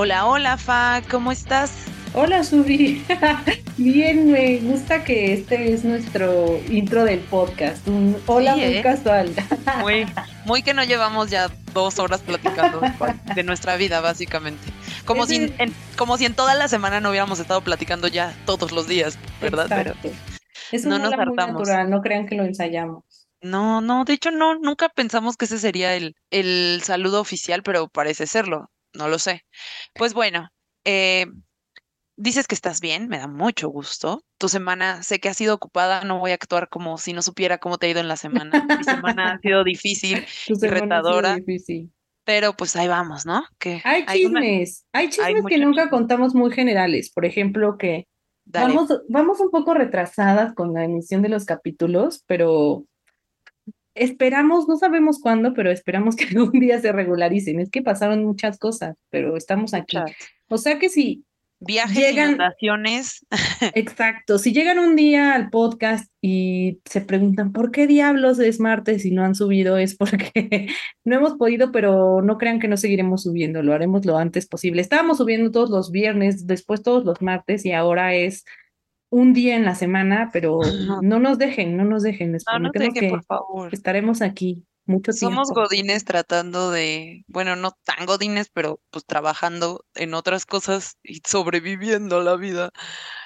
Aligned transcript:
Hola, 0.00 0.26
hola, 0.26 0.56
Fa, 0.58 1.02
¿cómo 1.10 1.32
estás? 1.32 1.92
Hola, 2.12 2.44
Subi. 2.44 3.04
Bien, 3.76 4.30
me 4.30 4.60
gusta 4.60 5.02
que 5.02 5.32
este 5.32 5.72
es 5.72 5.84
nuestro 5.84 6.64
intro 6.68 7.02
del 7.04 7.18
podcast. 7.26 7.84
Un 7.88 8.22
hola 8.26 8.54
Sí, 8.54 8.60
muy 8.60 8.76
¿eh? 8.76 8.82
casual. 8.82 9.34
Muy, 9.72 10.06
muy 10.44 10.62
que 10.62 10.72
no 10.72 10.84
llevamos 10.84 11.30
ya 11.30 11.48
dos 11.74 11.98
horas 11.98 12.22
platicando 12.22 12.88
de 13.34 13.42
nuestra 13.42 13.76
vida, 13.76 14.00
básicamente. 14.00 14.72
Como 15.04 15.26
si, 15.26 15.52
en, 15.58 15.74
como 15.96 16.16
si 16.16 16.26
en 16.26 16.34
toda 16.36 16.54
la 16.54 16.68
semana 16.68 17.00
no 17.00 17.10
hubiéramos 17.10 17.40
estado 17.40 17.62
platicando 17.62 18.06
ya 18.06 18.40
todos 18.46 18.70
los 18.72 18.86
días, 18.86 19.18
¿verdad? 19.40 19.68
Pero. 19.74 19.98
Es 20.70 20.86
un 20.86 20.90
no 20.90 20.98
nos 21.00 21.16
muy 21.16 21.24
hartamos. 21.24 21.64
natural, 21.64 21.90
no 21.90 22.00
crean 22.02 22.26
que 22.26 22.36
lo 22.36 22.44
ensayamos. 22.44 23.04
no, 23.42 23.80
no, 23.80 24.04
de 24.04 24.14
hecho 24.14 24.30
no, 24.30 24.58
nunca 24.60 24.88
pensamos 24.90 25.36
que 25.36 25.46
ese 25.46 25.58
sería 25.58 25.94
el, 25.96 26.14
el 26.30 26.82
saludo 26.84 27.20
oficial, 27.20 27.62
pero 27.64 27.88
parece 27.88 28.26
serlo, 28.26 28.70
no 28.94 29.08
lo 29.08 29.18
sé. 29.18 29.44
Pues 29.94 30.14
bueno, 30.14 30.48
eh, 30.84 31.26
dices 32.16 32.46
que 32.46 32.54
estás 32.54 32.80
bien, 32.80 33.08
me 33.08 33.18
da 33.18 33.28
mucho 33.28 33.68
gusto. 33.68 34.22
Tu 34.38 34.48
semana, 34.48 35.02
sé 35.02 35.20
que 35.20 35.28
ha 35.28 35.34
sido 35.34 35.54
ocupada, 35.54 36.02
no 36.04 36.18
voy 36.18 36.32
a 36.32 36.34
actuar 36.34 36.68
como 36.68 36.98
si 36.98 37.12
no 37.12 37.22
supiera 37.22 37.58
cómo 37.58 37.78
te 37.78 37.86
ha 37.86 37.90
ido 37.90 38.00
en 38.00 38.08
la 38.08 38.16
semana. 38.16 38.66
Mi 38.76 38.84
semana 38.84 39.32
ha 39.32 39.38
sido 39.38 39.64
difícil 39.64 40.24
Tu 40.46 40.54
y 40.54 40.56
semana 40.56 40.98
ha 40.98 41.02
sido 41.02 41.20
retadora, 41.20 41.36
difícil. 41.36 41.92
pero 42.24 42.54
pues 42.54 42.76
ahí 42.76 42.88
vamos, 42.88 43.24
¿no? 43.26 43.44
Que 43.58 43.80
Hay 43.84 44.04
chismes, 44.06 44.84
hay 44.92 45.04
hay 45.06 45.10
chismes 45.10 45.44
que 45.46 45.58
nunca 45.58 45.90
contamos 45.90 46.34
muy 46.34 46.50
generales. 46.52 47.10
Por 47.10 47.24
ejemplo, 47.24 47.78
que 47.78 48.06
Dale, 48.44 48.74
vamos, 48.74 48.90
vamos 49.08 49.40
un 49.40 49.50
poco 49.50 49.74
retrasadas 49.74 50.54
con 50.54 50.72
la 50.72 50.84
emisión 50.84 51.22
de 51.22 51.28
los 51.28 51.44
capítulos, 51.44 52.24
pero 52.26 52.84
esperamos, 53.98 54.68
no 54.68 54.76
sabemos 54.76 55.20
cuándo, 55.20 55.54
pero 55.54 55.70
esperamos 55.70 56.16
que 56.16 56.24
algún 56.36 56.60
día 56.60 56.80
se 56.80 56.92
regularicen. 56.92 57.60
Es 57.60 57.70
que 57.70 57.82
pasaron 57.82 58.24
muchas 58.24 58.58
cosas, 58.58 58.96
pero 59.10 59.36
estamos 59.36 59.74
aquí. 59.74 59.98
O 60.48 60.58
sea 60.58 60.78
que 60.78 60.88
si 60.88 61.24
Viajes, 61.60 61.98
llegan, 61.98 62.38
exacto, 63.74 64.38
si 64.38 64.52
llegan 64.52 64.78
un 64.78 64.94
día 64.94 65.34
al 65.34 65.50
podcast 65.50 66.08
y 66.22 66.78
se 66.84 67.00
preguntan 67.00 67.52
por 67.52 67.72
qué 67.72 67.88
diablos 67.88 68.38
es 68.38 68.60
martes 68.60 69.04
y 69.04 69.10
no 69.10 69.24
han 69.24 69.34
subido, 69.34 69.76
es 69.76 69.96
porque 69.96 70.68
no 71.04 71.16
hemos 71.16 71.34
podido, 71.34 71.72
pero 71.72 72.22
no 72.22 72.38
crean 72.38 72.60
que 72.60 72.68
no 72.68 72.76
seguiremos 72.76 73.24
subiendo, 73.24 73.64
lo 73.64 73.74
haremos 73.74 74.06
lo 74.06 74.16
antes 74.18 74.46
posible. 74.46 74.80
Estábamos 74.80 75.18
subiendo 75.18 75.50
todos 75.50 75.70
los 75.70 75.90
viernes, 75.90 76.46
después 76.46 76.82
todos 76.84 77.04
los 77.04 77.20
martes 77.22 77.64
y 77.64 77.72
ahora 77.72 78.14
es 78.14 78.44
un 79.10 79.32
día 79.32 79.56
en 79.56 79.64
la 79.64 79.74
semana, 79.74 80.30
pero 80.32 80.60
no 81.02 81.18
nos 81.18 81.38
dejen, 81.38 81.76
no 81.76 81.84
nos 81.84 82.02
dejen, 82.02 82.32
les 82.32 82.44
no 82.52 82.58
nos 82.58 82.72
dejen, 82.72 83.10
por 83.10 83.20
que 83.20 83.26
favor. 83.26 83.74
estaremos 83.74 84.22
aquí 84.22 84.64
mucho 84.84 85.12
Somos 85.12 85.48
tiempo. 85.48 85.62
godines 85.62 86.04
tratando 86.04 86.70
de, 86.70 87.24
bueno, 87.28 87.56
no 87.56 87.72
tan 87.84 88.06
godines, 88.06 88.50
pero 88.52 88.80
pues 88.90 89.04
trabajando 89.04 89.84
en 89.94 90.14
otras 90.14 90.46
cosas 90.46 90.96
y 91.02 91.20
sobreviviendo 91.26 92.22
la 92.22 92.36
vida 92.36 92.70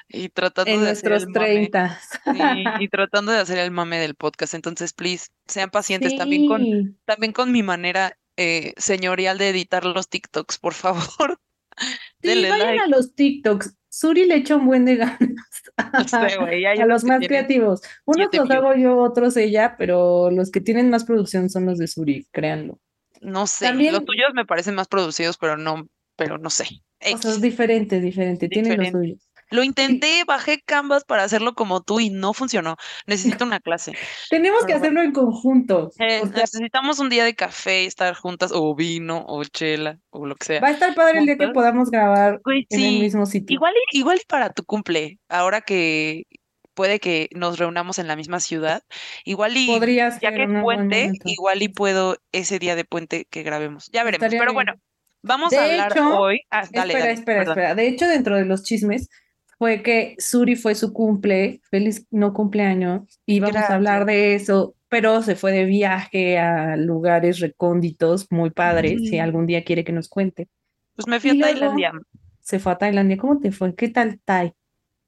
y 0.08 0.28
tratando 0.28 0.70
En 0.72 0.80
de 0.80 0.91
hacer 0.91 1.12
el 1.12 1.24
nuestros 1.24 1.27
mame. 1.27 1.33
treinta. 1.47 2.00
Sí, 2.24 2.64
y 2.80 2.89
tratando 2.89 3.33
de 3.33 3.39
hacer 3.39 3.58
el 3.58 3.70
mame 3.70 3.98
del 3.98 4.14
podcast. 4.17 4.55
Entonces, 4.55 4.92
please, 4.92 5.28
sean 5.46 5.70
pacientes 5.70 6.17
también 6.17 6.46
con, 6.48 6.98
también 7.05 7.33
con 7.33 7.52
mi 7.52 7.62
manera 7.62 8.19
eh, 8.36 8.72
señorial 8.77 9.39
de 9.39 9.48
editar 9.50 9.84
los 9.84 10.08
TikToks, 10.08 10.58
por 10.58 10.74
favor. 10.74 11.39
Sí, 12.20 12.28
Denle 12.28 12.50
vayan 12.50 12.67
like. 12.77 12.83
a 12.83 12.86
los 12.89 13.14
TikToks. 13.14 13.74
Suri 13.93 14.25
le 14.25 14.37
echa 14.37 14.57
un 14.57 14.65
buen 14.65 14.87
de 14.87 14.97
ganas 14.97 15.21
sé, 16.09 16.67
a 16.67 16.87
los 16.87 17.05
más 17.05 17.27
creativos. 17.27 17.83
Unos 18.07 18.31
los 18.33 18.51
hago 18.51 18.75
yo, 18.75 18.97
otros 18.97 19.37
ella, 19.37 19.77
pero 19.77 20.31
los 20.31 20.51
que 20.51 20.62
tienen 20.62 20.89
más 20.89 21.05
producción 21.05 21.51
son 21.51 21.67
los 21.67 21.77
de 21.77 21.87
Suri, 21.87 22.27
créanlo. 22.33 22.81
No 23.20 23.47
sé, 23.47 23.67
los 23.67 23.73
También, 23.73 24.05
tuyos 24.07 24.33
me 24.33 24.47
parecen 24.47 24.77
más 24.77 24.89
producidos, 24.89 25.36
pero 25.36 25.58
no, 25.58 25.86
pero 26.17 26.39
no 26.39 26.48
sé. 26.48 26.64
o 26.64 26.67
sea, 26.69 27.11
es 27.13 27.20
X, 27.27 27.41
diferente, 27.42 28.01
diferente, 28.01 28.48
tienen 28.48 28.79
los 28.79 28.86
diferente. 28.86 29.08
suyos. 29.11 29.32
Lo 29.52 29.63
intenté, 29.63 30.24
bajé 30.27 30.61
Canvas 30.64 31.05
para 31.05 31.23
hacerlo 31.24 31.55
como 31.55 31.83
tú 31.83 32.01
y 32.01 32.11
no 32.11 32.33
funcionó. 32.33 32.77
Necesito 33.07 33.45
una 33.45 33.61
clase. 33.61 33.92
tenemos 34.30 34.61
que 34.61 34.67
Pero 34.67 34.79
hacerlo 34.79 35.02
en 35.02 35.13
conjunto. 35.13 35.90
Eh, 35.98 36.20
O 36.23 36.27
sea, 36.27 36.40
necesitamos 36.42 36.98
un 36.98 37.08
día 37.11 37.24
de 37.24 37.35
café, 37.35 37.85
estar 37.85 38.14
juntas, 38.14 38.51
o 38.55 38.74
vino, 38.74 39.24
o 39.29 39.45
chela, 39.45 39.98
o 40.11 40.27
lo 40.27 40.35
que 40.36 40.46
sea, 40.46 40.61
va 40.61 40.68
a 40.68 40.73
estar 40.73 40.95
padre 40.95 41.20
el 41.20 41.27
día 41.27 41.36
que 41.36 41.48
podamos 41.48 41.90
grabar 41.90 42.40
Güey, 42.45 42.67
en 42.70 42.80
el 42.80 43.01
mismo 43.01 43.27
sitio. 43.27 43.55
igual 43.55 43.74
y, 43.92 43.98
igual 43.98 44.18
y 44.20 44.27
para 44.27 44.51
tu 44.51 44.64
cumple, 44.64 45.18
ahora 45.29 45.61
que 45.61 46.24
puede 46.74 47.01
que 47.01 47.29
nos 47.34 47.58
reunamos 47.58 47.98
en 47.98 48.08
la 48.08 48.17
misma 48.17 48.40
ciudad, 48.40 48.83
igual 49.24 49.57
y 49.57 49.67
Podría 49.67 50.08
ya 50.19 50.33
que 50.33 50.45
es 50.45 50.63
puente, 50.63 51.13
igual 51.24 51.63
y 51.63 51.69
puedo 51.69 52.17
ese 52.33 52.58
día 52.58 52.74
de 52.77 52.84
puente 52.84 53.27
que 53.30 53.42
grabemos. 53.42 53.90
Ya 53.92 54.05
veremos, 54.05 54.24
Estaría 54.24 54.39
pero 54.40 54.52
bien. 54.52 54.55
bueno, 54.55 54.73
vamos 55.23 55.52
a 55.52 55.64
hablar 55.64 55.92
hecho, 55.92 56.19
hoy. 56.19 56.40
Ah, 56.51 56.64
dale, 56.73 56.95
espera, 56.95 56.98
dale, 57.05 57.13
espera, 57.13 57.39
perdón. 57.40 57.58
espera. 57.58 57.74
De 57.74 57.89
hecho, 57.89 58.08
dentro 58.08 58.36
de 58.36 58.46
los 58.46 58.63
chismes 58.63 59.08
fue 59.62 59.80
que 59.80 60.17
Suri 60.18 60.56
fue 60.56 60.74
su 60.74 60.92
cumple, 60.92 61.61
feliz 61.70 62.05
no 62.11 62.34
cumpleaños, 62.34 63.20
y 63.24 63.39
vamos 63.39 63.58
a 63.58 63.77
hablar 63.77 64.05
Gracias. 64.05 64.06
de 64.06 64.34
eso, 64.34 64.74
pero 64.89 65.23
se 65.23 65.36
fue 65.36 65.52
de 65.52 65.67
viaje 65.67 66.36
a 66.36 66.77
lugares 66.77 67.39
recónditos, 67.39 68.27
muy 68.33 68.51
padres, 68.51 69.02
si 69.08 69.20
algún 69.20 69.46
día 69.46 69.62
quiere 69.62 69.84
que 69.84 69.92
nos 69.92 70.08
cuente. 70.08 70.48
Pues 70.96 71.06
me 71.06 71.20
fui 71.20 71.30
Y 71.30 71.40
a 71.40 71.46
Tailandia. 71.46 71.92
se 72.40 72.58
fue 72.58 72.72
a 72.72 72.78
Tailandia. 72.78 73.17
¿Cómo 73.18 73.39
te 73.39 73.52
fue? 73.52 73.72
¿Qué 73.77 73.89
tal 73.89 74.18
Tai? 74.24 74.52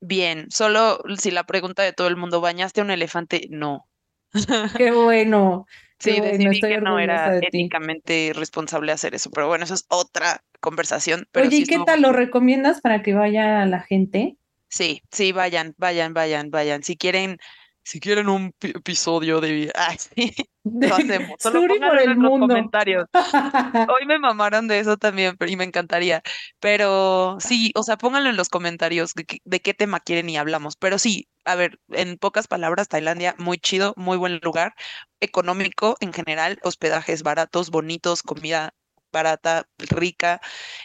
Bien, 0.01 0.49
solo 0.53 1.01
si 1.19 1.33
la 1.33 1.43
pregunta 1.43 1.83
de 1.83 1.93
todo 1.93 2.07
el 2.07 2.17
mundo, 2.17 2.41
¿bañaste 2.41 2.81
a 2.81 2.85
un 2.85 2.93
elefante? 2.93 3.49
No. 3.51 3.89
Qué 4.79 4.93
bueno, 4.93 5.67
qué 5.99 6.13
Sí, 6.13 6.21
bueno, 6.21 6.33
decidí 6.39 6.61
que 6.61 6.81
no 6.81 7.01
era 7.01 7.39
éticamente 7.39 8.33
responsable 8.37 8.93
hacer 8.93 9.17
eso, 9.17 9.31
pero 9.31 9.49
bueno, 9.49 9.65
eso 9.65 9.75
es 9.75 9.85
otra 9.89 10.45
conversación, 10.61 11.27
pero 11.33 11.49
Oye, 11.49 11.57
sí 11.57 11.63
¿y 11.65 11.67
qué 11.67 11.81
tal? 11.85 12.03
¿Lo 12.03 12.13
recomiendas 12.13 12.81
para 12.81 13.03
que 13.03 13.15
vaya 13.15 13.67
la 13.67 13.81
gente? 13.81 14.37
Sí, 14.75 15.03
sí, 15.13 15.31
vayan, 15.33 15.73
vayan, 15.79 16.13
vayan, 16.15 16.51
vayan. 16.51 16.83
Si 16.83 16.97
quieren, 16.97 17.39
si 17.85 18.01
quieren 18.01 18.29
un 18.29 18.51
pi- 18.53 18.71
episodio 18.71 19.41
de, 19.41 19.71
ay, 19.77 19.97
sí, 19.99 20.35
lo 20.81 20.97
hacemos. 20.97 21.37
Solo 21.41 21.65
pónganlo 21.65 22.01
en 22.01 22.19
mundo. 22.19 22.55
comentarios. 22.55 23.07
Hoy 23.89 24.07
me 24.07 24.19
mamaron 24.19 24.67
de 24.67 24.81
eso 24.81 24.97
también, 24.97 25.37
pero 25.39 25.51
y 25.53 25.57
me 25.57 25.63
encantaría. 25.65 26.23
Pero 26.59 27.37
sí, 27.39 27.71
o 27.77 27.85
sea, 27.85 27.97
pónganlo 27.99 28.31
en 28.31 28.37
los 28.37 28.49
comentarios 28.49 29.13
de, 29.15 29.25
qué 29.27 29.39
de 29.45 29.61
qué 29.61 29.75
tema 29.75 30.01
quieren 30.01 30.29
y 30.29 30.37
hablamos. 30.37 30.75
Pero 30.77 30.99
sí, 30.99 31.29
a 31.45 31.55
ver, 31.55 31.79
en 31.91 32.19
pocas 32.19 32.49
palabras, 32.49 32.89
Tailandia, 32.89 33.37
muy 33.39 33.59
chido, 33.59 33.95
muy 33.97 34.17
buen 34.17 34.41
lugar, 34.43 34.75
económico 35.21 35.97
en 36.01 36.13
general, 36.13 36.59
hospedajes 36.65 37.23
baratos, 37.23 37.71
bonitos, 37.71 38.23
comida 38.25 38.75
barata, 39.13 39.69
rica, 39.79 40.41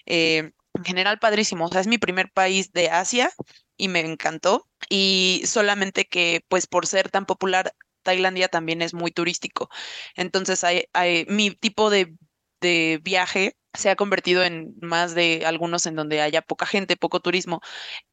eh, 0.06 0.52
en 0.76 0.84
general 0.86 1.18
padrísimo. 1.20 1.66
O 1.66 1.70
sea, 1.70 1.82
es 1.82 1.88
mi 1.88 1.98
primer 1.98 2.32
país 2.32 2.72
de 2.72 2.90
Asia 2.90 3.32
y 3.80 3.88
me 3.90 4.02
encantó. 4.02 4.68
Y 4.90 5.42
solamente 5.46 6.06
que, 6.06 6.46
pues, 6.50 6.68
por 6.68 6.86
ser 6.88 7.10
tan 7.12 7.26
popular, 7.26 7.74
Tailandia 8.04 8.50
también 8.50 8.82
es 8.84 8.94
muy 8.94 9.12
turístico. 9.12 9.70
Entonces, 10.16 10.64
hay, 10.64 10.86
hay, 10.94 11.26
mi 11.30 11.52
tipo 11.52 11.90
de, 11.90 12.16
de 12.62 13.00
viaje 13.04 13.54
se 13.76 13.90
ha 13.90 13.96
convertido 13.96 14.44
en 14.44 14.76
más 14.82 15.16
de 15.16 15.44
algunos 15.46 15.86
en 15.86 15.96
donde 15.96 16.22
haya 16.22 16.42
poca 16.42 16.66
gente, 16.66 16.98
poco 16.98 17.20
turismo, 17.22 17.62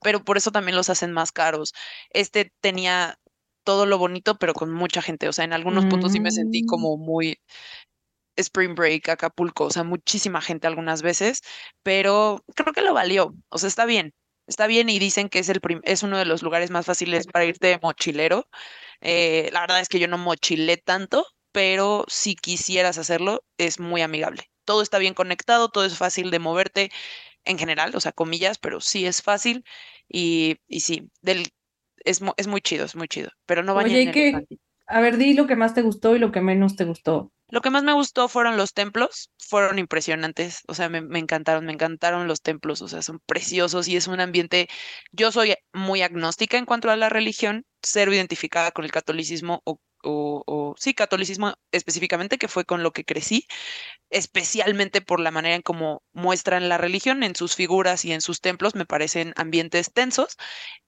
pero 0.03 0.25
por 0.25 0.37
eso 0.39 0.53
también 0.53 0.77
los 0.77 0.91
hacen 0.91 1.13
más 1.13 1.33
caros. 1.33 1.75
Este 2.11 2.53
tenía 2.61 3.19
todo 3.65 3.87
lo 3.87 3.99
bonito, 3.99 4.37
pero 4.39 4.55
con 4.55 4.73
mucha 4.73 5.03
gente. 5.03 5.29
O 5.29 5.33
sea, 5.33 5.45
en 5.47 5.53
algunos 5.55 5.87
puntos 5.87 6.13
sí 6.13 6.21
me 6.21 6.33
sentí 6.33 6.63
Mm. 6.63 6.67
como 6.67 6.97
muy 6.99 7.41
Spring 8.37 8.75
Break, 8.75 9.09
Acapulco, 9.09 9.65
o 9.65 9.71
sea, 9.71 9.85
muchísima 9.85 10.41
gente 10.43 10.67
algunas 10.67 11.03
veces, 11.03 11.41
pero 11.83 12.45
creo 12.55 12.73
que 12.75 12.83
lo 12.83 12.95
valió. 12.95 13.35
O 13.49 13.59
sea, 13.59 13.69
está 13.69 13.87
bien. 13.87 14.13
Está 14.47 14.67
bien 14.67 14.89
y 14.89 14.99
dicen 14.99 15.29
que 15.29 15.41
es 15.41 15.49
el 15.49 15.61
es 15.85 16.03
uno 16.03 16.19
de 16.19 16.25
los 16.25 16.43
lugares 16.43 16.71
más 16.71 16.87
fáciles 16.87 17.27
para 17.27 17.45
irte 17.45 17.67
de 17.69 17.79
mochilero. 17.83 18.49
Eh, 19.01 19.51
la 19.53 19.61
verdad 19.63 19.81
es 19.81 19.89
que 19.89 19.99
yo 19.99 20.09
no 20.09 20.19
mochilé 20.19 20.77
tanto, 20.77 21.27
pero 21.53 22.05
si 22.09 22.37
quisieras 22.37 22.99
hacerlo, 22.99 23.45
es 23.59 23.81
muy 23.81 24.03
amigable. 24.03 24.45
Todo 24.65 24.83
está 24.83 24.99
bien 24.99 25.15
conectado, 25.15 25.69
todo 25.69 25.85
es 25.85 25.97
fácil 25.99 26.31
de 26.31 26.39
moverte 26.39 26.91
en 27.45 27.59
general, 27.59 27.93
o 27.95 28.01
sea, 28.01 28.13
comillas, 28.13 28.59
pero 28.59 28.81
sí 28.81 29.07
es 29.07 29.23
fácil 29.23 29.65
y, 30.09 30.59
y 30.69 30.81
sí, 30.81 31.11
del, 31.23 31.49
es, 32.05 32.21
es 32.37 32.47
muy 32.47 32.61
chido, 32.61 32.85
es 32.85 32.97
muy 32.97 33.09
chido, 33.09 33.31
pero 33.47 33.63
no 33.63 33.75
Oye, 33.79 34.03
¿y 34.03 34.11
qué? 34.13 34.29
elefante. 34.29 34.59
A 34.87 35.01
ver, 35.01 35.17
di 35.17 35.35
lo 35.35 35.47
que 35.47 35.57
más 35.57 35.75
te 35.75 35.83
gustó 35.83 36.15
y 36.15 36.19
lo 36.19 36.31
que 36.33 36.41
menos 36.41 36.77
te 36.77 36.85
gustó. 36.85 37.33
Lo 37.49 37.61
que 37.61 37.71
más 37.71 37.85
me 37.85 37.93
gustó 37.93 38.29
fueron 38.29 38.57
los 38.57 38.73
templos, 38.75 39.31
fueron 39.39 39.79
impresionantes, 39.79 40.63
o 40.67 40.75
sea, 40.75 40.89
me, 40.89 41.01
me 41.01 41.19
encantaron, 41.21 41.65
me 41.65 41.73
encantaron 41.73 42.27
los 42.27 42.43
templos, 42.43 42.83
o 42.83 42.89
sea, 42.89 43.03
son 43.03 43.21
preciosos 43.27 43.87
y 43.89 43.97
es 43.97 44.09
un 44.09 44.21
ambiente, 44.21 44.69
yo 45.13 45.31
soy 45.33 45.55
muy 45.73 46.03
agnóstica 46.03 46.59
en 46.59 46.67
cuanto 46.67 46.91
a 46.91 46.97
la 46.97 47.09
religión, 47.09 47.65
cero 47.83 48.13
identificada 48.13 48.73
con 48.73 48.85
el 48.85 48.91
catolicismo 48.93 49.63
o, 49.65 49.81
o 50.03 50.75
sí, 50.79 50.95
catolicismo 50.95 51.55
específicamente, 51.73 52.39
que 52.39 52.49
fue 52.49 52.65
con 52.65 52.83
lo 52.83 52.93
que 52.93 53.05
crecí, 53.05 53.47
especialmente 54.11 55.01
por 55.01 55.21
la 55.21 55.31
manera 55.31 55.57
en 55.57 55.63
cómo 55.63 56.03
muestran 56.13 56.69
la 56.69 56.79
religión 56.79 57.23
en 57.23 57.35
sus 57.37 57.55
figuras 57.57 58.05
y 58.05 58.13
en 58.13 58.21
sus 58.21 58.41
templos, 58.41 58.75
me 58.75 58.87
parecen 58.87 59.33
ambientes 59.37 59.93
tensos 59.93 60.37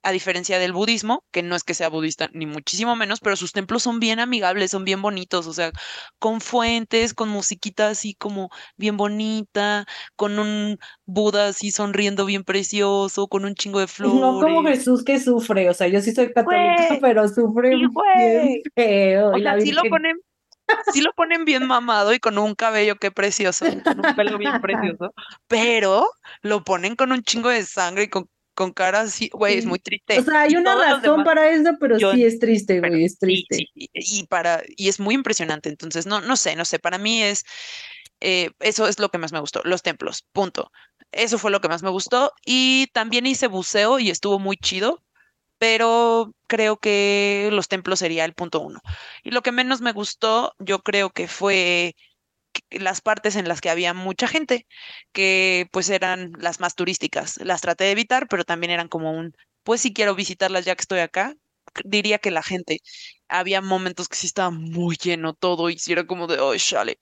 a 0.02 0.12
diferencia 0.12 0.58
del 0.58 0.72
budismo, 0.72 1.24
que 1.32 1.42
no 1.42 1.56
es 1.56 1.64
que 1.64 1.74
sea 1.74 1.88
budista 1.88 2.28
ni 2.32 2.46
muchísimo 2.46 2.96
menos, 2.96 3.20
pero 3.20 3.36
sus 3.36 3.52
templos 3.52 3.82
son 3.82 4.00
bien 4.00 4.20
amigables, 4.20 4.70
son 4.70 4.84
bien 4.84 5.02
bonitos, 5.02 5.46
o 5.46 5.52
sea, 5.52 5.72
con 6.18 6.40
fuentes, 6.40 7.14
con 7.14 7.28
musiquita 7.28 7.88
así 7.88 8.14
como 8.14 8.50
bien 8.76 8.96
bonita, 8.96 9.86
con 10.16 10.38
un 10.38 10.78
Buda 11.04 11.48
así 11.48 11.70
sonriendo 11.70 12.26
bien 12.26 12.44
precioso, 12.44 13.28
con 13.28 13.44
un 13.44 13.54
chingo 13.54 13.80
de 13.80 13.86
flores. 13.86 14.20
No 14.20 14.40
como 14.40 14.62
Jesús 14.64 15.04
que 15.04 15.18
sufre, 15.18 15.68
o 15.68 15.74
sea, 15.74 15.88
yo 15.88 16.00
sí 16.00 16.12
soy 16.12 16.32
católica, 16.32 16.98
pero 17.00 17.28
sufre 17.28 17.74
bien 17.76 17.90
feo. 18.74 19.30
O 19.32 19.38
sea, 19.38 19.60
sí 19.60 19.72
lo 19.72 19.82
ponen 19.84 20.16
sí 20.92 21.00
lo 21.00 21.12
ponen 21.12 21.44
bien 21.44 21.66
mamado 21.66 22.12
y 22.12 22.18
con 22.18 22.38
un 22.38 22.54
cabello 22.54 22.96
que 22.96 23.10
precioso, 23.10 23.66
con 23.84 24.04
un 24.04 24.14
pelo 24.14 24.38
bien 24.38 24.60
precioso, 24.62 25.14
pero 25.46 26.10
lo 26.42 26.62
ponen 26.64 26.96
con 26.96 27.12
un 27.12 27.22
chingo 27.22 27.48
de 27.48 27.64
sangre 27.64 28.04
y 28.04 28.08
con 28.08 28.28
con 28.58 28.72
cara 28.72 29.02
así, 29.02 29.30
güey, 29.32 29.56
es 29.56 29.66
muy 29.66 29.78
triste. 29.78 30.18
O 30.18 30.24
sea, 30.24 30.40
hay 30.40 30.56
una 30.56 30.74
razón 30.74 31.22
para 31.22 31.48
eso, 31.48 31.76
pero 31.78 31.96
sí 31.96 32.24
es 32.24 32.40
triste, 32.40 32.80
güey, 32.80 33.04
es 33.04 33.16
triste. 33.16 33.68
y, 33.72 34.26
para, 34.26 34.64
y 34.76 34.88
es 34.88 34.98
muy 34.98 35.14
impresionante, 35.14 35.68
entonces, 35.68 36.06
no, 36.06 36.20
no 36.20 36.36
sé, 36.36 36.56
no 36.56 36.64
sé, 36.64 36.80
para 36.80 36.98
mí 36.98 37.22
es, 37.22 37.44
eh, 38.18 38.50
eso 38.58 38.88
es 38.88 38.98
lo 38.98 39.10
que 39.10 39.18
más 39.18 39.30
me 39.30 39.38
gustó, 39.38 39.62
los 39.62 39.82
templos, 39.82 40.24
punto. 40.32 40.72
Eso 41.12 41.38
fue 41.38 41.52
lo 41.52 41.60
que 41.60 41.68
más 41.68 41.84
me 41.84 41.90
gustó 41.90 42.32
y 42.44 42.88
también 42.92 43.26
hice 43.26 43.46
buceo 43.46 44.00
y 44.00 44.10
estuvo 44.10 44.40
muy 44.40 44.56
chido, 44.56 45.04
pero 45.58 46.34
creo 46.48 46.78
que 46.78 47.50
los 47.52 47.68
templos 47.68 48.00
sería 48.00 48.24
el 48.24 48.34
punto 48.34 48.58
uno. 48.58 48.80
Y 49.22 49.30
lo 49.30 49.42
que 49.42 49.52
menos 49.52 49.80
me 49.82 49.92
gustó, 49.92 50.52
yo 50.58 50.80
creo 50.80 51.10
que 51.10 51.28
fue 51.28 51.94
las 52.70 53.00
partes 53.00 53.36
en 53.36 53.48
las 53.48 53.60
que 53.60 53.70
había 53.70 53.94
mucha 53.94 54.28
gente, 54.28 54.66
que 55.12 55.68
pues 55.72 55.88
eran 55.90 56.32
las 56.38 56.60
más 56.60 56.74
turísticas. 56.74 57.38
Las 57.38 57.60
traté 57.60 57.84
de 57.84 57.92
evitar, 57.92 58.26
pero 58.28 58.44
también 58.44 58.70
eran 58.70 58.88
como 58.88 59.12
un, 59.12 59.34
pues 59.62 59.80
si 59.80 59.92
quiero 59.92 60.14
visitarlas 60.14 60.64
ya 60.64 60.74
que 60.74 60.82
estoy 60.82 61.00
acá, 61.00 61.34
diría 61.84 62.18
que 62.18 62.30
la 62.30 62.42
gente, 62.42 62.80
había 63.28 63.60
momentos 63.60 64.08
que 64.08 64.16
sí 64.16 64.26
estaba 64.26 64.50
muy 64.50 64.96
lleno 64.96 65.34
todo 65.34 65.70
y 65.70 65.78
si 65.78 65.92
era 65.92 66.06
como 66.06 66.26
de, 66.26 66.40
oh, 66.40 66.56
chale. 66.56 66.98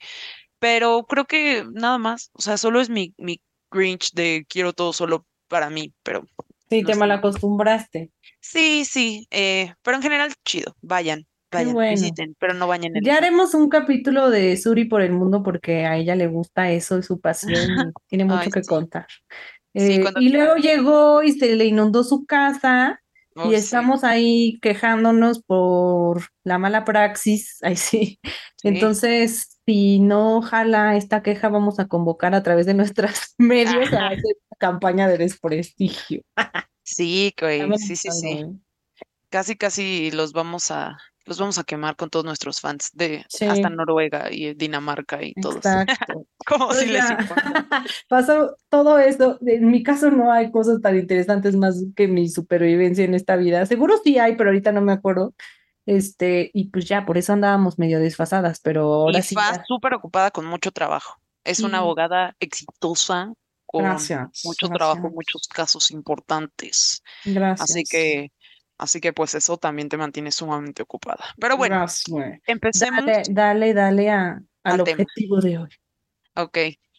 Pero 0.59 1.05
creo 1.05 1.27
que 1.27 1.65
nada 1.73 1.99
más, 1.99 2.31
o 2.33 2.43
sea, 2.43 2.57
solo 2.59 2.81
es 2.81 2.89
mi, 2.89 3.15
mi 3.19 3.41
Grinch 3.71 4.13
de 4.13 4.47
quiero 4.49 4.73
todo 4.73 4.93
solo 4.93 5.27
para 5.49 5.71
mí, 5.71 5.93
pero... 6.03 6.27
Sí, 6.69 6.83
te 6.83 6.97
mal 6.97 7.13
acostumbraste. 7.13 8.11
Sí, 8.41 8.85
sí, 8.85 9.29
eh, 9.31 9.73
pero 9.83 9.99
en 9.99 10.03
general 10.03 10.35
chido, 10.45 10.77
vayan 10.81 11.27
visiten, 11.51 12.37
pero 12.39 12.55
no 12.55 12.67
bañen 12.67 12.97
el 12.97 13.05
Ya 13.05 13.17
haremos 13.17 13.55
un 13.55 13.69
capítulo 13.69 14.31
de 14.31 14.57
Suri 14.57 14.85
por 14.85 15.03
el 15.03 15.13
mundo 15.13 15.43
porque 15.43 15.87
a 15.87 15.97
ella 15.97 16.15
le 16.15 16.27
gusta 16.27 16.71
eso, 16.71 16.99
y 16.99 17.03
su 17.03 17.21
pasión, 17.21 17.53
tiene 18.09 18.25
mucho 18.25 18.51
que 18.51 18.63
contar. 18.63 19.07
Eh, 19.75 20.03
y 20.21 20.31
luego 20.31 20.57
llegó 20.57 21.23
y 21.23 21.33
se 21.33 21.55
le 21.55 21.67
inundó 21.67 22.03
su 22.03 22.25
casa 22.25 23.01
y 23.45 23.55
estamos 23.55 24.03
ahí 24.03 24.59
quejándonos 24.63 25.43
por 25.43 26.23
la 26.43 26.59
mala 26.59 26.85
praxis, 26.85 27.59
ahí 27.63 27.77
sí. 27.77 28.19
Entonces, 28.63 29.61
si 29.67 30.01
no 30.01 30.41
jala 30.41 30.97
esta 30.97 31.23
queja, 31.23 31.49
vamos 31.49 31.79
a 31.79 31.89
convocar 31.89 32.35
a 32.35 32.43
través 32.43 32.67
de 32.67 32.75
nuestras 32.75 33.35
medios 33.39 33.93
a 33.93 34.09
hacer 34.09 34.37
campaña 34.59 35.07
de 35.09 35.19
desprestigio. 35.19 36.23
Sí, 36.83 37.35
sí, 37.77 37.97
sí, 37.97 38.11
sí. 38.11 38.47
Casi, 39.29 39.57
casi 39.57 40.11
los 40.13 40.33
vamos 40.33 40.71
a, 40.71 40.97
los 41.27 41.39
vamos 41.39 41.59
a 41.59 41.65
quemar 41.65 41.97
con 41.97 42.09
todos 42.09 42.25
nuestros 42.25 42.61
fans 42.61 42.91
de 42.95 43.25
hasta 43.29 43.69
Noruega 43.69 44.29
y 44.31 44.55
Dinamarca 44.55 45.23
y 45.23 45.35
todos. 45.35 45.57
Exacto. 45.57 46.27
Como 46.47 46.73
si 46.73 46.87
les 46.87 47.11
importa. 47.11 47.85
Pasó 48.09 48.57
todo 48.69 48.99
eso. 48.99 49.39
En 49.45 49.71
mi 49.71 49.83
caso 49.83 50.11
no 50.11 50.33
hay 50.33 50.51
cosas 50.51 50.81
tan 50.81 50.97
interesantes 50.97 51.57
más 51.57 51.85
que 51.97 52.07
mi 52.07 52.29
supervivencia 52.29 53.05
en 53.05 53.15
esta 53.15 53.37
vida. 53.37 53.67
Seguro 53.67 53.97
sí 54.03 54.19
hay, 54.19 54.37
pero 54.37 54.51
ahorita 54.51 54.73
no 54.73 54.81
me 54.81 54.93
acuerdo. 54.93 55.35
Este, 55.85 56.51
y 56.55 56.71
pues 56.71 56.87
ya, 56.87 57.05
por 57.05 57.19
eso 57.19 57.33
andábamos 57.33 57.79
medio 57.79 58.01
desfasadas, 58.01 58.61
pero 58.61 58.93
ahora 58.93 59.19
y 59.19 59.23
sí. 59.23 59.35
va 59.35 59.63
súper 59.67 59.95
ocupada 59.95 60.31
con 60.31 60.47
mucho 60.47 60.73
trabajo. 60.73 61.21
Es 61.45 61.61
una 61.61 61.79
abogada 61.79 62.35
exitosa, 62.41 63.33
con 63.67 63.85
mucho 64.45 64.69
trabajo, 64.69 65.11
muchos 65.11 65.47
casos 65.49 65.91
importantes. 65.91 67.03
Gracias. 67.25 67.71
Así 67.71 67.85
que 67.85 68.33
Así 68.79 69.01
que 69.01 69.13
pues 69.13 69.35
eso 69.35 69.57
también 69.57 69.89
te 69.89 69.97
mantiene 69.97 70.31
sumamente 70.31 70.83
ocupada. 70.83 71.25
Pero 71.41 71.57
bueno, 71.57 71.85
empecemos. 72.47 73.05
Dale, 73.31 73.73
dale, 73.73 74.11
a, 74.11 74.43
al 74.65 74.81
objetivo 74.81 75.41
de 75.41 75.59
hoy. 75.59 75.69
Ok, 76.35 76.59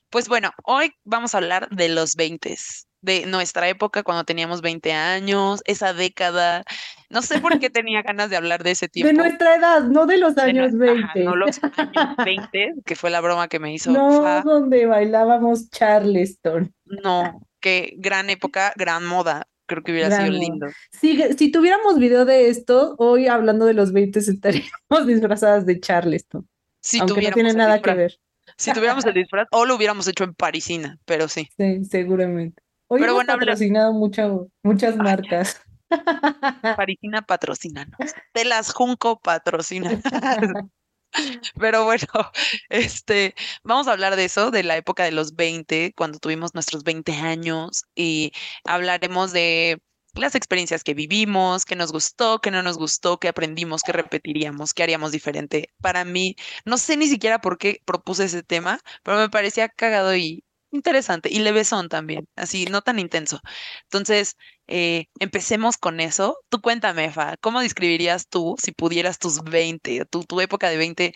pues 0.10 0.28
bueno, 0.28 0.52
hoy 0.64 0.92
vamos 1.04 1.36
a 1.36 1.38
hablar 1.38 1.70
de 1.70 1.90
los 1.90 2.16
20, 2.16 2.56
de 3.02 3.26
nuestra 3.28 3.70
época 3.70 4.02
cuando 4.02 4.24
teníamos 4.24 4.62
20 4.62 4.92
años, 4.94 5.62
esa 5.66 5.94
década. 5.94 6.64
No 7.10 7.22
sé 7.22 7.40
por 7.40 7.60
qué 7.60 7.70
tenía 7.70 8.02
ganas 8.02 8.32
de 8.32 8.38
hablar 8.38 8.64
de 8.64 8.72
ese 8.72 8.88
tiempo. 8.88 9.10
De 9.10 9.14
nuestra 9.14 9.56
edad, 9.56 9.84
no 9.84 10.08
de 10.08 10.18
los 10.18 10.38
años 10.40 10.76
20. 10.76 11.24
no 11.24 11.36
los 11.36 11.60
años 11.78 12.16
20, 12.26 12.74
que 12.86 12.96
fue 12.96 13.12
la 13.12 13.22
broma 13.22 13.48
que 13.48 13.60
me 13.60 13.72
hizo. 13.72 13.92
No, 13.92 14.42
donde 14.42 14.88
bailábamos 14.88 15.70
Charleston. 15.70 16.74
No, 16.86 17.40
qué 17.60 17.94
gran 17.98 18.32
época, 18.32 18.74
gran 18.76 19.06
moda 19.06 19.48
creo 19.68 19.84
que 19.84 19.92
hubiera 19.92 20.10
sido 20.10 20.32
lindo. 20.32 20.68
Si, 20.92 21.22
si 21.38 21.52
tuviéramos 21.52 22.00
video 22.00 22.26
de 22.26 22.50
esto, 22.50 22.96
hoy 22.98 23.28
hablando 23.28 23.66
de 23.66 23.74
los 23.74 23.94
20 23.94 24.20
estaríamos 24.20 24.72
disfrazadas 25.08 25.66
de 25.66 25.80
Charleston. 25.80 26.48
Si 26.80 27.00
aunque 27.00 27.22
no 27.22 27.32
tiene 27.32 27.54
nada 27.54 27.82
que 27.82 27.94
ver. 27.94 28.20
Si 28.56 28.72
tuviéramos 28.72 29.06
el 29.06 29.14
disfraz, 29.14 29.48
o 29.52 29.66
lo 29.66 29.76
hubiéramos 29.76 30.08
hecho 30.08 30.24
en 30.24 30.34
Parisina, 30.34 30.98
pero 31.06 31.28
sí. 31.28 31.50
Sí, 31.58 31.84
seguramente. 31.86 32.64
Hoy 32.88 33.02
pero 33.02 33.12
hemos 33.12 33.26
bueno, 33.26 33.40
patrocinado 33.40 33.94
muchas 33.94 34.96
marcas. 34.96 35.62
Parisina 36.78 37.22
patrocínanos. 37.22 37.98
De 38.34 38.46
las 38.46 38.74
Junco 38.74 39.20
patrocina. 39.20 40.02
Pero 41.60 41.86
bueno, 41.86 42.06
este, 42.70 43.36
vamos 43.64 43.88
a 43.88 43.92
hablar 43.94 44.16
de 44.16 44.26
eso, 44.26 44.52
de 44.52 44.64
la 44.64 44.78
época 44.78 45.04
de 45.04 45.12
los 45.12 45.36
20, 45.36 45.94
cuando 45.96 46.20
tuvimos 46.20 46.54
nuestros 46.54 46.84
20 46.84 47.14
años, 47.14 47.84
y 47.96 48.32
hablaremos 48.66 49.32
de 49.32 49.80
las 50.14 50.36
experiencias 50.36 50.84
que 50.84 50.94
vivimos, 50.96 51.64
qué 51.66 51.76
nos 51.76 51.92
gustó, 51.92 52.40
qué 52.40 52.50
no 52.52 52.64
nos 52.64 52.78
gustó, 52.78 53.20
qué 53.20 53.28
aprendimos, 53.28 53.84
qué 53.84 53.92
repetiríamos, 53.92 54.74
qué 54.74 54.84
haríamos 54.84 55.12
diferente. 55.12 55.70
Para 55.82 56.06
mí, 56.06 56.36
no 56.66 56.78
sé 56.78 56.98
ni 56.98 57.08
siquiera 57.08 57.40
por 57.40 57.58
qué 57.58 57.82
propuse 57.86 58.26
ese 58.26 58.42
tema, 58.44 58.80
pero 59.04 59.18
me 59.18 59.30
parecía 59.30 59.70
cagado 59.70 60.16
y 60.16 60.44
interesante 60.72 61.30
y 61.32 61.40
levesón 61.40 61.90
también, 61.90 62.28
así, 62.36 62.66
no 62.66 62.82
tan 62.82 63.00
intenso. 63.00 63.40
Entonces, 63.84 64.36
eh, 64.68 65.06
empecemos 65.20 65.78
con 65.78 66.00
eso. 66.00 66.38
Tú 66.50 66.62
cuéntame, 66.62 67.12
Fa, 67.12 67.38
¿cómo 67.42 67.62
describirías 67.62 68.28
tú, 68.28 68.56
si 68.62 68.72
pudieras 68.72 69.20
tus 69.20 69.44
20, 69.44 70.06
tu, 70.06 70.24
tu 70.24 70.42
época 70.42 70.70
de 70.70 70.78
20, 70.78 71.14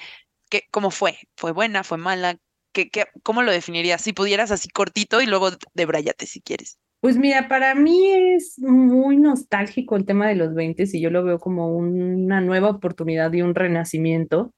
¿qué, 0.50 0.64
cómo 0.72 0.92
fue? 0.92 1.18
¿Fue 1.36 1.52
buena? 1.52 1.84
¿Fue 1.84 1.98
mala? 1.98 2.38
¿Qué, 2.74 2.90
qué, 2.90 3.06
cómo 3.24 3.42
lo 3.42 3.52
definirías? 3.52 4.02
Si 4.02 4.14
pudieras 4.14 4.52
así 4.52 4.70
cortito 4.70 5.22
y 5.22 5.26
luego 5.26 5.50
debrayate 5.74 6.26
si 6.28 6.42
quieres. 6.42 6.78
Pues 7.02 7.18
mira, 7.18 7.48
para 7.48 7.74
mí 7.74 8.12
es 8.12 8.60
muy 8.60 9.18
nostálgico 9.18 9.96
el 9.96 10.06
tema 10.06 10.28
de 10.28 10.36
los 10.36 10.54
20 10.54 10.84
y 10.94 11.02
yo 11.02 11.10
lo 11.10 11.24
veo 11.24 11.40
como 11.40 11.76
una 11.76 12.42
nueva 12.42 12.70
oportunidad 12.70 13.34
y 13.34 13.42
un 13.42 13.56
renacimiento, 13.56 14.54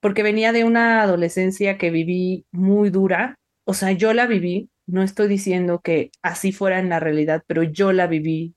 porque 0.00 0.22
venía 0.22 0.52
de 0.52 0.62
una 0.62 1.02
adolescencia 1.02 1.78
que 1.78 1.90
viví 1.90 2.46
muy 2.52 2.90
dura, 2.90 3.34
o 3.64 3.74
sea, 3.74 3.92
yo 3.92 4.12
la 4.12 4.26
viví, 4.26 4.70
no 4.86 5.02
estoy 5.02 5.28
diciendo 5.28 5.80
que 5.80 6.10
así 6.22 6.52
fuera 6.52 6.78
en 6.78 6.88
la 6.88 7.00
realidad, 7.00 7.42
pero 7.46 7.62
yo 7.62 7.92
la 7.92 8.06
viví 8.06 8.54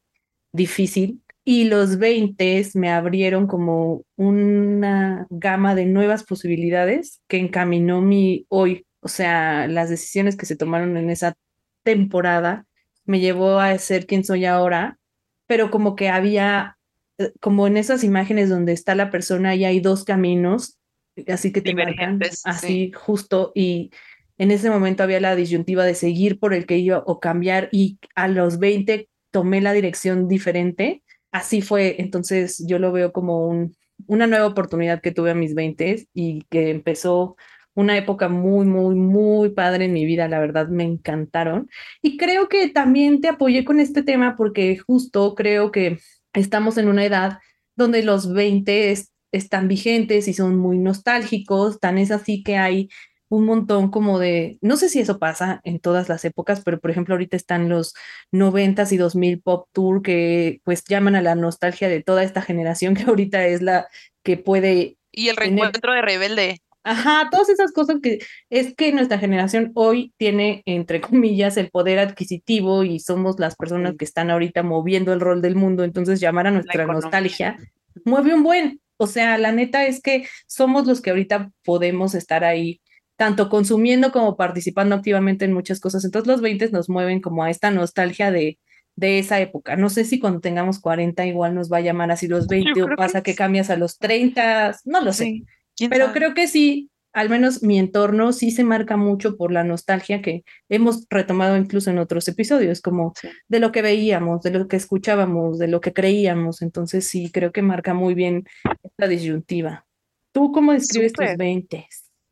difícil 0.52 1.22
y 1.44 1.66
los 1.66 2.00
20 2.00 2.70
me 2.74 2.92
abrieron 2.92 3.46
como 3.46 4.04
una 4.16 5.28
gama 5.30 5.76
de 5.76 5.86
nuevas 5.86 6.24
posibilidades 6.24 7.22
que 7.28 7.38
encaminó 7.38 8.02
mi 8.02 8.46
hoy, 8.50 8.86
o 9.02 9.08
sea, 9.08 9.68
las 9.68 9.90
decisiones 9.90 10.36
que 10.36 10.48
se 10.48 10.56
tomaron 10.56 10.98
en 10.98 11.12
esa 11.12 11.36
temporada 11.84 12.66
me 13.06 13.20
llevó 13.20 13.60
a 13.60 13.78
ser 13.78 14.08
quien 14.08 14.24
soy 14.24 14.46
ahora, 14.46 14.98
pero 15.46 15.70
como 15.70 15.96
que 15.96 16.10
había, 16.10 16.78
eh, 17.20 17.32
como 17.40 17.68
en 17.68 17.78
esas 17.78 18.04
imágenes 18.04 18.50
donde 18.50 18.74
está 18.74 18.96
la 18.96 19.12
persona 19.12 19.54
y 19.54 19.66
hay 19.66 19.80
dos 19.80 20.04
caminos, 20.04 20.80
así 21.28 21.52
que 21.52 21.62
te 21.62 21.76
marcan 21.76 22.20
así 22.44 22.92
justo 22.92 23.52
y 23.54 23.92
en 24.38 24.52
ese 24.52 24.70
momento 24.70 25.04
había 25.04 25.20
la 25.20 25.36
disyuntiva 25.36 25.86
de 25.86 25.96
seguir 25.96 26.40
por 26.40 26.54
el 26.54 26.66
que 26.66 26.78
iba 26.78 27.04
o 27.06 27.20
cambiar 27.20 27.70
y 27.72 28.00
a 28.16 28.28
los 28.28 28.60
20 28.60 29.10
tomé 29.32 29.62
la 29.62 29.74
dirección 29.74 30.28
diferente. 30.28 31.04
Así 31.32 31.62
fue, 31.62 31.96
entonces 32.00 32.64
yo 32.68 32.80
lo 32.80 32.92
veo 32.92 33.12
como 33.12 33.48
un, 33.48 33.76
una 34.08 34.28
nueva 34.28 34.48
oportunidad 34.48 35.02
que 35.02 35.12
tuve 35.12 35.32
a 35.32 35.36
mis 35.36 35.54
20 35.56 36.08
y 36.14 36.44
que 36.50 36.70
empezó 36.70 37.36
una 37.74 37.98
época 37.98 38.30
muy, 38.30 38.66
muy, 38.66 38.96
muy 38.96 39.50
padre 39.50 39.86
en 39.86 39.94
mi 39.94 40.06
vida, 40.06 40.30
la 40.30 40.40
verdad 40.40 40.70
me 40.70 40.84
encantaron. 40.86 41.70
Y 42.02 42.18
creo 42.18 42.48
que 42.48 42.70
también 42.70 43.20
te 43.22 43.28
apoyé 43.28 43.66
con 43.66 43.80
este 43.80 44.02
tema 44.02 44.36
porque 44.38 44.78
justo 44.78 45.36
creo 45.36 45.72
que 45.72 46.00
estamos 46.34 46.78
en 46.78 46.88
una 46.88 47.06
edad 47.06 47.40
donde 47.76 48.04
los 48.04 48.32
20 48.34 48.96
están 49.34 49.68
vigentes 49.68 50.30
y 50.30 50.34
son 50.34 50.56
muy 50.58 50.78
nostálgicos, 50.78 51.80
tan 51.80 51.98
es 51.98 52.12
así 52.12 52.44
que 52.44 52.58
hay 52.58 52.90
un 53.30 53.46
montón 53.46 53.90
como 53.90 54.20
de, 54.20 54.58
no 54.62 54.78
sé 54.78 54.90
si 54.90 55.00
eso 55.00 55.20
pasa 55.20 55.62
en 55.64 55.80
todas 55.80 56.10
las 56.10 56.26
épocas, 56.26 56.62
pero 56.64 56.80
por 56.80 56.92
ejemplo 56.92 57.16
ahorita 57.16 57.36
están 57.36 57.70
los 57.70 57.94
noventas 58.32 58.92
y 58.92 58.98
dos 58.98 59.16
mil 59.16 59.42
pop 59.42 59.68
tour 59.74 60.02
que 60.02 60.62
pues 60.64 60.84
llaman 60.84 61.16
a 61.16 61.22
la 61.22 61.36
nostalgia 61.36 61.90
de 61.90 62.04
toda 62.04 62.24
esta 62.24 62.42
generación 62.42 62.94
que 62.96 63.04
ahorita 63.04 63.46
es 63.48 63.62
la 63.62 63.88
que 64.24 64.38
puede... 64.38 64.98
Y 65.12 65.30
el 65.30 65.38
reencuentro 65.38 65.94
de 65.94 66.02
Rebelde. 66.02 66.62
Ajá, 66.84 67.30
todas 67.32 67.50
esas 67.50 67.72
cosas 67.72 67.98
que 68.02 68.20
es 68.52 68.76
que 68.76 68.92
nuestra 68.92 69.18
generación 69.18 69.72
hoy 69.74 70.14
tiene, 70.18 70.62
entre 70.68 71.02
comillas, 71.02 71.58
el 71.58 71.72
poder 71.72 71.98
adquisitivo 71.98 72.84
y 72.84 73.00
somos 73.00 73.40
las 73.40 73.56
personas 73.56 73.96
que 73.98 74.06
están 74.06 74.30
ahorita 74.30 74.62
moviendo 74.62 75.12
el 75.12 75.20
rol 75.20 75.42
del 75.42 75.56
mundo, 75.56 75.84
entonces 75.84 76.20
llamar 76.20 76.46
a 76.46 76.52
nuestra 76.52 76.86
nostalgia 76.86 77.58
mueve 78.04 78.36
un 78.36 78.44
buen. 78.44 78.82
O 78.98 79.08
sea, 79.08 79.38
la 79.40 79.52
neta 79.52 79.88
es 79.88 80.00
que 80.00 80.28
somos 80.46 80.86
los 80.86 81.02
que 81.02 81.10
ahorita 81.10 81.52
podemos 81.64 82.14
estar 82.14 82.44
ahí, 82.44 82.82
tanto 83.18 83.50
consumiendo 83.50 84.12
como 84.12 84.36
participando 84.36 84.96
activamente 84.96 85.46
en 85.46 85.54
muchas 85.54 85.80
cosas. 85.80 86.04
Entonces 86.06 86.28
los 86.28 86.42
20 86.42 86.70
nos 86.72 86.90
mueven 86.90 87.22
como 87.22 87.44
a 87.44 87.50
esta 87.50 87.72
nostalgia 87.72 88.32
de, 88.32 88.60
de 88.96 89.20
esa 89.20 89.40
época. 89.40 89.76
No 89.76 89.90
sé 89.90 90.06
si 90.06 90.20
cuando 90.20 90.40
tengamos 90.40 90.80
40 90.80 91.26
igual 91.26 91.56
nos 91.56 91.72
va 91.72 91.78
a 91.78 91.82
llamar 91.82 92.12
así 92.12 92.28
los 92.28 92.48
20 92.48 92.84
o 92.84 92.88
pasa 92.96 93.24
que, 93.24 93.36
cambias 93.36 93.70
a 93.70 93.78
los 93.78 93.98
30, 93.98 94.78
no 94.86 95.02
lo 95.02 95.14
sé. 95.14 95.44
Pero 95.90 96.14
creo 96.14 96.34
que 96.34 96.48
sí, 96.48 96.90
al 97.12 97.30
menos 97.30 97.64
mi 97.64 97.80
entorno 97.80 98.34
sí 98.34 98.52
se 98.52 98.64
marca 98.64 98.98
mucho 98.98 99.38
por 99.38 99.52
la 99.52 99.64
nostalgia 99.64 100.22
que 100.22 100.44
hemos 100.70 101.06
retomado 101.10 101.58
incluso 101.58 101.90
en 101.90 101.98
otros 101.98 102.28
episodios, 102.28 102.82
como 102.82 103.14
de 103.48 103.60
lo 103.60 103.72
que 103.72 103.82
veíamos, 103.82 104.42
de 104.42 104.52
lo 104.52 104.68
que 104.68 104.78
escuchábamos, 104.78 105.60
de 105.60 105.68
lo 105.68 105.82
que 105.82 105.94
creíamos. 105.94 106.62
Entonces 106.62 107.08
sí, 107.08 107.32
creo 107.32 107.52
que 107.52 107.62
marca 107.62 107.94
muy 107.94 108.14
bien 108.16 108.46
esta 108.84 109.08
disyuntiva. 109.08 109.86
¿Tú 110.34 110.52
cómo 110.52 110.74
describes 110.74 111.14
tus 111.14 111.38
20? 111.38 111.88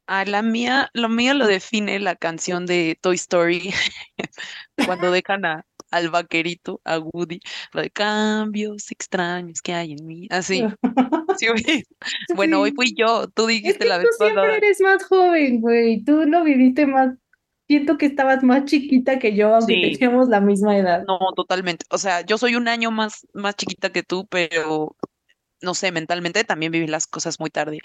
A 0.08 0.26
la 0.26 0.42
mía, 0.42 0.90
lo 0.94 1.08
mío 1.10 1.34
lo 1.34 1.48
define 1.48 2.00
la 2.00 2.16
canción 2.16 2.66
de 2.66 2.98
Toy 3.02 3.16
Story, 3.16 3.74
cuando 4.86 5.12
dejan 5.12 5.46
a, 5.46 5.66
al 5.94 6.10
vaquerito, 6.10 6.82
a 6.84 7.00
Woody, 7.00 7.40
lo 7.72 7.82
de 7.82 7.92
cambios 7.92 8.92
extraños 8.92 9.62
que 9.62 9.74
hay 9.74 9.94
en 9.94 10.06
mí. 10.06 10.28
Así. 10.32 10.66
bueno, 12.36 12.62
hoy 12.62 12.72
fui 12.72 12.94
yo, 12.98 13.28
tú 13.28 13.46
dijiste 13.46 13.86
la 13.86 14.00
vez 14.00 14.08
tú 14.18 14.26
siempre 14.26 14.58
eres 14.58 14.82
más 14.82 15.04
joven, 15.06 15.62
güey. 15.62 16.04
Tú 16.04 16.24
lo 16.26 16.44
viviste 16.44 16.88
más. 16.88 17.16
Siento 17.68 17.98
que 17.98 18.08
estabas 18.08 18.44
más 18.44 18.66
chiquita 18.66 19.20
que 19.20 19.36
yo, 19.36 19.56
aunque 19.56 19.96
teníamos 19.98 20.28
la 20.28 20.42
misma 20.42 20.78
edad. 20.78 21.04
No, 21.08 21.20
totalmente. 21.36 21.86
O 21.90 21.98
sea, 21.98 22.22
yo 22.22 22.38
soy 22.38 22.56
un 22.56 22.68
año 22.68 22.92
más, 22.92 23.26
más 23.34 23.56
chiquita 23.56 23.92
que 23.92 24.04
tú, 24.04 24.28
pero 24.28 24.96
no 25.62 25.74
sé, 25.74 25.92
mentalmente 25.92 26.44
también 26.44 26.72
viví 26.72 26.88
las 26.88 27.08
cosas 27.08 27.40
muy 27.40 27.50
tarde. 27.50 27.80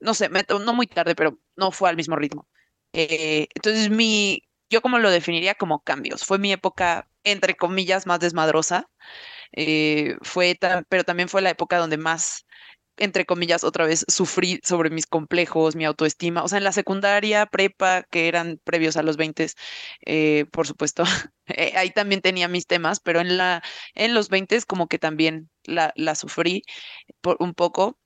No 0.00 0.14
sé, 0.14 0.30
no 0.30 0.74
muy 0.74 0.86
tarde, 0.86 1.14
pero 1.14 1.38
no 1.56 1.72
fue 1.72 1.90
al 1.90 1.96
mismo 1.96 2.16
ritmo. 2.16 2.48
Eh, 2.92 3.48
entonces, 3.54 3.90
mi, 3.90 4.42
yo 4.70 4.80
como 4.82 4.98
lo 4.98 5.10
definiría 5.10 5.54
como 5.54 5.82
cambios. 5.82 6.24
Fue 6.24 6.38
mi 6.38 6.52
época, 6.52 7.08
entre 7.24 7.54
comillas, 7.56 8.06
más 8.06 8.20
desmadrosa. 8.20 8.90
Eh, 9.52 10.16
fue 10.22 10.58
pero 10.88 11.04
también 11.04 11.28
fue 11.28 11.42
la 11.42 11.50
época 11.50 11.78
donde 11.78 11.96
más, 11.98 12.46
entre 12.96 13.26
comillas, 13.26 13.64
otra 13.64 13.86
vez 13.86 14.04
sufrí 14.08 14.60
sobre 14.64 14.90
mis 14.90 15.06
complejos, 15.06 15.76
mi 15.76 15.84
autoestima. 15.86 16.42
O 16.44 16.48
sea, 16.48 16.58
en 16.58 16.64
la 16.64 16.72
secundaria, 16.72 17.46
prepa, 17.46 18.04
que 18.10 18.28
eran 18.28 18.60
previos 18.64 18.96
a 18.96 19.02
los 19.02 19.16
20, 19.16 19.48
eh, 20.06 20.46
por 20.52 20.66
supuesto, 20.66 21.04
ahí 21.76 21.90
también 21.90 22.20
tenía 22.22 22.48
mis 22.48 22.66
temas, 22.66 23.00
pero 23.00 23.20
en, 23.20 23.36
la, 23.38 23.62
en 23.94 24.14
los 24.14 24.28
20 24.30 24.60
como 24.66 24.88
que 24.88 24.98
también 24.98 25.50
la, 25.64 25.92
la 25.96 26.14
sufrí 26.14 26.62
por 27.20 27.36
un 27.40 27.54
poco. 27.54 27.98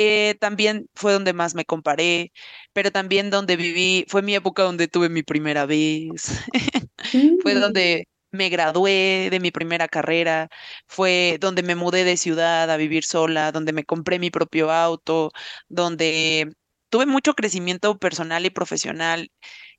Eh, 0.00 0.36
también 0.40 0.88
fue 0.94 1.12
donde 1.12 1.32
más 1.32 1.56
me 1.56 1.64
comparé, 1.64 2.32
pero 2.72 2.92
también 2.92 3.30
donde 3.30 3.56
viví, 3.56 4.04
fue 4.08 4.22
mi 4.22 4.34
época 4.36 4.62
donde 4.62 4.86
tuve 4.86 5.08
mi 5.08 5.24
primera 5.24 5.66
vez, 5.66 6.40
fue 7.42 7.54
mm. 7.56 7.60
donde 7.60 8.08
me 8.30 8.48
gradué 8.48 9.28
de 9.30 9.40
mi 9.40 9.50
primera 9.50 9.88
carrera, 9.88 10.48
fue 10.86 11.38
donde 11.40 11.64
me 11.64 11.74
mudé 11.74 12.04
de 12.04 12.16
ciudad 12.16 12.70
a 12.70 12.76
vivir 12.76 13.04
sola, 13.04 13.50
donde 13.50 13.72
me 13.72 13.84
compré 13.84 14.20
mi 14.20 14.30
propio 14.30 14.70
auto, 14.70 15.32
donde 15.68 16.52
tuve 16.90 17.06
mucho 17.06 17.34
crecimiento 17.34 17.98
personal 17.98 18.46
y 18.46 18.50
profesional 18.50 19.30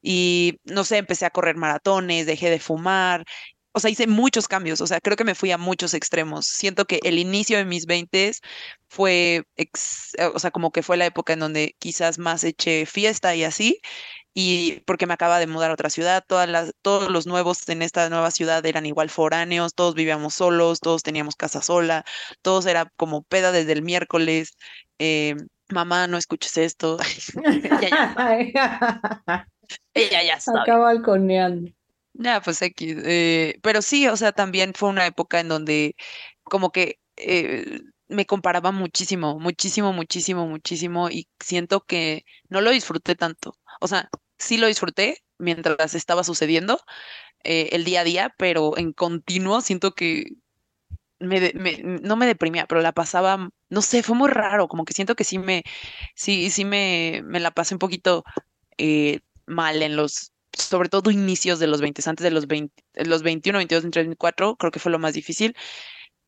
y 0.01 0.59
no 0.65 0.83
sé, 0.83 0.97
empecé 0.97 1.25
a 1.25 1.29
correr 1.31 1.55
maratones, 1.55 2.25
dejé 2.25 2.49
de 2.49 2.59
fumar 2.59 3.23
o 3.79 3.81
sea, 3.81 3.91
hice 3.91 4.07
muchos 4.07 4.47
cambios, 4.47 4.81
o 4.81 4.87
sea, 4.87 4.99
creo 4.99 5.15
que 5.15 5.23
me 5.23 5.35
fui 5.35 5.51
a 5.51 5.57
muchos 5.57 5.93
extremos. 5.93 6.45
Siento 6.47 6.85
que 6.85 6.99
el 7.03 7.17
inicio 7.17 7.57
de 7.57 7.65
mis 7.65 7.85
20 7.85 8.31
fue, 8.89 9.43
o 10.33 10.39
sea, 10.39 10.51
como 10.51 10.71
que 10.71 10.83
fue 10.83 10.97
la 10.97 11.05
época 11.05 11.33
en 11.33 11.39
donde 11.39 11.75
quizás 11.79 12.19
más 12.19 12.43
eché 12.43 12.85
fiesta 12.85 13.35
y 13.35 13.45
así, 13.45 13.79
y 14.33 14.81
porque 14.81 15.07
me 15.07 15.13
acaba 15.13 15.39
de 15.39 15.47
mudar 15.47 15.71
a 15.71 15.73
otra 15.73 15.89
ciudad, 15.89 16.23
todas 16.27 16.49
las, 16.49 16.73
todos 16.81 17.09
los 17.09 17.25
nuevos 17.25 17.67
en 17.69 17.81
esta 17.81 18.09
nueva 18.09 18.31
ciudad 18.31 18.65
eran 18.65 18.85
igual 18.85 19.09
foráneos, 19.09 19.73
todos 19.73 19.95
vivíamos 19.95 20.33
solos, 20.33 20.81
todos 20.81 21.01
teníamos 21.01 21.35
casa 21.35 21.61
sola, 21.61 22.03
todos 22.41 22.65
era 22.65 22.91
como 22.97 23.23
peda 23.23 23.51
desde 23.51 23.71
el 23.73 23.81
miércoles. 23.81 24.57
Eh, 24.99 25.35
mamá, 25.69 26.07
no 26.07 26.17
escuches 26.17 26.57
esto. 26.57 26.97
ya, 27.81 28.39
ya. 28.53 29.47
Ella 29.93 30.23
ya 30.23 30.33
está. 30.33 30.61
Acaba 30.61 30.85
balconeando. 30.85 31.71
Ya, 32.21 32.41
pues 32.41 32.61
X. 32.61 32.97
Eh, 33.05 33.59
pero 33.63 33.81
sí, 33.81 34.05
o 34.07 34.17
sea, 34.17 34.33
también 34.33 34.73
fue 34.75 34.89
una 34.89 35.05
época 35.05 35.39
en 35.39 35.47
donde 35.47 35.95
como 36.43 36.69
que 36.71 36.99
eh, 37.15 37.79
me 38.09 38.25
comparaba 38.25 38.71
muchísimo, 38.71 39.39
muchísimo, 39.39 39.93
muchísimo, 39.93 40.45
muchísimo 40.45 41.09
y 41.09 41.29
siento 41.39 41.85
que 41.85 42.25
no 42.49 42.59
lo 42.61 42.71
disfruté 42.71 43.15
tanto. 43.15 43.53
O 43.79 43.87
sea, 43.87 44.09
sí 44.37 44.57
lo 44.57 44.67
disfruté 44.67 45.23
mientras 45.37 45.95
estaba 45.95 46.25
sucediendo 46.25 46.81
eh, 47.45 47.69
el 47.73 47.85
día 47.85 48.01
a 48.01 48.03
día, 48.05 48.35
pero 48.37 48.77
en 48.77 48.93
continuo 48.93 49.61
siento 49.61 49.93
que 49.95 50.25
me, 51.19 51.53
no 52.03 52.17
me 52.17 52.27
deprimía, 52.27 52.67
pero 52.67 52.81
la 52.81 52.93
pasaba, 52.93 53.49
no 53.69 53.81
sé, 53.81 54.03
fue 54.03 54.15
muy 54.15 54.29
raro, 54.29 54.67
como 54.67 54.85
que 54.85 54.93
siento 54.93 55.15
que 55.15 55.25
sí 55.25 55.39
me, 55.39 55.63
sí, 56.15 56.49
sí 56.51 56.65
me, 56.65 57.21
me 57.25 57.39
la 57.39 57.51
pasé 57.51 57.75
un 57.75 57.79
poquito 57.79 58.23
mal 59.47 59.81
en 59.81 59.95
los 59.95 60.31
sobre 60.57 60.89
todo 60.89 61.11
inicios 61.11 61.59
de 61.59 61.67
los 61.67 61.81
20, 61.81 62.01
antes 62.09 62.23
de 62.23 62.31
los 62.31 62.47
20, 62.47 62.83
los 63.05 63.23
21, 63.23 63.57
22, 63.59 63.83
23, 63.83 64.07
24, 64.07 64.55
creo 64.57 64.71
que 64.71 64.79
fue 64.79 64.91
lo 64.91 64.99
más 64.99 65.13
difícil. 65.13 65.55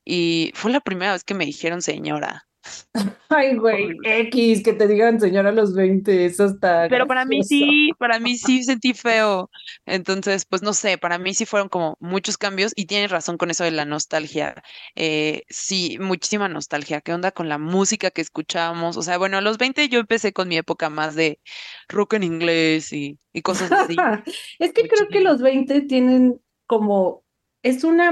Y 0.06 0.52
fue 0.56 0.72
la 0.72 0.82
primera 0.82 1.14
vez 1.14 1.24
que 1.24 1.34
me 1.36 1.46
dijeron 1.46 1.82
señora. 1.82 2.48
Ay, 3.30 3.56
güey, 3.56 3.98
X, 4.04 4.62
que 4.64 4.74
te 4.74 4.88
digan 4.88 5.20
señora 5.20 5.50
a 5.50 5.54
los 5.54 5.74
20, 5.74 6.26
eso 6.26 6.46
está. 6.46 6.88
Pero 6.90 7.08
para 7.08 7.26
mí 7.26 7.44
sí, 7.44 7.92
para 7.98 8.20
mí 8.20 8.38
sí 8.38 8.64
sentí 8.64 8.94
feo. 8.94 9.50
Entonces, 9.86 10.46
pues 10.46 10.62
no 10.62 10.74
sé, 10.74 10.98
para 10.98 11.18
mí 11.18 11.34
sí 11.34 11.46
fueron 11.46 11.70
como 11.70 11.98
muchos 12.00 12.38
cambios 12.38 12.74
y 12.76 12.86
tienes 12.86 13.10
razón 13.10 13.38
con 13.38 13.50
eso 13.50 13.64
de 13.64 13.72
la 13.72 13.86
nostalgia. 13.86 14.62
Eh, 14.96 15.44
sí, 15.50 15.98
muchísima 16.00 16.50
nostalgia. 16.50 17.02
¿Qué 17.02 17.14
onda 17.14 17.32
con 17.32 17.50
la 17.50 17.58
música 17.58 18.12
que 18.12 18.22
escuchábamos? 18.22 18.98
O 18.98 19.02
sea, 19.02 19.18
bueno, 19.18 19.38
a 19.38 19.42
los 19.42 19.58
20 19.58 19.88
yo 19.90 20.00
empecé 20.00 20.34
con 20.34 20.48
mi 20.48 20.58
época 20.58 20.90
más 20.90 21.16
de 21.16 21.40
rock 21.88 22.14
en 22.14 22.24
inglés 22.24 22.94
y, 22.94 23.18
y 23.34 23.42
cosas 23.42 23.72
así. 23.72 23.96
es 24.60 24.74
que 24.74 24.88
creo 24.88 25.08
que 25.10 25.22
los 25.22 25.42
20 25.42 25.82
tienen 25.82 26.40
como, 26.68 27.24
es 27.64 27.84
una, 27.84 28.12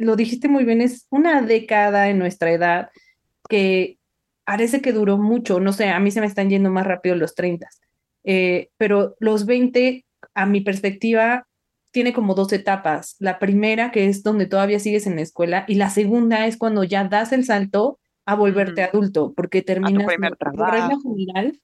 lo 0.00 0.16
dijiste 0.16 0.48
muy 0.48 0.64
bien, 0.64 0.80
es 0.80 1.06
una 1.10 1.42
década 1.42 2.08
en 2.08 2.18
nuestra 2.18 2.52
edad 2.52 2.90
que 3.48 3.98
parece 4.44 4.80
que 4.80 4.92
duró 4.92 5.18
mucho, 5.18 5.60
no 5.60 5.72
sé, 5.72 5.88
a 5.88 6.00
mí 6.00 6.10
se 6.10 6.20
me 6.20 6.26
están 6.26 6.48
yendo 6.48 6.70
más 6.70 6.86
rápido 6.86 7.16
los 7.16 7.34
30, 7.34 7.68
eh, 8.24 8.70
pero 8.76 9.16
los 9.18 9.46
20, 9.46 10.04
a 10.34 10.46
mi 10.46 10.60
perspectiva, 10.60 11.46
tiene 11.90 12.12
como 12.12 12.34
dos 12.34 12.52
etapas. 12.52 13.16
La 13.20 13.38
primera, 13.38 13.90
que 13.90 14.06
es 14.06 14.22
donde 14.22 14.46
todavía 14.46 14.78
sigues 14.78 15.06
en 15.06 15.16
la 15.16 15.22
escuela, 15.22 15.64
y 15.66 15.76
la 15.76 15.90
segunda 15.90 16.46
es 16.46 16.58
cuando 16.58 16.84
ya 16.84 17.04
das 17.04 17.32
el 17.32 17.44
salto 17.44 17.98
a 18.26 18.34
volverte 18.34 18.82
adulto, 18.82 19.32
porque 19.34 19.62
terminas 19.62 20.06
regla 20.06 20.98
general. 21.02 21.60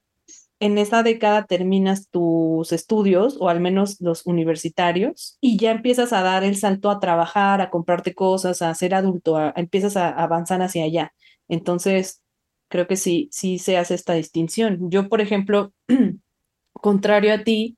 En 0.59 0.79
esa 0.79 1.03
década 1.03 1.45
terminas 1.45 2.09
tus 2.09 2.73
estudios, 2.73 3.37
o 3.41 3.49
al 3.49 3.61
menos 3.61 4.01
los 4.01 4.25
universitarios, 4.27 5.37
y 5.41 5.59
ya 5.59 5.73
empiezas 5.73 6.13
a 6.13 6.23
dar 6.23 6.45
el 6.45 6.57
salto 6.57 6.91
a 6.91 7.01
trabajar, 7.01 7.61
a 7.61 7.69
comprarte 7.69 8.15
cosas, 8.15 8.63
a 8.63 8.73
ser 8.75 8.95
adulto, 8.95 9.39
empiezas 9.57 9.97
a 9.97 10.09
avanzar 10.09 10.63
hacia 10.63 10.85
allá. 10.85 11.13
Entonces, 11.53 12.23
creo 12.71 12.87
que 12.87 12.97
sí, 12.97 13.29
sí 13.31 13.59
se 13.59 13.77
hace 13.77 13.95
esta 13.95 14.15
distinción. 14.15 14.91
Yo, 14.91 15.11
por 15.11 15.21
ejemplo, 15.21 15.75
contrario 16.73 17.35
a 17.35 17.45
ti, 17.45 17.77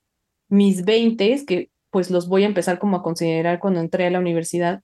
mis 0.48 0.84
20, 0.84 1.44
que 1.44 1.70
pues 1.90 2.08
los 2.08 2.28
voy 2.28 2.44
a 2.44 2.46
empezar 2.46 2.78
como 2.78 2.96
a 2.96 3.02
considerar 3.02 3.58
cuando 3.58 3.80
entré 3.80 4.06
a 4.06 4.10
la 4.10 4.20
universidad, 4.20 4.82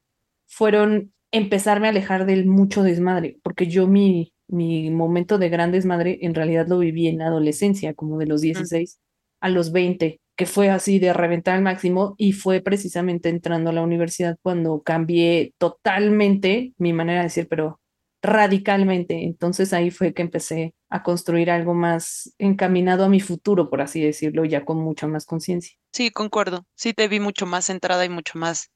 fueron 0.48 1.12
empezarme 1.30 1.86
a 1.86 1.90
alejar 1.90 2.26
del 2.26 2.46
mucho 2.46 2.82
desmadre, 2.82 3.38
porque 3.44 3.68
yo 3.68 3.86
mi, 3.86 4.32
mi 4.48 4.90
momento 4.90 5.38
de 5.38 5.50
gran 5.50 5.70
desmadre 5.70 6.18
en 6.22 6.34
realidad 6.34 6.66
lo 6.66 6.78
viví 6.80 7.06
en 7.06 7.18
la 7.18 7.28
adolescencia, 7.28 7.94
como 7.94 8.18
de 8.18 8.26
los 8.26 8.40
16 8.40 8.98
a 9.40 9.48
los 9.50 9.70
20, 9.70 10.20
que 10.36 10.46
fue 10.46 10.68
así 10.68 10.98
de 10.98 11.12
reventar 11.12 11.54
al 11.54 11.62
máximo 11.62 12.16
y 12.18 12.32
fue 12.32 12.60
precisamente 12.60 13.28
entrando 13.28 13.70
a 13.70 13.72
la 13.72 13.82
universidad 13.82 14.36
cuando 14.42 14.82
cambié 14.82 15.54
totalmente 15.58 16.72
mi 16.76 16.92
manera 16.92 17.20
de 17.20 17.24
decir, 17.26 17.46
pero 17.48 17.80
radicalmente. 18.22 19.24
Entonces 19.24 19.72
ahí 19.72 19.90
fue 19.90 20.12
que 20.12 20.22
empecé 20.22 20.74
a 20.88 21.02
construir 21.02 21.50
algo 21.50 21.74
más 21.74 22.34
encaminado 22.38 23.04
a 23.04 23.08
mi 23.08 23.20
futuro, 23.20 23.70
por 23.70 23.80
así 23.80 24.00
decirlo, 24.00 24.44
ya 24.44 24.64
con 24.64 24.78
mucha 24.78 25.06
más 25.06 25.24
conciencia. 25.24 25.76
Sí, 25.92 26.10
concuerdo. 26.10 26.66
Sí, 26.74 26.92
te 26.92 27.08
vi 27.08 27.20
mucho 27.20 27.46
más 27.46 27.66
centrada 27.66 28.04
y 28.04 28.08
mucho 28.08 28.38
más 28.38 28.70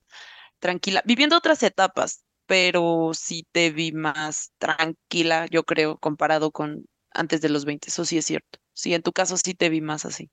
tranquila, 0.59 1.03
viviendo 1.05 1.37
otras 1.37 1.63
etapas, 1.63 2.25
pero 2.47 3.11
sí 3.15 3.47
te 3.53 3.71
vi 3.71 3.93
más 3.93 4.53
tranquila, 4.59 5.47
yo 5.51 5.65
creo, 5.65 5.99
comparado 5.99 6.51
con 6.51 6.87
antes 7.11 7.41
de 7.41 7.49
los 7.49 7.65
20. 7.65 7.89
Eso 7.89 8.05
sí 8.05 8.19
es 8.19 8.25
cierto. 8.25 8.59
Sí, 8.73 8.95
en 8.95 9.03
tu 9.03 9.13
caso 9.13 9.37
sí 9.37 9.55
te 9.55 9.69
vi 9.69 9.81
más 9.81 10.05
así. 10.05 10.31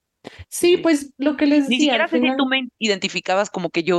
Sí, 0.48 0.76
pues 0.78 1.12
lo 1.18 1.36
que 1.36 1.46
les 1.46 1.68
decía. 1.68 1.76
Ni 1.76 1.80
siquiera 1.80 2.08
sé 2.08 2.20
si 2.20 2.36
tú 2.36 2.46
me 2.46 2.68
identificabas 2.78 3.50
como 3.50 3.70
que 3.70 3.82
yo 3.82 3.98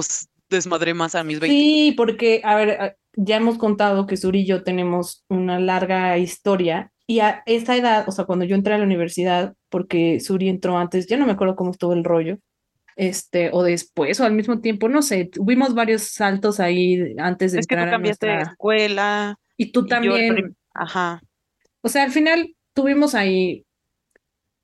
desmadré 0.50 0.94
más 0.94 1.16
a 1.16 1.24
mis 1.24 1.40
20. 1.40 1.56
Sí, 1.56 1.94
porque, 1.96 2.42
a 2.44 2.56
ver, 2.56 2.98
ya 3.16 3.38
hemos 3.38 3.58
contado 3.58 4.08
que 4.08 4.18
Suri 4.18 4.42
y 4.42 4.46
yo 4.46 4.64
tenemos 4.64 5.26
una 5.30 5.60
larga 5.60 6.18
historia 6.18 6.92
y 7.06 7.20
a 7.20 7.44
esa 7.46 7.76
edad, 7.76 8.06
o 8.08 8.12
sea, 8.12 8.26
cuando 8.26 8.46
yo 8.46 8.56
entré 8.56 8.74
a 8.74 8.78
la 8.78 8.86
universidad, 8.86 9.54
porque 9.70 10.20
Suri 10.20 10.50
entró 10.50 10.78
antes, 10.78 11.08
ya 11.08 11.18
no 11.18 11.26
me 11.26 11.34
acuerdo 11.34 11.56
cómo 11.56 11.72
estuvo 11.72 11.94
el 11.94 12.04
rollo, 12.04 12.38
este, 12.96 13.50
o 13.52 13.64
después, 13.64 14.20
o 14.20 14.26
al 14.26 14.34
mismo 14.34 14.62
tiempo, 14.62 14.88
no 14.88 15.02
sé, 15.02 15.26
tuvimos 15.26 15.74
varios 15.74 16.04
saltos 16.04 16.60
ahí 16.60 17.16
antes 17.18 17.52
de 17.52 17.60
es 17.60 17.68
que 17.68 17.76
tú 17.76 17.82
cambiaste 17.84 18.28
de 18.28 18.42
escuela. 18.42 19.38
Y 19.58 19.72
tú 19.72 19.86
también. 19.86 20.56
Ajá. 20.74 21.22
O 21.82 21.90
sea, 21.90 22.04
al 22.04 22.12
final 22.12 22.56
tuvimos 22.74 23.16
ahí 23.16 23.66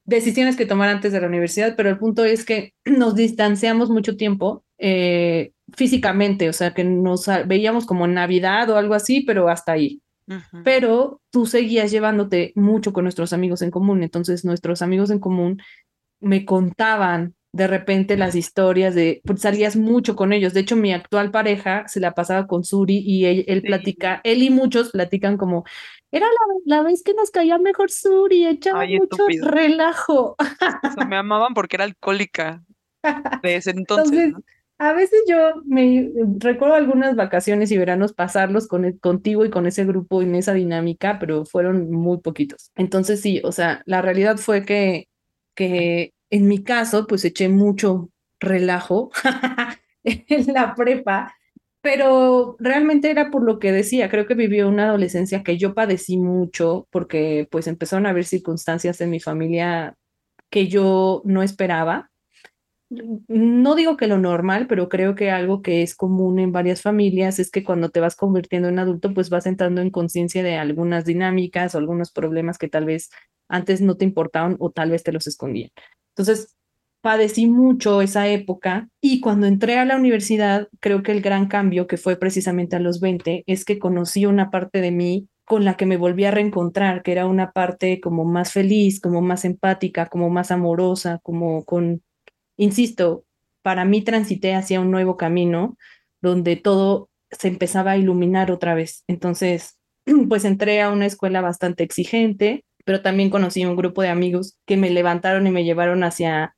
decisiones 0.05 0.55
que 0.55 0.65
tomar 0.65 0.89
antes 0.89 1.11
de 1.11 1.21
la 1.21 1.27
universidad, 1.27 1.75
pero 1.75 1.89
el 1.89 1.97
punto 1.97 2.25
es 2.25 2.45
que 2.45 2.73
nos 2.85 3.15
distanciamos 3.15 3.89
mucho 3.89 4.15
tiempo 4.15 4.63
eh, 4.79 5.51
físicamente, 5.75 6.49
o 6.49 6.53
sea, 6.53 6.73
que 6.73 6.83
nos 6.83 7.27
veíamos 7.45 7.85
como 7.85 8.05
en 8.05 8.15
Navidad 8.15 8.69
o 8.69 8.77
algo 8.77 8.93
así, 8.93 9.21
pero 9.21 9.49
hasta 9.49 9.73
ahí. 9.73 10.01
Pero 10.63 11.21
tú 11.31 11.47
seguías 11.47 11.89
llevándote 11.89 12.53
mucho 12.55 12.93
con 12.93 13.03
nuestros 13.03 13.33
amigos 13.33 13.63
en 13.63 13.71
común, 13.71 14.03
entonces 14.03 14.45
nuestros 14.45 14.83
amigos 14.83 15.09
en 15.09 15.19
común 15.19 15.59
me 16.19 16.45
contaban 16.45 17.33
de 17.51 17.65
repente 17.65 18.15
las 18.15 18.35
historias 18.35 18.93
de, 18.93 19.21
pues 19.25 19.41
salías 19.41 19.75
mucho 19.75 20.15
con 20.15 20.31
ellos. 20.31 20.53
De 20.53 20.59
hecho, 20.59 20.75
mi 20.75 20.93
actual 20.93 21.31
pareja 21.31 21.87
se 21.87 21.99
la 21.99 22.13
pasaba 22.13 22.45
con 22.45 22.63
Suri 22.63 22.99
y 22.99 23.25
él, 23.25 23.63
platica, 23.63 24.21
él 24.23 24.43
y 24.43 24.51
muchos 24.51 24.91
platican 24.91 25.35
como, 25.35 25.63
era 26.11 26.27
la, 26.27 26.77
la, 26.77 26.83
vez 26.83 27.01
que 27.03 27.15
nos 27.15 27.31
caía 27.31 27.57
mejor 27.57 27.89
Suri, 27.89 28.45
echaba 28.45 28.85
mucho 28.85 29.25
relajo. 29.41 30.35
me 31.07 31.17
amaban 31.17 31.55
porque 31.55 31.77
era 31.77 31.85
alcohólica 31.85 32.63
de 33.41 33.55
ese 33.55 33.71
entonces. 33.75 34.33
A 34.79 34.93
veces 34.93 35.19
yo 35.27 35.61
me 35.65 36.09
recuerdo 36.37 36.75
algunas 36.75 37.15
vacaciones 37.17 37.69
y 37.69 37.77
veranos 37.77 38.13
pasarlos 38.13 38.67
con, 38.67 38.85
e, 38.85 38.97
contigo 38.97 39.43
y 39.43 39.49
con 39.49 39.67
ese 39.67 39.83
grupo 39.85 40.21
en 40.21 40.35
esa 40.35 40.53
dinámica, 40.53 41.19
pero 41.19 41.45
fueron 41.45 41.91
muy 41.91 42.19
poquitos. 42.19 42.71
Entonces 42.75 43.19
sí, 43.21 43.41
o 43.43 43.51
sea, 43.51 43.83
la 43.85 44.01
realidad 44.01 44.37
fue 44.37 44.65
que, 44.65 45.09
que 45.53 46.13
en 46.29 46.47
mi 46.47 46.63
caso, 46.63 47.07
pues 47.07 47.25
eché 47.25 47.49
mucho 47.49 48.09
relajo 48.39 49.11
en 50.03 50.53
la 50.53 50.73
prepa, 50.75 51.35
pero 51.81 52.55
realmente 52.59 53.11
era 53.11 53.31
por 53.31 53.43
lo 53.43 53.59
que 53.59 53.71
decía, 53.73 54.09
creo 54.09 54.27
que 54.27 54.35
vivió 54.35 54.69
una 54.69 54.87
adolescencia 54.87 55.43
que 55.43 55.57
yo 55.57 55.73
padecí 55.73 56.17
mucho 56.17 56.87
porque 56.89 57.47
pues 57.51 57.67
empezaron 57.67 58.05
a 58.05 58.11
haber 58.11 58.25
circunstancias 58.25 59.01
en 59.01 59.09
mi 59.09 59.19
familia 59.19 59.95
que 60.49 60.67
yo 60.67 61.21
no 61.25 61.43
esperaba. 61.43 62.11
No 62.91 63.75
digo 63.75 63.97
que 63.97 64.07
lo 64.07 64.17
normal, 64.17 64.65
pero 64.67 64.89
creo 64.89 65.13
que 65.13 65.29
algo 65.29 65.61
que 65.61 65.83
es 65.83 65.93
común 65.95 66.39
en 66.39 66.51
varias 66.51 66.81
familias 66.81 67.37
es 67.37 67.51
que 67.51 67.63
cuando 67.63 67.89
te 67.89 67.99
vas 67.99 68.15
convirtiendo 68.15 68.67
en 68.67 68.79
adulto, 68.79 69.13
pues 69.13 69.29
vas 69.29 69.45
entrando 69.45 69.81
en 69.81 69.91
conciencia 69.91 70.41
de 70.41 70.55
algunas 70.55 71.05
dinámicas 71.05 71.75
o 71.75 71.77
algunos 71.77 72.11
problemas 72.11 72.57
que 72.57 72.67
tal 72.67 72.85
vez 72.85 73.11
antes 73.47 73.81
no 73.81 73.95
te 73.95 74.05
importaban 74.05 74.55
o 74.59 74.71
tal 74.71 74.89
vez 74.89 75.03
te 75.03 75.11
los 75.11 75.27
escondían. 75.27 75.69
Entonces, 76.15 76.55
padecí 77.01 77.45
mucho 77.47 78.01
esa 78.01 78.27
época 78.27 78.89
y 79.01 79.21
cuando 79.21 79.45
entré 79.45 79.77
a 79.77 79.85
la 79.85 79.95
universidad, 79.95 80.67
creo 80.79 81.03
que 81.03 81.11
el 81.11 81.21
gran 81.21 81.47
cambio 81.47 81.85
que 81.85 81.97
fue 81.97 82.17
precisamente 82.17 82.75
a 82.75 82.79
los 82.79 82.99
20 82.99 83.43
es 83.45 83.65
que 83.65 83.77
conocí 83.77 84.25
una 84.25 84.49
parte 84.49 84.81
de 84.81 84.91
mí 84.91 85.27
con 85.45 85.63
la 85.63 85.77
que 85.77 85.85
me 85.85 85.97
volví 85.97 86.25
a 86.25 86.31
reencontrar, 86.31 87.03
que 87.03 87.11
era 87.11 87.27
una 87.27 87.51
parte 87.51 87.99
como 88.01 88.25
más 88.25 88.51
feliz, 88.51 88.99
como 88.99 89.21
más 89.21 89.45
empática, 89.45 90.07
como 90.07 90.29
más 90.29 90.51
amorosa, 90.51 91.19
como 91.23 91.63
con, 91.65 92.03
insisto, 92.59 93.25
para 93.63 93.85
mí 93.85 94.03
transité 94.03 94.53
hacia 94.53 94.79
un 94.79 94.91
nuevo 94.91 95.17
camino 95.17 95.77
donde 96.21 96.55
todo 96.55 97.09
se 97.31 97.47
empezaba 97.47 97.91
a 97.91 97.97
iluminar 97.97 98.51
otra 98.51 98.75
vez. 98.75 99.03
Entonces, 99.07 99.79
pues 100.29 100.45
entré 100.45 100.81
a 100.81 100.91
una 100.91 101.05
escuela 101.05 101.41
bastante 101.41 101.83
exigente, 101.83 102.65
pero 102.85 103.01
también 103.01 103.29
conocí 103.29 103.65
un 103.65 103.75
grupo 103.75 104.01
de 104.01 104.09
amigos 104.09 104.57
que 104.65 104.77
me 104.77 104.89
levantaron 104.89 105.47
y 105.47 105.51
me 105.51 105.63
llevaron 105.63 106.03
hacia 106.03 106.55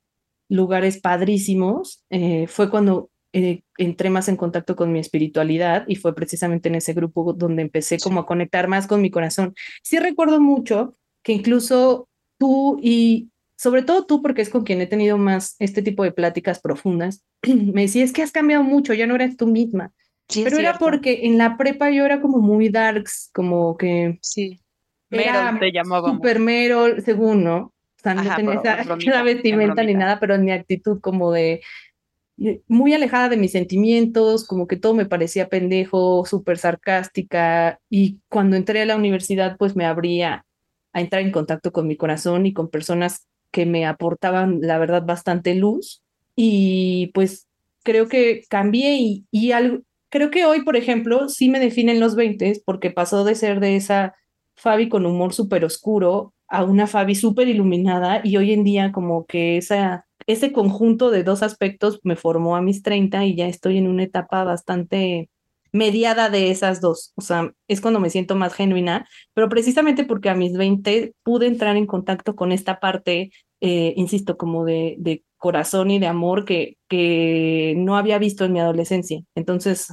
lugares 0.48 1.00
padrísimos. 1.00 2.04
Eh, 2.10 2.46
fue 2.48 2.70
cuando 2.70 3.10
eh, 3.32 3.62
entré 3.78 4.10
más 4.10 4.28
en 4.28 4.36
contacto 4.36 4.76
con 4.76 4.92
mi 4.92 4.98
espiritualidad 4.98 5.84
y 5.88 5.96
fue 5.96 6.14
precisamente 6.14 6.68
en 6.68 6.76
ese 6.76 6.92
grupo 6.92 7.32
donde 7.32 7.62
empecé 7.62 7.98
como 7.98 8.20
a 8.20 8.26
conectar 8.26 8.68
más 8.68 8.86
con 8.86 9.00
mi 9.00 9.10
corazón. 9.10 9.54
Sí 9.82 9.98
recuerdo 9.98 10.40
mucho 10.40 10.96
que 11.22 11.32
incluso 11.32 12.08
tú 12.38 12.78
y 12.82 13.31
sobre 13.62 13.82
todo 13.82 14.06
tú, 14.06 14.22
porque 14.22 14.42
es 14.42 14.50
con 14.50 14.64
quien 14.64 14.80
he 14.80 14.88
tenido 14.88 15.18
más 15.18 15.54
este 15.60 15.82
tipo 15.82 16.02
de 16.02 16.10
pláticas 16.10 16.58
profundas, 16.58 17.22
me 17.46 17.82
decías 17.82 18.10
que 18.10 18.22
has 18.22 18.32
cambiado 18.32 18.64
mucho, 18.64 18.92
ya 18.92 19.06
no 19.06 19.14
eres 19.14 19.36
tú 19.36 19.46
misma. 19.46 19.92
pero 20.34 20.58
era 20.58 20.78
porque 20.78 21.20
en 21.26 21.38
la 21.38 21.56
prepa 21.56 21.88
yo 21.90 22.04
era 22.04 22.20
como 22.20 22.38
muy 22.38 22.70
darks, 22.70 23.30
como 23.32 23.76
que 23.76 24.18
sí. 24.20 24.58
Mero 25.10 25.38
te 25.60 25.70
llamaba. 25.70 26.10
Super 26.10 26.40
mero, 26.40 27.00
según, 27.04 27.44
¿no? 27.44 27.56
O 27.58 27.72
sea, 28.02 28.14
no 28.14 28.34
tenía 28.34 28.54
esa, 28.54 29.22
vestimenta 29.22 29.84
ni 29.84 29.94
nada, 29.94 30.18
pero 30.18 30.34
en 30.34 30.44
mi 30.44 30.50
actitud 30.50 31.00
como 31.00 31.30
de 31.30 31.62
muy 32.66 32.94
alejada 32.94 33.28
de 33.28 33.36
mis 33.36 33.52
sentimientos, 33.52 34.44
como 34.44 34.66
que 34.66 34.76
todo 34.76 34.94
me 34.94 35.06
parecía 35.06 35.48
pendejo, 35.48 36.26
súper 36.26 36.58
sarcástica. 36.58 37.78
Y 37.88 38.18
cuando 38.28 38.56
entré 38.56 38.82
a 38.82 38.86
la 38.86 38.96
universidad, 38.96 39.56
pues 39.56 39.76
me 39.76 39.84
abría 39.84 40.44
a 40.92 41.00
entrar 41.00 41.22
en 41.22 41.30
contacto 41.30 41.70
con 41.70 41.86
mi 41.86 41.96
corazón 41.96 42.44
y 42.46 42.52
con 42.52 42.68
personas 42.68 43.28
que 43.52 43.66
me 43.66 43.86
aportaban, 43.86 44.60
la 44.60 44.78
verdad, 44.78 45.04
bastante 45.04 45.54
luz. 45.54 46.02
Y 46.34 47.12
pues 47.14 47.46
creo 47.84 48.08
que 48.08 48.44
cambié 48.48 49.24
y, 49.30 49.52
algo, 49.52 49.82
creo 50.08 50.30
que 50.30 50.44
hoy, 50.44 50.62
por 50.62 50.76
ejemplo, 50.76 51.28
sí 51.28 51.48
me 51.48 51.60
definen 51.60 52.00
los 52.00 52.16
20 52.16 52.62
porque 52.64 52.90
pasó 52.90 53.24
de 53.24 53.34
ser 53.34 53.60
de 53.60 53.76
esa 53.76 54.14
Fabi 54.56 54.88
con 54.88 55.06
humor 55.06 55.32
súper 55.32 55.64
oscuro 55.64 56.34
a 56.48 56.64
una 56.64 56.86
Fabi 56.86 57.14
súper 57.14 57.48
iluminada 57.48 58.20
y 58.24 58.36
hoy 58.36 58.52
en 58.52 58.64
día 58.64 58.92
como 58.92 59.26
que 59.26 59.56
esa, 59.56 60.06
ese 60.26 60.52
conjunto 60.52 61.10
de 61.10 61.24
dos 61.24 61.42
aspectos 61.42 62.00
me 62.04 62.16
formó 62.16 62.56
a 62.56 62.62
mis 62.62 62.82
30 62.82 63.24
y 63.24 63.36
ya 63.36 63.46
estoy 63.48 63.78
en 63.78 63.88
una 63.88 64.04
etapa 64.04 64.44
bastante 64.44 65.30
mediada 65.72 66.30
de 66.30 66.50
esas 66.50 66.80
dos. 66.80 67.12
O 67.16 67.22
sea, 67.22 67.52
es 67.68 67.80
cuando 67.80 68.00
me 68.00 68.10
siento 68.10 68.36
más 68.36 68.54
genuina, 68.54 69.08
pero 69.34 69.48
precisamente 69.48 70.04
porque 70.04 70.28
a 70.30 70.34
mis 70.34 70.52
20 70.52 71.14
pude 71.22 71.46
entrar 71.46 71.76
en 71.76 71.86
contacto 71.86 72.36
con 72.36 72.52
esta 72.52 72.78
parte, 72.80 73.32
eh, 73.60 73.94
insisto, 73.96 74.36
como 74.36 74.64
de, 74.64 75.24
corazón 75.38 75.90
y 75.90 75.98
de 75.98 76.06
amor 76.06 76.44
que, 76.44 76.76
que 76.88 77.74
no 77.76 77.96
había 77.96 78.18
visto 78.18 78.44
en 78.44 78.52
mi 78.52 78.60
adolescencia. 78.60 79.20
Entonces, 79.34 79.92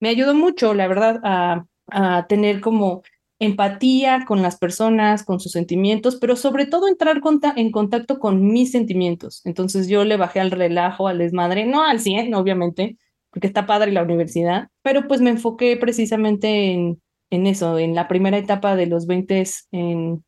me 0.00 0.08
ayudó 0.08 0.34
mucho, 0.34 0.72
la 0.72 0.88
verdad, 0.88 1.20
a, 1.22 1.66
a 1.88 2.26
tener 2.28 2.62
como 2.62 3.02
empatía 3.38 4.24
con 4.26 4.42
las 4.42 4.56
personas, 4.56 5.24
con 5.24 5.40
sus 5.40 5.52
sentimientos, 5.52 6.16
pero 6.16 6.36
sobre 6.36 6.66
todo 6.66 6.88
entrar 6.88 7.20
en 7.56 7.70
contacto 7.70 8.18
con 8.18 8.46
mis 8.46 8.70
sentimientos. 8.72 9.42
Entonces 9.44 9.88
yo 9.88 10.04
le 10.04 10.16
bajé 10.16 10.40
al 10.40 10.50
relajo, 10.50 11.08
al 11.08 11.18
desmadre, 11.18 11.66
no 11.66 11.84
al 11.84 12.00
100, 12.00 12.34
obviamente, 12.34 12.96
porque 13.36 13.48
está 13.48 13.66
padre 13.66 13.92
la 13.92 14.02
universidad, 14.02 14.68
pero 14.80 15.06
pues 15.06 15.20
me 15.20 15.28
enfoqué 15.28 15.76
precisamente 15.76 16.72
en, 16.72 17.02
en 17.28 17.46
eso, 17.46 17.78
en 17.78 17.94
la 17.94 18.08
primera 18.08 18.38
etapa 18.38 18.76
de 18.76 18.86
los 18.86 19.06
20, 19.06 19.44
en 19.72 20.24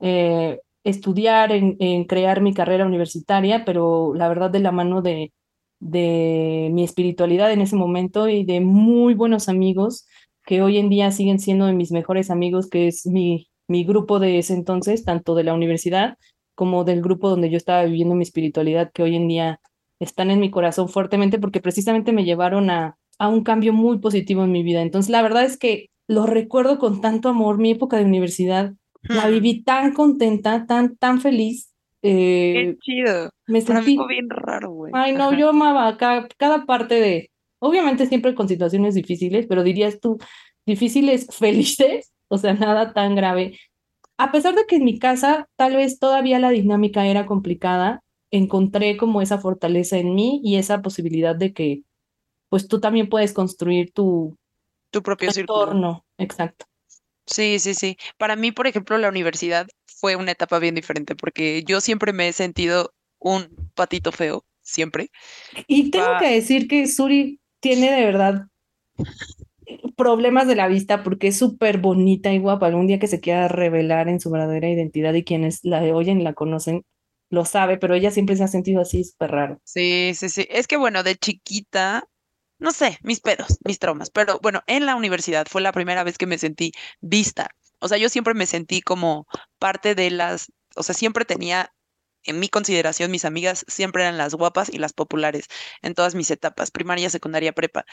eh, 0.00 0.58
estudiar, 0.82 1.52
en, 1.52 1.76
en, 1.80 2.04
crear 2.04 2.40
mi 2.40 2.54
carrera 2.54 2.86
universitaria, 2.86 3.66
pero 3.66 4.14
la 4.14 4.26
verdad 4.26 4.48
de 4.48 4.60
la 4.60 4.72
mano 4.72 5.02
de, 5.02 5.34
de 5.80 6.70
mi 6.72 6.82
espiritualidad 6.82 7.52
en 7.52 7.60
ese 7.60 7.76
momento 7.76 8.26
y 8.26 8.46
de 8.46 8.60
muy 8.62 9.12
buenos 9.12 9.50
amigos 9.50 10.06
que 10.46 10.62
hoy 10.62 10.78
en 10.78 10.88
día 10.88 11.12
siguen 11.12 11.40
siendo 11.40 11.66
de 11.66 11.74
mis 11.74 11.92
mejores 11.92 12.30
amigos, 12.30 12.70
que 12.70 12.88
es 12.88 13.04
mi, 13.04 13.50
mi 13.68 13.84
grupo 13.84 14.18
de 14.18 14.38
ese 14.38 14.54
entonces, 14.54 15.04
tanto 15.04 15.34
de 15.34 15.44
la 15.44 15.52
universidad 15.52 16.16
como 16.54 16.84
del 16.84 17.02
grupo 17.02 17.28
donde 17.28 17.50
yo 17.50 17.58
estaba 17.58 17.84
viviendo 17.84 18.14
mi 18.14 18.22
espiritualidad, 18.22 18.92
que 18.94 19.02
hoy 19.02 19.14
en 19.14 19.28
día 19.28 19.60
están 20.00 20.30
en 20.30 20.40
mi 20.40 20.50
corazón 20.50 20.88
fuertemente 20.88 21.38
porque 21.38 21.60
precisamente 21.60 22.12
me 22.12 22.24
llevaron 22.24 22.70
a, 22.70 22.96
a 23.18 23.28
un 23.28 23.44
cambio 23.44 23.72
muy 23.72 23.98
positivo 23.98 24.42
en 24.44 24.52
mi 24.52 24.62
vida. 24.62 24.82
Entonces, 24.82 25.10
la 25.10 25.22
verdad 25.22 25.44
es 25.44 25.56
que 25.56 25.90
lo 26.08 26.26
recuerdo 26.26 26.78
con 26.78 27.00
tanto 27.00 27.28
amor, 27.28 27.58
mi 27.58 27.70
época 27.70 27.96
de 27.96 28.04
universidad, 28.04 28.72
la 29.02 29.28
hmm. 29.28 29.30
viví 29.30 29.62
tan 29.62 29.92
contenta, 29.92 30.66
tan, 30.66 30.96
tan 30.96 31.20
feliz. 31.20 31.72
Eh, 32.02 32.54
Qué 32.54 32.76
chido. 32.80 33.30
Me 33.46 33.60
sentí 33.60 33.96
bien 34.08 34.28
raro, 34.28 34.70
güey. 34.70 34.92
Ay, 34.94 35.12
no, 35.12 35.32
yo 35.32 35.50
amaba 35.50 35.96
cada, 35.96 36.26
cada 36.36 36.64
parte 36.64 36.94
de, 36.94 37.30
Obviamente 37.60 38.06
siempre 38.06 38.34
con 38.34 38.48
situaciones 38.48 38.94
difíciles, 38.94 39.46
pero 39.46 39.62
dirías 39.62 40.00
tú, 40.00 40.18
difíciles, 40.66 41.28
felices. 41.38 42.12
o 42.28 42.38
sea, 42.38 42.54
nada 42.54 42.92
tan 42.92 43.14
grave. 43.14 43.58
A 44.18 44.32
pesar 44.32 44.54
de 44.54 44.66
que 44.66 44.76
en 44.76 44.84
mi 44.84 44.98
casa 44.98 45.48
tal 45.56 45.76
vez 45.76 45.98
todavía 45.98 46.38
la 46.38 46.50
dinámica 46.50 47.06
era 47.06 47.26
complicada, 47.26 48.02
encontré 48.30 48.96
como 48.96 49.22
esa 49.22 49.38
fortaleza 49.38 49.98
en 49.98 50.14
mí 50.14 50.40
y 50.44 50.56
esa 50.56 50.82
posibilidad 50.82 51.34
de 51.34 51.52
que 51.52 51.82
pues 52.48 52.68
tú 52.68 52.80
también 52.80 53.08
puedes 53.08 53.32
construir 53.32 53.92
tu, 53.92 54.36
tu 54.90 55.02
propio 55.02 55.30
círculo. 55.30 55.62
entorno. 55.62 56.04
Exacto. 56.18 56.66
Sí, 57.26 57.58
sí, 57.60 57.74
sí. 57.74 57.96
Para 58.18 58.34
mí, 58.34 58.50
por 58.50 58.66
ejemplo, 58.66 58.98
la 58.98 59.08
universidad 59.08 59.68
fue 59.86 60.16
una 60.16 60.32
etapa 60.32 60.58
bien 60.58 60.74
diferente 60.74 61.14
porque 61.14 61.62
yo 61.64 61.80
siempre 61.80 62.12
me 62.12 62.28
he 62.28 62.32
sentido 62.32 62.92
un 63.20 63.70
patito 63.74 64.10
feo, 64.10 64.44
siempre. 64.62 65.10
Y 65.68 65.90
tengo 65.90 66.18
que 66.18 66.32
decir 66.32 66.66
que 66.66 66.86
Suri 66.88 67.40
tiene 67.60 67.92
de 67.92 68.04
verdad 68.04 68.46
problemas 69.96 70.48
de 70.48 70.56
la 70.56 70.66
vista 70.66 71.02
porque 71.02 71.28
es 71.28 71.38
súper 71.38 71.78
bonita 71.78 72.32
y 72.32 72.38
guapa. 72.38 72.66
Algún 72.66 72.86
día 72.86 72.98
que 72.98 73.06
se 73.06 73.20
quiera 73.20 73.46
revelar 73.46 74.08
en 74.08 74.18
su 74.18 74.30
verdadera 74.30 74.68
identidad 74.68 75.14
y 75.14 75.22
quienes 75.22 75.60
la 75.62 75.82
oyen 75.94 76.20
y 76.20 76.24
la 76.24 76.32
conocen 76.32 76.84
lo 77.30 77.44
sabe, 77.44 77.78
pero 77.78 77.94
ella 77.94 78.10
siempre 78.10 78.36
se 78.36 78.44
ha 78.44 78.48
sentido 78.48 78.82
así 78.82 79.04
súper 79.04 79.30
raro. 79.30 79.60
Sí, 79.64 80.12
sí, 80.14 80.28
sí. 80.28 80.46
Es 80.50 80.66
que 80.66 80.76
bueno, 80.76 81.02
de 81.02 81.16
chiquita, 81.16 82.04
no 82.58 82.72
sé, 82.72 82.98
mis 83.02 83.20
pedos, 83.20 83.58
mis 83.64 83.78
traumas, 83.78 84.10
pero 84.10 84.38
bueno, 84.42 84.62
en 84.66 84.86
la 84.86 84.96
universidad 84.96 85.46
fue 85.48 85.62
la 85.62 85.72
primera 85.72 86.04
vez 86.04 86.18
que 86.18 86.26
me 86.26 86.38
sentí 86.38 86.72
vista. 87.00 87.48
O 87.80 87.88
sea, 87.88 87.98
yo 87.98 88.08
siempre 88.08 88.34
me 88.34 88.46
sentí 88.46 88.82
como 88.82 89.26
parte 89.58 89.94
de 89.94 90.10
las, 90.10 90.52
o 90.76 90.82
sea, 90.82 90.94
siempre 90.94 91.24
tenía 91.24 91.72
en 92.24 92.38
mi 92.38 92.48
consideración, 92.48 93.10
mis 93.10 93.24
amigas 93.24 93.64
siempre 93.68 94.02
eran 94.02 94.18
las 94.18 94.34
guapas 94.34 94.68
y 94.72 94.78
las 94.78 94.92
populares 94.92 95.46
en 95.82 95.94
todas 95.94 96.14
mis 96.14 96.30
etapas, 96.30 96.70
primaria, 96.70 97.08
secundaria, 97.10 97.52
prepa. 97.52 97.84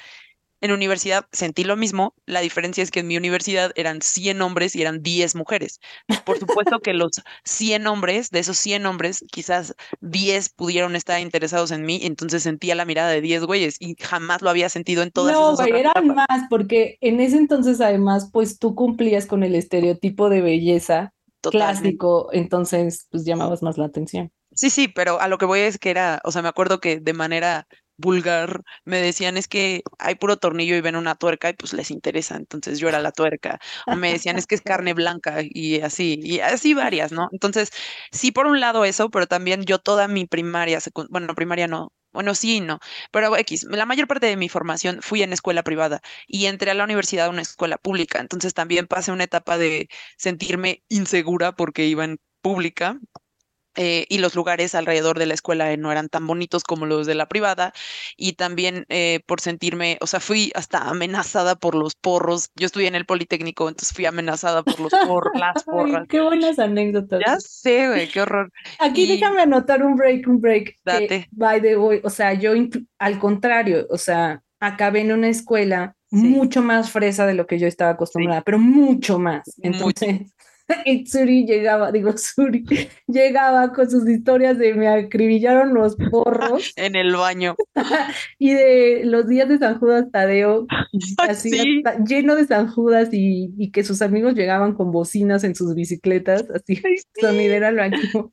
En 0.60 0.72
universidad 0.72 1.26
sentí 1.32 1.64
lo 1.64 1.76
mismo, 1.76 2.16
la 2.26 2.42
diferencia 2.42 2.84
es 2.84 2.90
que 2.90 3.02
en 3.02 3.08
mi 3.08 3.18
universidad 3.18 3.72
eran 3.76 4.02
100 4.02 4.42
hombres 4.42 4.76
y 4.76 4.82
eran 4.82 5.04
10 5.04 5.36
mujeres. 5.36 5.80
Por 6.26 6.40
supuesto 6.40 6.80
que 6.80 6.94
los 6.94 7.22
100 7.44 7.86
hombres, 7.86 8.32
de 8.32 8.40
esos 8.40 8.58
100 8.58 8.86
hombres, 8.88 9.24
quizás 9.32 9.76
10 10.02 10.50
pudieron 10.50 10.96
estar 10.96 11.22
interesados 11.22 11.72
en 11.72 11.86
mí, 11.86 12.00
entonces 12.04 12.44
sentía 12.44 12.74
la 12.76 12.86
mirada 12.86 13.12
de 13.12 13.22
10 13.22 13.44
güeyes 13.44 13.76
y 13.80 13.96
jamás 14.00 14.42
lo 14.42 14.50
había 14.50 14.70
sentido 14.70 15.04
en 15.04 15.12
todas 15.12 15.34
No, 15.34 15.56
güey, 15.56 15.72
eran 15.72 16.08
más, 16.08 16.48
porque 16.50 16.98
en 17.02 17.20
ese 17.20 17.38
entonces 17.38 17.80
además, 17.80 18.30
pues 18.34 18.58
tú 18.58 18.74
cumplías 18.74 19.28
con 19.28 19.44
el 19.44 19.54
estereotipo 19.54 20.30
de 20.30 20.42
belleza 20.42 21.14
clásico, 21.42 22.30
entonces 22.34 23.08
pues 23.10 23.26
llamabas 23.26 23.62
más 23.62 23.78
la 23.78 23.86
atención. 23.86 24.32
Sí, 24.54 24.70
sí, 24.70 24.88
pero 24.88 25.22
a 25.22 25.28
lo 25.28 25.38
que 25.38 25.46
voy 25.46 25.60
es 25.60 25.78
que 25.78 25.92
era, 25.92 26.20
o 26.24 26.32
sea, 26.32 26.42
me 26.42 26.50
acuerdo 26.50 26.80
que 26.80 27.00
de 27.00 27.14
manera 27.14 27.68
vulgar, 27.98 28.62
me 28.86 29.02
decían 29.02 29.38
es 29.38 29.48
que 29.48 29.82
hay 30.00 30.16
puro 30.16 30.38
tornillo 30.38 30.76
y 30.76 30.82
ven 30.82 30.96
una 30.96 31.16
tuerca 31.16 31.50
y 31.50 31.54
pues 31.54 31.74
les 31.74 31.92
interesa, 31.92 32.36
entonces 32.36 32.80
yo 32.80 32.90
era 32.90 33.00
la 33.00 33.12
tuerca, 33.12 33.60
o 33.88 33.96
me 33.96 34.12
decían 34.12 34.38
es 34.38 34.48
que 34.48 34.56
es 34.56 34.62
carne 34.62 34.94
blanca 34.94 35.38
y 35.42 35.82
así, 35.82 36.20
y 36.22 36.40
así 36.40 36.74
varias, 36.74 37.12
¿no? 37.12 37.30
Entonces, 37.32 37.72
sí, 38.12 38.32
por 38.32 38.48
un 38.48 38.60
lado 38.60 38.86
eso, 38.86 39.10
pero 39.10 39.28
también 39.28 39.64
yo 39.66 39.80
toda 39.80 40.08
mi 40.08 40.26
primaria, 40.26 40.80
bueno, 41.10 41.34
primaria 41.36 41.68
no, 41.68 41.92
bueno, 42.12 42.36
sí 42.36 42.62
no, 42.62 42.80
pero 43.12 43.36
X, 43.38 43.64
la 43.70 43.86
mayor 43.86 44.08
parte 44.08 44.28
de 44.28 44.38
mi 44.38 44.50
formación 44.50 45.00
fui 45.02 45.22
en 45.24 45.34
escuela 45.34 45.64
privada 45.64 46.02
y 46.28 46.46
entré 46.46 46.72
a 46.72 46.74
la 46.74 46.84
universidad 46.84 47.28
a 47.28 47.30
una 47.30 47.42
escuela 47.42 47.78
pública, 47.78 48.20
entonces 48.20 48.54
también 48.54 48.88
pasé 48.88 49.12
una 49.12 49.26
etapa 49.26 49.58
de 49.58 49.90
sentirme 50.18 50.84
insegura 50.90 51.54
porque 51.56 51.86
iba 51.86 52.06
en 52.06 52.20
pública 52.42 53.00
eh, 53.78 54.06
y 54.10 54.18
los 54.18 54.36
lugares 54.36 54.74
alrededor 54.76 55.20
de 55.20 55.28
la 55.28 55.36
escuela 55.36 55.72
eh, 55.72 55.78
no 55.78 55.92
eran 55.92 56.10
tan 56.10 56.26
bonitos 56.26 56.64
como 56.64 56.88
los 56.88 57.06
de 57.06 57.14
la 57.14 57.28
privada 57.28 57.74
y 58.18 58.34
también 58.34 58.86
eh, 58.90 59.22
por 59.28 59.40
sentirme, 59.40 59.98
o 60.02 60.08
sea, 60.08 60.20
fui 60.20 60.52
hasta 60.56 60.90
amenazada 60.90 61.56
por 61.56 61.76
los 61.76 61.96
porros. 61.96 62.50
Yo 62.56 62.66
estudié 62.66 62.88
en 62.88 62.96
el 62.96 63.06
Politécnico, 63.06 63.70
entonces 63.70 63.96
fui 63.96 64.06
amenazada 64.06 64.64
por 64.64 64.80
los 64.80 64.92
porros, 65.08 65.34
las 65.40 65.64
porras. 65.64 66.08
qué 66.10 66.22
buenas 66.22 66.58
anécdotas. 66.58 67.22
Ya 67.26 67.40
sé, 67.40 67.88
güey, 67.88 68.08
qué 68.08 68.22
horror. 68.22 68.52
Aquí 68.80 69.06
déjame 69.06 69.42
anotar 69.42 69.84
un 69.84 69.96
break, 69.96 70.28
un 70.28 70.42
break. 70.42 70.76
Date. 70.84 71.28
by 71.32 71.62
the 71.62 71.78
way, 71.78 72.02
o 72.04 72.10
sea, 72.10 72.34
yo 72.34 72.54
al 72.98 73.20
contrario, 73.20 73.86
o 73.92 73.98
sea, 73.98 74.42
acabé 74.60 75.02
en 75.02 75.12
una 75.12 75.30
escuela 75.30 75.96
mucho 76.10 76.62
más 76.62 76.92
fresa 76.92 77.26
de 77.26 77.34
lo 77.34 77.48
que 77.48 77.60
yo 77.60 77.68
estaba 77.68 77.92
acostumbrada, 77.92 78.42
pero 78.42 78.60
mucho 78.60 79.20
más. 79.20 79.44
Entonces, 79.62 80.22
y 80.22 80.28
Suri 81.06 81.46
llegaba, 81.46 81.92
digo 81.92 82.14
Suri, 82.18 82.66
llegaba 83.08 83.74
con 83.74 83.90
sus 83.90 84.08
historias 84.10 84.58
de 84.58 84.74
me 84.74 84.88
acribillaron 84.88 85.74
los 85.74 85.96
porros. 86.12 86.74
en 86.76 86.96
el 86.96 87.16
baño. 87.16 87.56
y 88.38 88.54
de 88.54 89.02
los 89.06 89.28
días 89.28 89.50
de 89.50 89.58
San 89.58 89.80
Judas 89.80 90.06
Tadeo, 90.12 90.68
así 91.18 91.84
lleno 92.06 92.36
de 92.36 92.46
San 92.46 92.68
Judas 92.68 93.10
y, 93.12 93.54
y, 93.58 93.72
que 93.72 93.84
sus 93.84 94.02
amigos 94.02 94.36
llegaban 94.36 94.74
con 94.74 94.92
bocinas 94.92 95.44
en 95.44 95.56
sus 95.56 95.74
bicicletas, 95.76 96.46
así 96.54 96.76
sí. 96.76 96.96
sonidera 97.20 97.70
al 97.70 97.78
baño. 97.78 98.32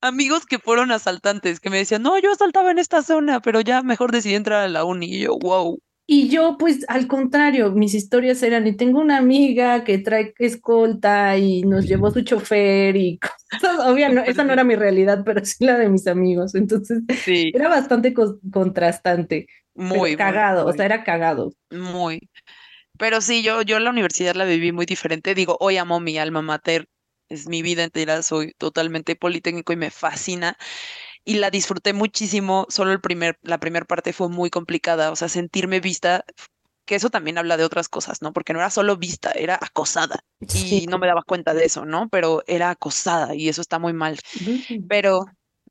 Amigos 0.00 0.46
que 0.46 0.58
fueron 0.58 0.92
asaltantes, 0.92 1.60
que 1.60 1.70
me 1.70 1.78
decían, 1.78 2.02
no, 2.02 2.18
yo 2.18 2.32
asaltaba 2.32 2.70
en 2.70 2.78
esta 2.78 3.02
zona, 3.02 3.40
pero 3.40 3.60
ya 3.60 3.82
mejor 3.82 4.12
decidí 4.12 4.34
entrar 4.34 4.62
a 4.62 4.68
la 4.68 4.84
uni. 4.84 5.06
Y 5.06 5.20
yo, 5.20 5.36
wow. 5.38 5.80
Y 6.14 6.28
yo, 6.28 6.58
pues, 6.58 6.84
al 6.88 7.06
contrario, 7.06 7.72
mis 7.72 7.94
historias 7.94 8.42
eran, 8.42 8.66
y 8.66 8.76
tengo 8.76 9.00
una 9.00 9.16
amiga 9.16 9.82
que 9.82 9.96
trae 9.96 10.34
escolta 10.40 11.38
y 11.38 11.62
nos 11.62 11.86
llevó 11.86 12.10
su 12.10 12.20
chofer 12.20 12.96
y 12.96 13.18
cosas, 13.50 13.78
obvio, 13.86 14.08
esa 14.24 14.44
no 14.44 14.52
era 14.52 14.62
mi 14.62 14.76
realidad, 14.76 15.22
pero 15.24 15.42
sí 15.42 15.64
la 15.64 15.78
de 15.78 15.88
mis 15.88 16.06
amigos. 16.06 16.54
Entonces, 16.54 17.00
era 17.26 17.70
bastante 17.70 18.12
contrastante. 18.12 19.46
Muy. 19.74 20.14
cagado, 20.16 20.66
o 20.66 20.72
sea, 20.74 20.84
era 20.84 21.02
cagado. 21.02 21.54
Muy. 21.70 22.28
Pero 22.98 23.22
sí, 23.22 23.42
yo, 23.42 23.62
yo 23.62 23.78
la 23.78 23.88
universidad 23.88 24.34
la 24.34 24.44
viví 24.44 24.70
muy 24.70 24.84
diferente. 24.84 25.34
Digo, 25.34 25.56
hoy 25.60 25.78
amo 25.78 25.98
mi 25.98 26.18
alma 26.18 26.42
mater, 26.42 26.88
es 27.30 27.48
mi 27.48 27.62
vida 27.62 27.84
entera, 27.84 28.20
soy 28.20 28.52
totalmente 28.58 29.16
politécnico 29.16 29.72
y 29.72 29.76
me 29.76 29.90
fascina 29.90 30.58
y 31.24 31.34
la 31.34 31.50
disfruté 31.50 31.92
muchísimo, 31.92 32.66
solo 32.68 32.92
el 32.92 33.00
primer, 33.00 33.38
la 33.42 33.58
primera 33.58 33.86
parte 33.86 34.12
fue 34.12 34.28
muy 34.28 34.50
complicada, 34.50 35.10
o 35.10 35.16
sea, 35.16 35.28
sentirme 35.28 35.80
vista, 35.80 36.24
que 36.84 36.96
eso 36.96 37.10
también 37.10 37.38
habla 37.38 37.56
de 37.56 37.64
otras 37.64 37.88
cosas, 37.88 38.22
¿no? 38.22 38.32
Porque 38.32 38.52
no 38.52 38.58
era 38.58 38.70
solo 38.70 38.96
vista, 38.96 39.30
era 39.32 39.58
acosada 39.60 40.24
y 40.40 40.86
no 40.88 40.98
me 40.98 41.06
daba 41.06 41.22
cuenta 41.22 41.54
de 41.54 41.64
eso, 41.64 41.84
¿no? 41.84 42.08
Pero 42.08 42.42
era 42.46 42.70
acosada 42.70 43.34
y 43.34 43.48
eso 43.48 43.60
está 43.60 43.78
muy 43.78 43.92
mal. 43.92 44.18
Pero, 44.88 45.26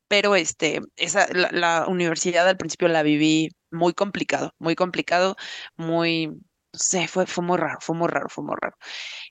pero 0.08 0.36
este, 0.36 0.80
esa, 0.96 1.28
la, 1.32 1.86
universidad 1.86 2.48
al 2.48 2.56
principio 2.56 2.88
la 2.88 3.02
viví 3.02 3.50
muy 3.70 3.92
complicado, 3.92 4.54
muy 4.58 4.74
complicado, 4.74 5.36
muy, 5.76 6.28
no 6.28 6.38
sé, 6.78 7.08
fue, 7.08 7.26
fue 7.26 7.44
muy 7.44 7.58
raro, 7.58 7.78
fue 7.80 7.94
muy 7.94 8.08
raro, 8.08 8.28
fue 8.30 8.44
muy 8.44 8.56
raro. 8.60 8.76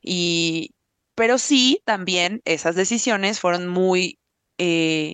Y, 0.04 0.76
pero 1.16 1.40
sí, 1.40 1.82
también 1.86 2.42
esas 2.46 2.76
decisiones 2.76 3.40
fueron 3.40 3.68
muy... 3.68 4.20
Eh, 4.60 5.14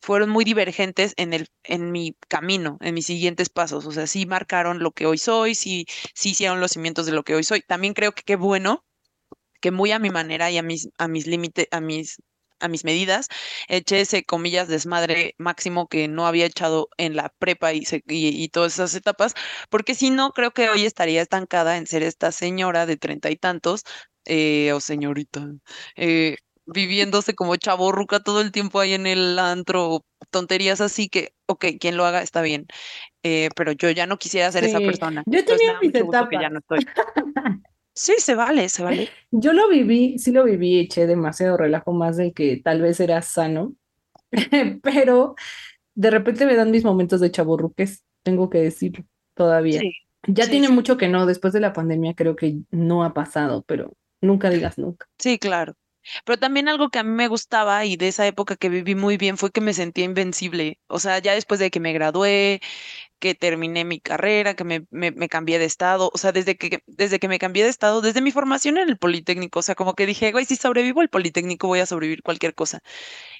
fueron 0.00 0.30
muy 0.30 0.44
divergentes 0.44 1.14
en, 1.16 1.32
el, 1.32 1.48
en 1.64 1.92
mi 1.92 2.16
camino, 2.28 2.78
en 2.80 2.94
mis 2.94 3.06
siguientes 3.06 3.48
pasos. 3.50 3.86
O 3.86 3.92
sea, 3.92 4.06
sí 4.06 4.26
marcaron 4.26 4.80
lo 4.80 4.92
que 4.92 5.06
hoy 5.06 5.18
soy, 5.18 5.54
sí, 5.54 5.86
sí 6.14 6.30
hicieron 6.30 6.60
los 6.60 6.72
cimientos 6.72 7.06
de 7.06 7.12
lo 7.12 7.22
que 7.24 7.34
hoy 7.34 7.44
soy. 7.44 7.62
También 7.62 7.94
creo 7.94 8.12
que 8.12 8.22
qué 8.22 8.36
bueno 8.36 8.84
que 9.60 9.70
muy 9.70 9.92
a 9.92 9.98
mi 9.98 10.10
manera 10.10 10.50
y 10.50 10.58
a 10.58 10.62
mis, 10.62 10.88
a 10.98 11.08
mis 11.08 11.26
límites, 11.26 11.68
a 11.70 11.80
mis 11.80 12.18
a 12.60 12.68
mis 12.68 12.84
medidas, 12.84 13.28
eché 13.68 14.00
ese 14.02 14.24
comillas 14.24 14.68
desmadre 14.68 15.34
máximo 15.38 15.88
que 15.88 16.08
no 16.08 16.26
había 16.26 16.46
echado 16.46 16.88
en 16.98 17.16
la 17.16 17.30
prepa 17.38 17.72
y, 17.72 17.84
y, 18.06 18.48
todas 18.50 18.74
esas 18.74 18.94
etapas, 18.94 19.34
porque 19.70 19.94
si 19.94 20.10
no, 20.10 20.32
creo 20.32 20.52
que 20.52 20.68
hoy 20.68 20.84
estaría 20.84 21.22
estancada 21.22 21.76
en 21.78 21.86
ser 21.86 22.02
esta 22.02 22.32
señora 22.32 22.86
de 22.86 22.96
treinta 22.96 23.30
y 23.30 23.36
tantos, 23.36 23.84
eh, 24.26 24.72
o 24.72 24.80
señorita, 24.80 25.48
eh, 25.96 26.36
viviéndose 26.72 27.34
como 27.34 27.56
chaborruca 27.56 28.20
todo 28.20 28.40
el 28.40 28.52
tiempo 28.52 28.80
ahí 28.80 28.94
en 28.94 29.06
el 29.06 29.38
antro, 29.38 30.04
tonterías 30.30 30.80
así 30.80 31.08
que, 31.08 31.32
ok, 31.46 31.66
quien 31.78 31.96
lo 31.96 32.04
haga 32.04 32.22
está 32.22 32.42
bien, 32.42 32.66
eh, 33.22 33.50
pero 33.56 33.72
yo 33.72 33.90
ya 33.90 34.06
no 34.06 34.18
quisiera 34.18 34.50
ser 34.52 34.64
esa 34.64 34.78
persona. 34.78 35.22
Yo 35.26 35.44
tenía 35.44 35.78
mis 35.80 35.94
etapas. 35.94 36.40
ya 36.40 36.48
no 36.48 36.60
estoy. 36.60 36.86
sí, 37.94 38.14
se 38.18 38.34
vale, 38.34 38.68
se 38.68 38.82
vale. 38.82 39.08
Yo 39.30 39.52
lo 39.52 39.68
viví, 39.68 40.18
sí 40.18 40.32
lo 40.32 40.44
viví, 40.44 40.80
eché 40.80 41.06
demasiado 41.06 41.56
relajo 41.56 41.92
más 41.92 42.16
del 42.16 42.32
que 42.32 42.60
tal 42.62 42.80
vez 42.80 43.00
era 43.00 43.22
sano, 43.22 43.74
pero 44.82 45.34
de 45.94 46.10
repente 46.10 46.46
me 46.46 46.56
dan 46.56 46.70
mis 46.70 46.84
momentos 46.84 47.20
de 47.20 47.30
chaborruques, 47.30 48.04
tengo 48.22 48.48
que 48.50 48.58
decir 48.58 49.04
todavía. 49.34 49.82
ya 50.26 50.48
tiene 50.48 50.68
mucho 50.68 50.96
que 50.96 51.08
no, 51.08 51.26
después 51.26 51.52
de 51.52 51.60
la 51.60 51.72
pandemia 51.72 52.14
creo 52.14 52.36
que 52.36 52.58
no 52.70 53.04
ha 53.04 53.14
pasado, 53.14 53.64
pero 53.66 53.92
nunca 54.20 54.50
digas 54.50 54.78
nunca. 54.78 55.06
Sí, 55.18 55.38
claro. 55.38 55.74
Pero 56.24 56.38
también 56.38 56.68
algo 56.68 56.90
que 56.90 56.98
a 56.98 57.02
mí 57.04 57.10
me 57.10 57.28
gustaba 57.28 57.84
y 57.84 57.96
de 57.96 58.08
esa 58.08 58.26
época 58.26 58.56
que 58.56 58.68
viví 58.68 58.94
muy 58.94 59.16
bien 59.16 59.36
fue 59.38 59.50
que 59.50 59.60
me 59.60 59.74
sentía 59.74 60.04
invencible. 60.04 60.78
O 60.88 60.98
sea, 60.98 61.18
ya 61.18 61.34
después 61.34 61.60
de 61.60 61.70
que 61.70 61.80
me 61.80 61.92
gradué, 61.92 62.60
que 63.18 63.34
terminé 63.34 63.84
mi 63.84 64.00
carrera, 64.00 64.54
que 64.54 64.64
me, 64.64 64.86
me, 64.90 65.28
cambié 65.28 65.58
de 65.58 65.66
estado, 65.66 66.10
o 66.12 66.18
sea, 66.18 66.32
desde 66.32 66.56
que, 66.56 66.82
desde 66.86 67.18
que 67.18 67.28
me 67.28 67.38
cambié 67.38 67.64
de 67.64 67.70
estado, 67.70 68.00
desde 68.00 68.22
mi 68.22 68.32
formación 68.32 68.78
en 68.78 68.88
el 68.88 68.98
Politécnico, 68.98 69.60
o 69.60 69.62
sea, 69.62 69.74
como 69.74 69.94
que 69.94 70.06
dije, 70.06 70.32
güey, 70.32 70.44
si 70.46 70.56
sobrevivo 70.56 71.00
al 71.02 71.10
Politécnico 71.10 71.68
voy 71.68 71.80
a 71.80 71.86
sobrevivir 71.86 72.22
cualquier 72.22 72.54
cosa. 72.54 72.80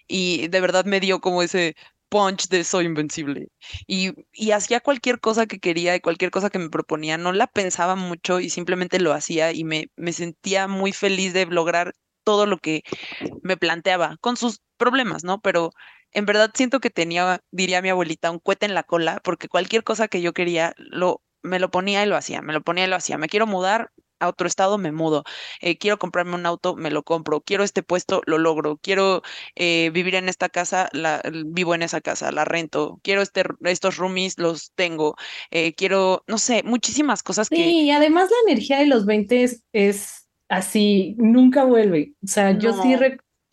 Y 0.08 0.48
de 0.48 0.60
verdad 0.60 0.84
me 0.86 1.00
dio 1.00 1.20
como 1.20 1.42
ese, 1.42 1.76
punch 2.10 2.48
de 2.48 2.64
soy 2.64 2.86
invencible. 2.86 3.48
Y, 3.86 4.12
y 4.32 4.50
hacía 4.52 4.80
cualquier 4.80 5.20
cosa 5.20 5.46
que 5.46 5.60
quería 5.60 5.96
y 5.96 6.00
cualquier 6.00 6.30
cosa 6.30 6.50
que 6.50 6.58
me 6.58 6.68
proponía. 6.70 7.16
No 7.18 7.32
la 7.32 7.46
pensaba 7.46 7.96
mucho 7.96 8.40
y 8.40 8.50
simplemente 8.50 9.00
lo 9.00 9.12
hacía 9.14 9.52
y 9.52 9.64
me, 9.64 9.90
me 9.96 10.12
sentía 10.12 10.68
muy 10.68 10.92
feliz 10.92 11.32
de 11.32 11.46
lograr 11.46 11.94
todo 12.24 12.46
lo 12.46 12.58
que 12.58 12.82
me 13.42 13.56
planteaba, 13.56 14.16
con 14.20 14.36
sus 14.36 14.60
problemas, 14.76 15.24
¿no? 15.24 15.40
Pero 15.40 15.70
en 16.12 16.26
verdad 16.26 16.50
siento 16.54 16.80
que 16.80 16.90
tenía, 16.90 17.40
diría 17.50 17.82
mi 17.82 17.90
abuelita, 17.90 18.30
un 18.30 18.38
cuete 18.40 18.66
en 18.66 18.74
la 18.74 18.82
cola, 18.82 19.20
porque 19.24 19.48
cualquier 19.48 19.84
cosa 19.84 20.08
que 20.08 20.22
yo 20.22 20.32
quería, 20.32 20.74
lo, 20.76 21.22
me 21.42 21.58
lo 21.58 21.70
ponía 21.70 22.02
y 22.04 22.06
lo 22.06 22.16
hacía, 22.16 22.42
me 22.42 22.52
lo 22.52 22.62
ponía 22.62 22.84
y 22.84 22.88
lo 22.88 22.96
hacía. 22.96 23.18
Me 23.18 23.28
quiero 23.28 23.46
mudar 23.46 23.90
a 24.20 24.28
otro 24.28 24.46
estado, 24.46 24.78
me 24.78 24.92
mudo. 24.92 25.24
Eh, 25.60 25.78
quiero 25.78 25.98
comprarme 25.98 26.34
un 26.34 26.46
auto, 26.46 26.76
me 26.76 26.90
lo 26.90 27.02
compro. 27.02 27.40
Quiero 27.40 27.64
este 27.64 27.82
puesto, 27.82 28.22
lo 28.26 28.38
logro. 28.38 28.76
Quiero 28.76 29.22
eh, 29.56 29.90
vivir 29.92 30.14
en 30.14 30.28
esta 30.28 30.48
casa, 30.48 30.88
la, 30.92 31.22
vivo 31.46 31.74
en 31.74 31.82
esa 31.82 32.00
casa, 32.00 32.30
la 32.30 32.44
rento. 32.44 33.00
Quiero 33.02 33.22
este, 33.22 33.42
estos 33.64 33.96
roomies, 33.96 34.38
los 34.38 34.72
tengo. 34.74 35.16
Eh, 35.50 35.74
quiero, 35.74 36.22
no 36.28 36.38
sé, 36.38 36.62
muchísimas 36.62 37.22
cosas 37.22 37.48
que... 37.48 37.56
Sí, 37.56 37.80
y 37.80 37.90
además 37.90 38.30
la 38.30 38.52
energía 38.52 38.78
de 38.78 38.86
los 38.86 39.06
20 39.06 39.62
es, 39.72 40.19
así, 40.50 41.14
nunca 41.18 41.64
vuelve. 41.64 42.12
O 42.22 42.26
sea, 42.26 42.58
yo 42.58 42.74
sí, 42.82 42.94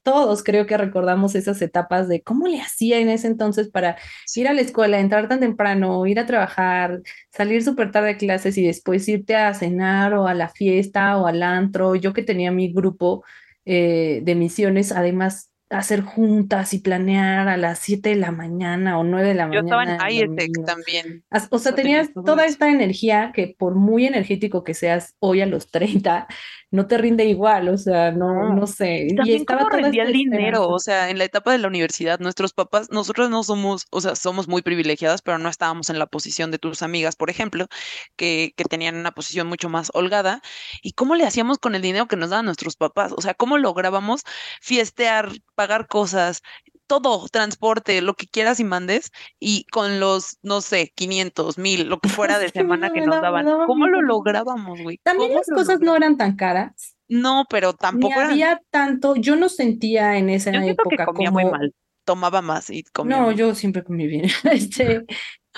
todos 0.04 0.44
creo 0.44 0.66
que 0.66 0.78
recordamos 0.78 1.36
esas 1.36 1.62
etapas 1.62 2.08
de 2.08 2.22
cómo 2.24 2.48
le 2.48 2.62
hacía 2.62 3.00
en 3.00 3.10
ese 3.10 3.28
entonces 3.28 3.70
para 3.70 3.98
ir 4.36 4.48
a 4.48 4.54
la 4.54 4.62
escuela, 4.62 5.00
entrar 5.00 5.28
tan 5.28 5.40
temprano, 5.42 6.06
ir 6.08 6.20
a 6.20 6.26
trabajar, 6.26 7.02
salir 7.30 7.64
súper 7.64 7.92
tarde 7.92 8.10
de 8.10 8.18
clases 8.18 8.58
y 8.58 8.66
después 8.66 9.08
irte 9.10 9.36
a 9.36 9.54
cenar 9.54 10.14
o 10.14 10.28
a 10.28 10.34
la 10.34 10.50
fiesta 10.50 11.18
o 11.18 11.28
al 11.28 11.44
antro. 11.44 11.96
Yo 11.96 12.14
que 12.14 12.24
tenía 12.24 12.52
mi 12.52 12.72
grupo 12.74 13.24
eh, 13.66 14.22
de 14.24 14.36
misiones, 14.36 14.92
además 14.92 15.52
hacer 15.70 16.02
juntas 16.02 16.74
y 16.74 16.80
planear 16.80 17.48
a 17.50 17.58
las 17.58 17.80
7 17.80 18.10
de 18.10 18.16
la 18.16 18.32
mañana 18.32 18.98
o 18.98 19.04
9 19.04 19.28
de 19.28 19.34
la 19.34 19.48
mañana. 19.48 19.62
Yo 19.62 19.66
estaba 19.66 20.08
en 20.08 20.14
IETEC 20.14 20.66
también. 20.66 21.24
O 21.50 21.60
sea, 21.60 21.76
tenías 21.76 22.10
toda 22.14 22.46
esta 22.46 22.70
energía 22.70 23.32
que 23.34 23.56
por 23.58 23.76
muy 23.76 24.06
energético 24.06 24.64
que 24.64 24.74
seas 24.74 25.16
hoy 25.20 25.42
a 25.42 25.46
los 25.46 25.70
30, 25.70 26.28
no 26.70 26.86
te 26.86 26.98
rinde 26.98 27.26
igual, 27.26 27.70
o 27.70 27.78
sea, 27.78 28.12
no, 28.12 28.54
no 28.54 28.68
sé. 28.68 29.08
Y, 29.24 29.34
estaba 29.34 29.70
rendía 29.70 30.04
el 30.04 30.12
dinero, 30.12 30.68
o 30.68 30.80
sea, 30.80 31.10
en 31.10 31.18
la 31.18 31.24
etapa 31.24 31.52
de 31.54 31.60
la 31.60 31.68
universidad, 31.68 32.20
nuestros 32.20 32.52
papás, 32.52 32.90
nosotros 32.92 33.30
no 33.30 33.44
somos, 33.44 33.88
o 33.90 34.02
sea, 34.02 34.16
somos 34.16 34.50
muy 34.50 34.62
privilegiadas, 34.62 35.22
pero 35.22 35.38
no 35.38 35.48
estábamos 35.48 35.90
en 35.90 35.98
la 35.98 36.08
posición 36.08 36.52
de 36.52 36.60
tus 36.60 36.82
amigas, 36.82 37.16
por 37.16 37.30
ejemplo, 37.30 37.68
que, 38.18 38.54
que 38.58 38.66
tenían 38.66 38.96
una 38.96 39.12
posición 39.12 39.48
mucho 39.48 39.70
más 39.70 39.92
holgada. 39.94 40.42
¿Y 40.82 40.92
cómo 40.92 41.16
le 41.16 41.26
hacíamos 41.26 41.58
con 41.58 41.74
el 41.74 41.82
dinero 41.82 42.08
que 42.08 42.18
nos 42.18 42.32
daban 42.32 42.46
nuestros 42.46 42.76
papás? 42.76 43.14
O 43.16 43.22
sea, 43.22 43.34
¿cómo 43.34 43.58
lográbamos 43.58 44.24
fiestear, 44.62 45.30
pagar 45.58 45.88
cosas, 45.88 46.44
todo, 46.86 47.28
transporte, 47.30 48.02
lo 48.02 48.14
que 48.14 48.28
quieras 48.28 48.60
y 48.60 48.64
mandes, 48.64 49.12
y 49.40 49.66
con 49.66 50.00
los, 50.00 50.38
no 50.44 50.62
sé, 50.62 50.94
500, 50.96 51.58
mil, 51.58 51.90
lo 51.90 52.00
que 52.00 52.10
fuera 52.10 52.38
de 52.40 52.50
semana 52.52 52.92
que 52.94 53.02
nos 53.02 53.22
daban. 53.22 53.46
¿Cómo 53.66 53.88
lo 53.88 54.02
lográbamos, 54.02 54.82
güey? 54.82 55.00
También 55.04 55.34
las 55.34 55.48
cosas 55.48 55.80
no 55.82 55.96
eran 55.96 56.16
tan 56.16 56.36
caras. 56.36 56.96
No, 57.10 57.46
pero 57.50 57.74
tampoco. 57.74 58.14
Ni 58.16 58.22
había 58.22 58.62
tanto, 58.70 59.16
yo 59.16 59.36
no 59.36 59.50
sentía 59.50 60.18
en 60.18 60.30
esa 60.30 60.52
yo 60.52 60.62
época 60.62 60.98
que 60.98 61.06
comía 61.06 61.32
muy 61.32 61.46
mal, 61.46 61.74
tomaba 62.06 62.42
más 62.42 62.70
y 62.70 62.84
comía. 62.84 63.18
No, 63.18 63.32
yo 63.32 63.56
siempre 63.56 63.84
comí 63.84 64.06
bien. 64.06 64.26
este, 64.52 65.06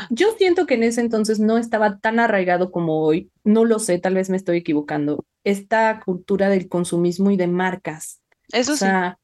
yo 0.09 0.27
siento 0.38 0.65
que 0.65 0.75
en 0.75 0.83
ese 0.83 1.01
entonces 1.01 1.39
no 1.39 1.57
estaba 1.57 1.99
tan 1.99 2.19
arraigado 2.19 2.71
como 2.71 3.01
hoy. 3.01 3.29
No 3.43 3.65
lo 3.65 3.79
sé, 3.79 3.99
tal 3.99 4.15
vez 4.15 4.29
me 4.29 4.38
estoy 4.38 4.57
equivocando. 4.57 5.25
Esta 5.43 6.01
cultura 6.05 6.47
del 6.47 6.69
consumismo 6.69 7.31
y 7.31 7.38
de 7.38 7.47
marcas. 7.47 8.21
Eso 8.51 8.73
o 8.73 8.75
sea, 8.77 9.18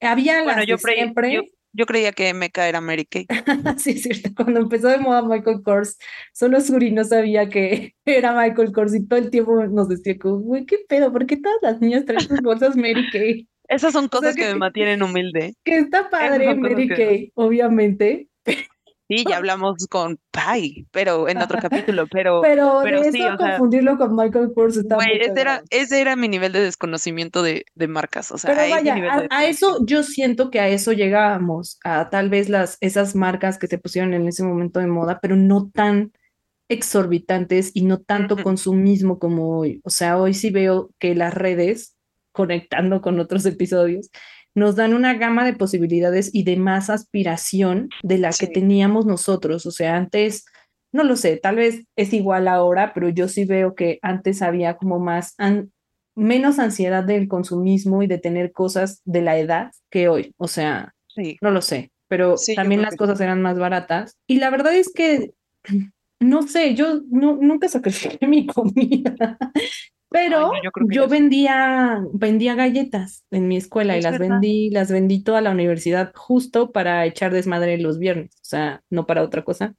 había 0.00 0.42
bueno, 0.42 0.58
las 0.58 0.66
yo 0.66 0.76
de 0.76 0.92
siempre. 0.94 1.42
Yo, 1.72 1.86
creía 1.86 2.12
que 2.12 2.32
MK 2.32 2.58
era 2.58 2.80
Mary 2.80 3.04
Kay. 3.04 3.26
sí, 3.78 3.90
es 3.90 4.02
cierto. 4.02 4.30
Cuando 4.34 4.60
empezó 4.60 4.88
de 4.88 4.98
moda 4.98 5.22
Michael 5.22 5.62
Kors, 5.62 5.98
solo 6.32 6.60
Suri 6.60 6.90
no 6.90 7.04
sabía 7.04 7.48
que 7.48 7.94
era 8.04 8.34
Michael 8.34 8.72
Kors 8.72 8.94
y 8.94 9.06
todo 9.06 9.18
el 9.18 9.30
tiempo 9.30 9.64
nos 9.66 9.88
decía 9.88 10.16
güey, 10.20 10.64
qué 10.66 10.78
pedo, 10.88 11.12
¿por 11.12 11.26
qué 11.26 11.36
todas 11.36 11.58
las 11.62 11.80
niñas 11.80 12.04
traen 12.04 12.20
sus 12.20 12.40
bolsas 12.40 12.76
Mary 12.76 13.08
Kay? 13.12 13.48
Esas 13.68 13.92
son 13.92 14.08
cosas 14.08 14.34
que, 14.34 14.46
me 14.46 14.54
mantienen 14.54 15.02
humilde. 15.02 15.54
Que 15.62 15.78
está 15.78 16.08
padre 16.08 16.54
Mary 16.54 16.88
Kay, 16.88 17.32
obviamente. 17.34 18.28
Sí, 19.08 19.24
ya 19.26 19.38
hablamos 19.38 19.86
con 19.86 20.20
Pai, 20.30 20.86
pero 20.90 21.30
en 21.30 21.38
otro 21.38 21.58
capítulo, 21.60 22.06
pero 22.10 22.42
pero, 22.42 22.80
pero 22.82 23.00
de 23.00 23.08
eso 23.08 23.36
confundirlo 23.38 23.96
con 23.96 24.14
Michael 24.14 24.52
Kors 24.54 24.76
está 24.76 24.96
güey, 24.96 25.18
ese 25.20 25.40
era 25.40 25.62
ese 25.70 26.00
era 26.02 26.14
mi 26.14 26.28
nivel 26.28 26.52
de 26.52 26.60
desconocimiento 26.60 27.42
de, 27.42 27.64
de 27.74 27.88
marcas, 27.88 28.30
o 28.32 28.36
sea, 28.36 28.54
pero 28.54 28.70
vaya, 28.70 29.26
a, 29.30 29.46
eso 29.46 29.78
yo 29.86 30.02
siento 30.02 30.50
que 30.50 30.60
a 30.60 30.68
eso 30.68 30.92
llegábamos, 30.92 31.78
a 31.84 32.10
tal 32.10 32.28
vez 32.28 32.50
las 32.50 32.76
esas 32.82 33.14
marcas 33.14 33.58
que 33.58 33.66
se 33.66 33.78
pusieron 33.78 34.12
en 34.12 34.28
ese 34.28 34.44
momento 34.44 34.78
de 34.78 34.88
moda, 34.88 35.20
pero 35.22 35.36
no 35.36 35.70
tan 35.72 36.12
exorbitantes 36.68 37.70
y 37.72 37.84
no 37.84 38.00
tanto 38.00 38.36
consumismo 38.42 39.18
como 39.18 39.58
hoy. 39.58 39.80
O 39.84 39.90
sea, 39.90 40.18
hoy 40.18 40.34
sí 40.34 40.50
veo 40.50 40.90
que 40.98 41.14
las 41.14 41.32
redes 41.32 41.96
conectando 42.32 43.00
con 43.00 43.18
otros 43.18 43.46
episodios 43.46 44.10
nos 44.54 44.76
dan 44.76 44.94
una 44.94 45.14
gama 45.14 45.44
de 45.44 45.54
posibilidades 45.54 46.30
y 46.32 46.44
de 46.44 46.56
más 46.56 46.90
aspiración 46.90 47.88
de 48.02 48.18
la 48.18 48.30
que 48.30 48.46
teníamos 48.46 49.06
nosotros. 49.06 49.66
O 49.66 49.70
sea, 49.70 49.96
antes, 49.96 50.44
no 50.92 51.04
lo 51.04 51.16
sé, 51.16 51.36
tal 51.36 51.56
vez 51.56 51.84
es 51.96 52.12
igual 52.12 52.48
ahora, 52.48 52.92
pero 52.94 53.08
yo 53.08 53.28
sí 53.28 53.44
veo 53.44 53.74
que 53.74 53.98
antes 54.02 54.42
había 54.42 54.76
como 54.76 54.98
más, 54.98 55.34
menos 56.16 56.58
ansiedad 56.58 57.04
del 57.04 57.28
consumismo 57.28 58.02
y 58.02 58.06
de 58.06 58.18
tener 58.18 58.52
cosas 58.52 59.00
de 59.04 59.22
la 59.22 59.38
edad 59.38 59.70
que 59.90 60.08
hoy. 60.08 60.34
O 60.36 60.48
sea, 60.48 60.94
no 61.40 61.50
lo 61.50 61.62
sé, 61.62 61.90
pero 62.08 62.34
también 62.56 62.82
las 62.82 62.96
cosas 62.96 63.20
eran 63.20 63.42
más 63.42 63.58
baratas. 63.58 64.16
Y 64.26 64.38
la 64.38 64.50
verdad 64.50 64.74
es 64.74 64.92
que 64.92 65.32
no 66.20 66.42
sé, 66.42 66.74
yo 66.74 67.00
no, 67.10 67.36
nunca 67.36 67.68
sacrifiqué 67.68 68.26
mi 68.26 68.46
comida. 68.46 69.38
Pero 70.10 70.52
yo, 70.90 71.06
vendía, 71.06 72.02
vendía 72.14 72.54
galletas 72.54 73.24
en 73.30 73.46
mi 73.46 73.58
escuela 73.58 73.98
y 73.98 74.02
las 74.02 74.18
vendí, 74.18 74.70
las 74.70 74.90
vendí 74.90 75.22
toda 75.22 75.42
la 75.42 75.50
universidad 75.50 76.12
justo 76.14 76.72
para 76.72 77.04
echar 77.04 77.32
desmadre 77.32 77.76
los 77.78 77.98
viernes, 77.98 78.34
o 78.36 78.44
sea, 78.44 78.82
no 78.88 79.06
para 79.06 79.22
otra 79.22 79.44
cosa, 79.44 79.74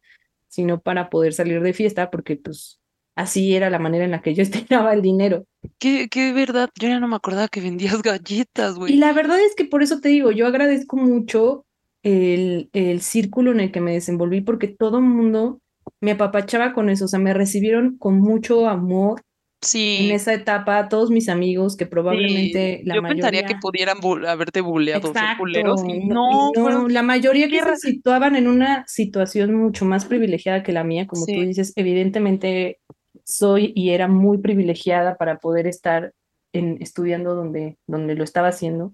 sino 0.48 0.82
para 0.82 1.10
poder 1.10 1.34
salir 1.34 1.62
de 1.62 1.74
fiesta, 1.74 2.12
porque 2.12 2.36
pues 2.36 2.80
así 3.16 3.56
era 3.56 3.72
la 3.72 3.80
manera 3.80 4.06
en 4.06 4.12
la 4.12 4.22
que 4.22 4.36
yo 4.36 4.44
estiraba 4.84 4.94
el 4.94 5.02
dinero. 5.02 5.46
Qué, 5.80 6.10
qué 6.10 6.32
verdad, 6.32 6.70
yo 6.80 6.88
ya 6.88 7.00
no 7.00 7.08
me 7.08 7.16
acordaba 7.16 7.48
que 7.48 7.62
vendías 7.62 8.02
galletas, 8.04 8.76
güey. 8.76 8.94
Y 8.94 8.98
la 8.98 9.14
verdad 9.14 9.40
es 9.40 9.56
que 9.56 9.66
por 9.66 9.82
eso 9.82 10.00
te 10.00 10.10
digo, 10.10 10.32
yo 10.32 10.46
agradezco 10.46 10.96
mucho 10.96 11.66
el, 12.04 12.70
el 12.74 13.02
círculo 13.02 13.52
en 13.52 13.62
el 13.62 13.72
que 13.72 13.82
me 13.82 13.94
desenvolví, 13.94 14.42
porque 14.42 14.68
todo 14.68 15.00
el 15.00 15.06
mundo 15.06 15.60
me 16.02 16.12
apapachaba 16.12 16.74
con 16.74 16.90
eso, 16.90 17.06
o 17.06 17.08
sea, 17.08 17.20
me 17.20 17.34
recibieron 17.34 17.98
con 17.98 18.20
mucho 18.20 18.68
amor 18.68 19.24
Sí. 19.62 20.06
En 20.06 20.16
esa 20.16 20.34
etapa, 20.34 20.88
todos 20.88 21.10
mis 21.10 21.28
amigos 21.28 21.76
que 21.76 21.86
probablemente 21.86 22.82
la 22.86 22.96
Yo 22.96 23.02
mayoría... 23.02 23.24
pensaría 23.24 23.46
que 23.46 23.60
pudieran 23.60 23.98
haberte 24.26 24.62
bulleado, 24.62 25.12
culeros, 25.38 25.84
y 25.86 26.06
no, 26.06 26.52
la 26.88 27.04
mayoría 27.04 27.50
que 27.50 27.60
se 27.60 27.76
situaban 27.76 28.38
en 28.38 28.48
una 28.48 28.86
situación 28.88 29.54
mucho 29.54 29.84
más 29.84 30.06
privilegiada 30.06 30.64
que 30.64 30.72
la 30.72 30.86
mía, 30.86 31.08
como 31.08 31.26
tú 31.26 31.34
dices, 31.34 31.74
evidentemente 31.76 32.80
soy 33.26 33.74
y 33.76 33.90
era 33.90 34.08
muy 34.08 34.38
privilegiada 34.38 35.18
para 35.18 35.40
poder 35.40 35.68
estar 35.68 36.14
en, 36.54 36.82
estudiando 36.82 37.36
donde, 37.36 37.78
donde 37.86 38.16
lo 38.16 38.24
estaba 38.24 38.48
haciendo, 38.48 38.94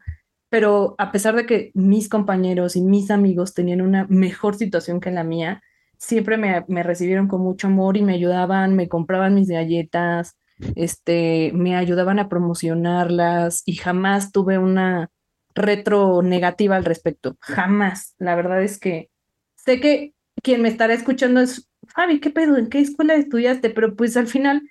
pero 0.50 0.96
a 0.98 1.12
pesar 1.12 1.36
de 1.36 1.46
que 1.46 1.72
mis 1.76 2.10
compañeros 2.10 2.76
y 2.76 2.82
mis 2.82 3.12
amigos 3.12 3.54
tenían 3.54 3.82
una 3.82 4.08
mejor 4.10 4.56
situación 4.56 5.00
que 5.00 5.12
la 5.12 5.24
mía, 5.24 5.62
siempre 6.00 6.38
me, 6.38 6.66
me 6.68 6.82
recibieron 6.82 7.28
con 7.28 7.42
mucho 7.42 7.68
amor 7.68 7.98
y 7.98 8.02
me 8.02 8.14
ayudaban, 8.14 8.76
me 8.76 8.88
compraban 8.88 9.36
mis 9.36 9.48
galletas, 9.48 10.36
este, 10.76 11.52
me 11.54 11.76
ayudaban 11.76 12.20
a 12.20 12.30
promocionarlas 12.30 13.64
y 13.66 13.76
jamás 13.76 14.32
tuve 14.32 14.58
una 14.58 15.10
retro 15.54 16.22
negativa 16.22 16.76
al 16.76 16.86
respecto, 16.86 17.38
jamás. 17.40 18.16
La 18.18 18.36
verdad 18.36 18.62
es 18.64 18.80
que 18.80 19.10
sé 19.56 19.80
que 19.80 20.14
quien 20.44 20.62
me 20.62 20.70
estará 20.70 20.94
escuchando 20.94 21.40
es, 21.42 21.70
Fabi, 21.88 22.20
¿qué 22.20 22.30
pedo? 22.30 22.58
¿En 22.58 22.68
qué 22.68 22.80
escuela 22.80 23.16
estudiaste? 23.16 23.70
Pero 23.70 23.96
pues 23.96 24.18
al 24.18 24.28
final, 24.28 24.62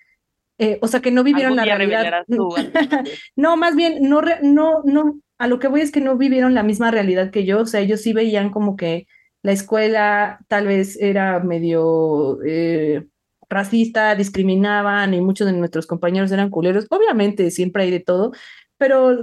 eh, 0.58 0.78
o 0.82 0.88
sea, 0.88 1.00
que 1.00 1.10
no 1.10 1.24
vivieron 1.24 1.56
la 1.56 1.64
realidad. 1.64 2.24
no, 3.36 3.56
más 3.56 3.74
bien, 3.74 4.08
no, 4.08 4.22
no, 4.42 4.82
no, 4.84 5.20
a 5.38 5.46
lo 5.46 5.58
que 5.58 5.68
voy 5.68 5.80
es 5.80 5.90
que 5.90 6.00
no 6.00 6.16
vivieron 6.16 6.54
la 6.54 6.62
misma 6.62 6.90
realidad 6.90 7.30
que 7.30 7.44
yo, 7.44 7.60
o 7.60 7.66
sea, 7.66 7.80
ellos 7.80 8.02
sí 8.02 8.12
veían 8.12 8.50
como 8.50 8.76
que 8.76 9.06
la 9.42 9.52
escuela 9.52 10.40
tal 10.48 10.66
vez 10.66 10.98
era 11.00 11.40
medio... 11.40 12.38
Eh, 12.44 13.06
racista, 13.54 14.14
discriminaban 14.14 15.14
y 15.14 15.20
muchos 15.20 15.46
de 15.46 15.52
nuestros 15.54 15.86
compañeros 15.86 16.32
eran 16.32 16.50
culeros. 16.50 16.86
Obviamente 16.90 17.50
siempre 17.50 17.84
hay 17.84 17.90
de 17.90 18.00
todo, 18.00 18.32
pero 18.76 19.16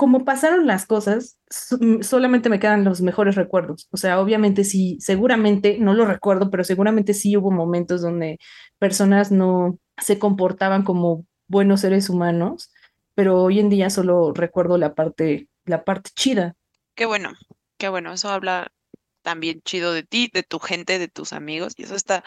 como 0.00 0.24
pasaron 0.24 0.66
las 0.66 0.86
cosas, 0.86 1.38
mm, 1.78 2.00
solamente 2.00 2.48
me 2.48 2.58
quedan 2.58 2.84
los 2.84 3.02
mejores 3.02 3.34
recuerdos. 3.34 3.86
O 3.90 3.98
sea, 3.98 4.18
obviamente 4.18 4.64
sí, 4.64 4.96
seguramente, 4.98 5.76
no 5.78 5.92
lo 5.92 6.06
recuerdo, 6.06 6.50
pero 6.50 6.64
seguramente 6.64 7.12
sí 7.12 7.36
hubo 7.36 7.50
momentos 7.50 8.00
donde 8.00 8.38
personas 8.78 9.30
no 9.30 9.78
se 9.98 10.18
comportaban 10.18 10.84
como 10.84 11.26
buenos 11.48 11.82
seres 11.82 12.08
humanos, 12.08 12.72
pero 13.14 13.42
hoy 13.42 13.60
en 13.60 13.68
día 13.68 13.90
solo 13.90 14.32
recuerdo 14.32 14.78
la 14.78 14.94
parte, 14.94 15.48
la 15.66 15.84
parte 15.84 16.08
chida. 16.14 16.54
Qué 16.94 17.04
bueno, 17.04 17.32
qué 17.76 17.90
bueno, 17.90 18.14
eso 18.14 18.30
habla 18.30 18.72
también 19.20 19.60
chido 19.62 19.92
de 19.92 20.02
ti, 20.02 20.30
de 20.32 20.42
tu 20.42 20.60
gente, 20.60 20.98
de 20.98 21.08
tus 21.08 21.34
amigos, 21.34 21.74
y 21.76 21.82
eso 21.82 21.94
está 21.94 22.24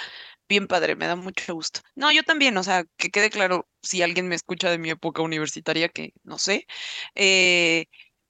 bien 0.49 0.67
padre, 0.67 0.95
me 0.95 1.07
da 1.07 1.15
mucho 1.15 1.53
gusto. 1.55 1.81
No, 1.95 2.11
yo 2.11 2.23
también, 2.23 2.57
o 2.57 2.63
sea, 2.63 2.83
que 2.97 3.09
quede 3.09 3.29
claro, 3.29 3.67
si 3.81 4.01
alguien 4.01 4.27
me 4.27 4.35
escucha 4.35 4.69
de 4.69 4.77
mi 4.77 4.89
época 4.91 5.21
universitaria, 5.21 5.89
que 5.89 6.13
no 6.23 6.37
sé, 6.37 6.67
eh, 7.15 7.85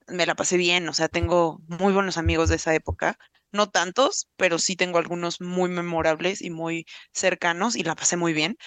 me 0.07 0.25
la 0.25 0.35
pasé 0.35 0.57
bien, 0.57 0.87
o 0.89 0.93
sea, 0.93 1.07
tengo 1.09 1.59
muy 1.67 1.93
buenos 1.93 2.17
amigos 2.17 2.49
de 2.49 2.55
esa 2.57 2.75
época, 2.75 3.17
no 3.51 3.69
tantos, 3.69 4.29
pero 4.37 4.59
sí 4.59 4.75
tengo 4.75 4.97
algunos 4.99 5.41
muy 5.41 5.69
memorables 5.69 6.41
y 6.41 6.49
muy 6.49 6.85
cercanos 7.13 7.75
y 7.75 7.83
la 7.83 7.95
pasé 7.95 8.17
muy 8.17 8.33
bien, 8.33 8.57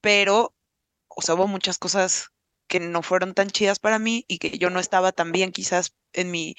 pero, 0.00 0.54
o 1.08 1.22
sea, 1.22 1.34
hubo 1.34 1.46
muchas 1.48 1.78
cosas 1.78 2.28
que 2.68 2.80
no 2.80 3.02
fueron 3.02 3.34
tan 3.34 3.50
chidas 3.50 3.78
para 3.78 3.98
mí 3.98 4.24
y 4.28 4.38
que 4.38 4.58
yo 4.58 4.70
no 4.70 4.80
estaba 4.80 5.12
tan 5.12 5.32
bien 5.32 5.52
quizás 5.52 5.94
en 6.12 6.30
mi, 6.30 6.54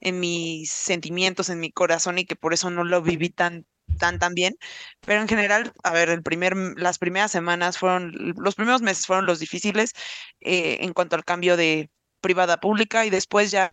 en 0.00 0.20
mis 0.20 0.70
sentimientos, 0.72 1.48
en 1.50 1.60
mi 1.60 1.72
corazón 1.72 2.18
y 2.18 2.26
que 2.26 2.36
por 2.36 2.52
eso 2.54 2.70
no 2.70 2.84
lo 2.84 3.02
viví 3.02 3.30
tan, 3.30 3.66
tan, 3.98 4.18
tan 4.18 4.34
bien. 4.34 4.56
Pero 5.04 5.20
en 5.20 5.28
general, 5.28 5.72
a 5.82 5.92
ver, 5.92 6.08
el 6.10 6.22
primer, 6.22 6.54
las 6.76 6.98
primeras 6.98 7.30
semanas 7.32 7.78
fueron, 7.78 8.12
los 8.36 8.54
primeros 8.54 8.82
meses 8.82 9.06
fueron 9.06 9.26
los 9.26 9.38
difíciles 9.40 9.92
eh, 10.40 10.78
en 10.80 10.92
cuanto 10.92 11.16
al 11.16 11.24
cambio 11.24 11.56
de 11.56 11.90
privada 12.20 12.54
a 12.54 12.60
pública 12.60 13.04
y 13.06 13.10
después 13.10 13.50
ya 13.50 13.72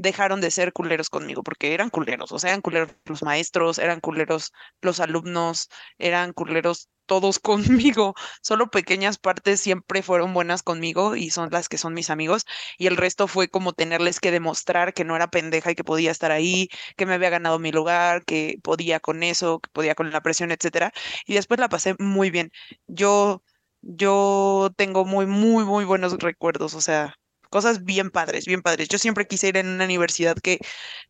dejaron 0.00 0.40
de 0.40 0.50
ser 0.50 0.72
culeros 0.72 1.10
conmigo, 1.10 1.42
porque 1.42 1.74
eran 1.74 1.90
culeros, 1.90 2.32
o 2.32 2.38
sea, 2.38 2.50
eran 2.50 2.62
culeros 2.62 2.90
los 3.04 3.22
maestros, 3.22 3.78
eran 3.78 4.00
culeros 4.00 4.52
los 4.80 4.98
alumnos, 5.00 5.68
eran 5.98 6.32
culeros 6.32 6.88
todos 7.10 7.38
conmigo, 7.40 8.14
solo 8.42 8.70
pequeñas 8.70 9.18
partes 9.18 9.60
siempre 9.60 10.02
fueron 10.02 10.32
buenas 10.34 10.62
conmigo 10.62 11.16
y 11.16 11.30
son 11.30 11.50
las 11.50 11.68
que 11.68 11.78
son 11.78 11.94
mis 11.94 12.10
amigos 12.10 12.46
y 12.78 12.86
el 12.86 12.96
resto 12.96 13.26
fue 13.28 13.48
como 13.48 13.72
tenerles 13.72 14.20
que 14.20 14.30
demostrar 14.30 14.94
que 14.94 15.04
no 15.04 15.16
era 15.16 15.28
pendeja 15.30 15.72
y 15.72 15.74
que 15.74 15.84
podía 15.84 16.10
estar 16.12 16.30
ahí, 16.32 16.68
que 16.96 17.06
me 17.06 17.14
había 17.14 17.30
ganado 17.30 17.58
mi 17.58 17.72
lugar, 17.72 18.24
que 18.24 18.58
podía 18.62 19.00
con 19.00 19.22
eso, 19.24 19.60
que 19.60 19.70
podía 19.72 19.94
con 19.96 20.10
la 20.12 20.22
presión, 20.22 20.52
etcétera, 20.52 20.92
y 21.26 21.34
después 21.34 21.58
la 21.60 21.68
pasé 21.68 21.94
muy 21.98 22.30
bien. 22.30 22.52
Yo 22.86 23.42
yo 23.82 24.70
tengo 24.76 25.04
muy 25.04 25.26
muy 25.26 25.64
muy 25.64 25.84
buenos 25.84 26.12
recuerdos, 26.18 26.74
o 26.74 26.80
sea, 26.80 27.14
cosas 27.50 27.84
bien 27.84 28.10
padres, 28.10 28.46
bien 28.46 28.62
padres. 28.62 28.88
Yo 28.88 28.98
siempre 28.98 29.26
quise 29.26 29.48
ir 29.48 29.56
en 29.58 29.68
una 29.68 29.84
universidad 29.84 30.36
que 30.36 30.58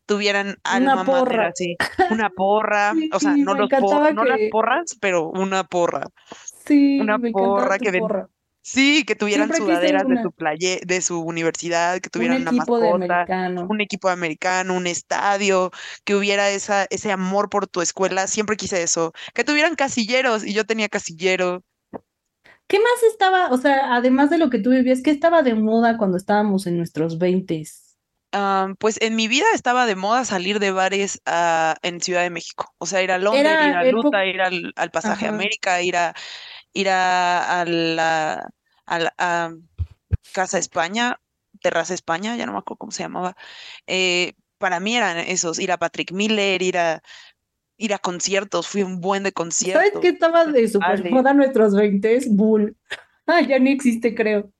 tuvieran 0.05 0.57
alma 0.63 1.01
Una 1.01 1.05
porra. 1.05 1.47
así, 1.47 1.77
una 2.09 2.29
porra, 2.29 2.93
o 3.13 3.19
sea, 3.19 3.37
no, 3.37 3.53
los 3.53 3.69
por- 3.69 3.75
encantaba 3.75 4.11
no 4.11 4.25
las 4.25 4.39
porras, 4.51 4.97
pero 4.99 5.29
una 5.29 5.63
porra, 5.63 6.07
sí, 6.65 6.99
una 6.99 7.17
me 7.17 7.31
porra 7.31 7.79
que 7.79 7.91
porra. 8.01 8.27
sí, 8.61 9.03
que 9.05 9.15
tuvieran 9.15 9.47
Siempre 9.47 9.57
sudaderas 9.65 10.07
de 10.07 10.21
su 10.21 10.31
playe, 10.31 10.81
de 10.85 11.01
su 11.01 11.21
universidad, 11.21 11.99
que 11.99 12.07
un 12.07 12.11
tuvieran 12.11 12.41
una 12.41 12.51
de 12.51 12.57
mascota, 12.57 13.25
un 13.67 13.81
equipo 13.81 14.09
americano, 14.09 14.73
un 14.75 14.87
estadio, 14.87 15.71
que 16.03 16.15
hubiera 16.15 16.49
esa, 16.49 16.85
ese 16.89 17.11
amor 17.11 17.49
por 17.49 17.67
tu 17.67 17.81
escuela, 17.81 18.27
siempre 18.27 18.57
quise 18.57 18.83
eso, 18.83 19.13
que 19.33 19.43
tuvieran 19.43 19.75
casilleros, 19.75 20.43
y 20.45 20.53
yo 20.53 20.65
tenía 20.65 20.89
casillero. 20.89 21.63
¿Qué 22.71 22.79
más 22.79 23.03
estaba, 23.11 23.49
o 23.51 23.57
sea, 23.57 23.93
además 23.95 24.29
de 24.29 24.37
lo 24.37 24.49
que 24.49 24.57
tú 24.59 24.69
vivías, 24.69 25.01
qué 25.03 25.11
estaba 25.11 25.43
de 25.43 25.55
moda 25.55 25.97
cuando 25.97 26.15
estábamos 26.15 26.67
en 26.67 26.77
nuestros 26.77 27.17
veintes? 27.19 27.97
Am, 28.33 28.75
pues 28.77 28.97
en 29.01 29.15
mi 29.17 29.27
vida 29.27 29.45
estaba 29.53 29.85
de 29.85 29.95
moda 29.95 30.23
salir 30.23 30.59
de 30.59 30.71
bares 30.71 31.21
ah, 31.25 31.75
en 31.81 31.99
Ciudad 31.99 32.21
de 32.21 32.29
México. 32.29 32.73
O 32.77 32.85
sea, 32.85 33.03
ir 33.03 33.11
a 33.11 33.17
Londres, 33.17 33.57
ir 33.61 33.75
a 33.75 33.83
Luta, 33.83 34.25
ir 34.25 34.41
al, 34.41 34.71
al 34.77 34.91
Pasaje 34.91 35.25
ajá, 35.25 35.35
América, 35.35 35.81
ir 35.81 35.97
a, 35.97 36.13
ir 36.73 36.89
a, 36.89 37.61
a 37.61 37.65
la, 37.65 38.49
a 38.85 38.99
la- 38.99 39.13
a 39.17 39.51
Casa 40.33 40.59
España, 40.59 41.19
Terraza 41.61 41.93
España, 41.93 42.35
ya 42.37 42.45
no 42.45 42.53
me 42.53 42.59
acuerdo 42.59 42.77
cómo 42.79 42.91
se 42.93 43.03
llamaba. 43.03 43.35
Eh, 43.87 44.33
para 44.59 44.79
mí 44.79 44.95
eran 44.97 45.17
esos, 45.19 45.59
ir 45.59 45.71
a 45.73 45.77
Patrick 45.79 46.11
Miller, 46.13 46.61
ir 46.61 46.77
a, 46.77 47.01
ir 47.81 47.93
a 47.93 47.99
conciertos, 47.99 48.67
fui 48.67 48.83
un 48.83 49.01
buen 49.01 49.23
de 49.23 49.29
¿sabes 49.29 49.37
qué 49.37 49.43
conciertos. 49.43 50.05
estaba 50.05 50.45
de 50.45 50.67
super 50.67 51.11
moda 51.11 51.31
en 51.31 51.37
nuestros 51.37 51.75
veintes? 51.75 52.29
Bull. 52.29 52.75
Ah, 53.27 53.39
ya 53.41 53.59
ni 53.59 53.71
existe, 53.71 54.13
creo. 54.13 54.51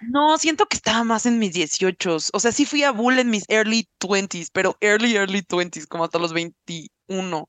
No, 0.00 0.38
siento 0.38 0.66
que 0.66 0.76
estaba 0.76 1.04
más 1.04 1.26
en 1.26 1.38
mis 1.38 1.52
18. 1.52 2.16
O 2.32 2.40
sea, 2.40 2.52
sí 2.52 2.64
fui 2.64 2.84
a 2.84 2.90
Bull 2.90 3.18
en 3.18 3.28
mis 3.28 3.44
early 3.48 3.86
20s, 4.00 4.48
pero 4.52 4.76
early, 4.80 5.14
early 5.16 5.42
20s, 5.42 5.86
como 5.86 6.04
hasta 6.04 6.18
los 6.18 6.32
21. 6.32 7.48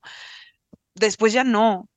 Después 0.95 1.31
ya 1.33 1.43
no, 1.43 1.87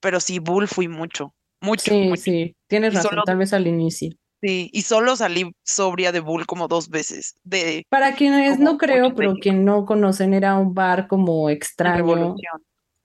pero 0.00 0.20
sí, 0.20 0.38
Bull 0.38 0.68
fui 0.68 0.86
mucho, 0.88 1.34
mucho, 1.62 1.84
Sí, 1.84 2.08
mucho. 2.08 2.22
sí, 2.22 2.56
tienes 2.66 2.92
Y 2.92 2.96
razón, 2.96 3.10
solo, 3.10 3.22
tal 3.24 3.38
vez 3.38 3.52
al 3.54 3.66
inicio. 3.66 4.10
Sí, 4.44 4.70
y 4.72 4.82
solo 4.82 5.16
salí 5.16 5.50
sobria 5.62 6.12
de 6.12 6.20
Bull 6.20 6.46
como 6.46 6.68
dos 6.68 6.88
veces, 6.88 7.34
de 7.44 7.86
Para 7.88 8.14
quienes 8.14 8.58
no 8.58 8.76
creo, 8.78 9.14
pero 9.14 9.30
85, 9.30 9.40
quien 9.40 9.64
no 9.64 9.84
conocen, 9.86 10.34
era 10.34 10.56
un 10.56 10.74
bar 10.74 11.08
como 11.08 11.48
extraño 11.50 12.36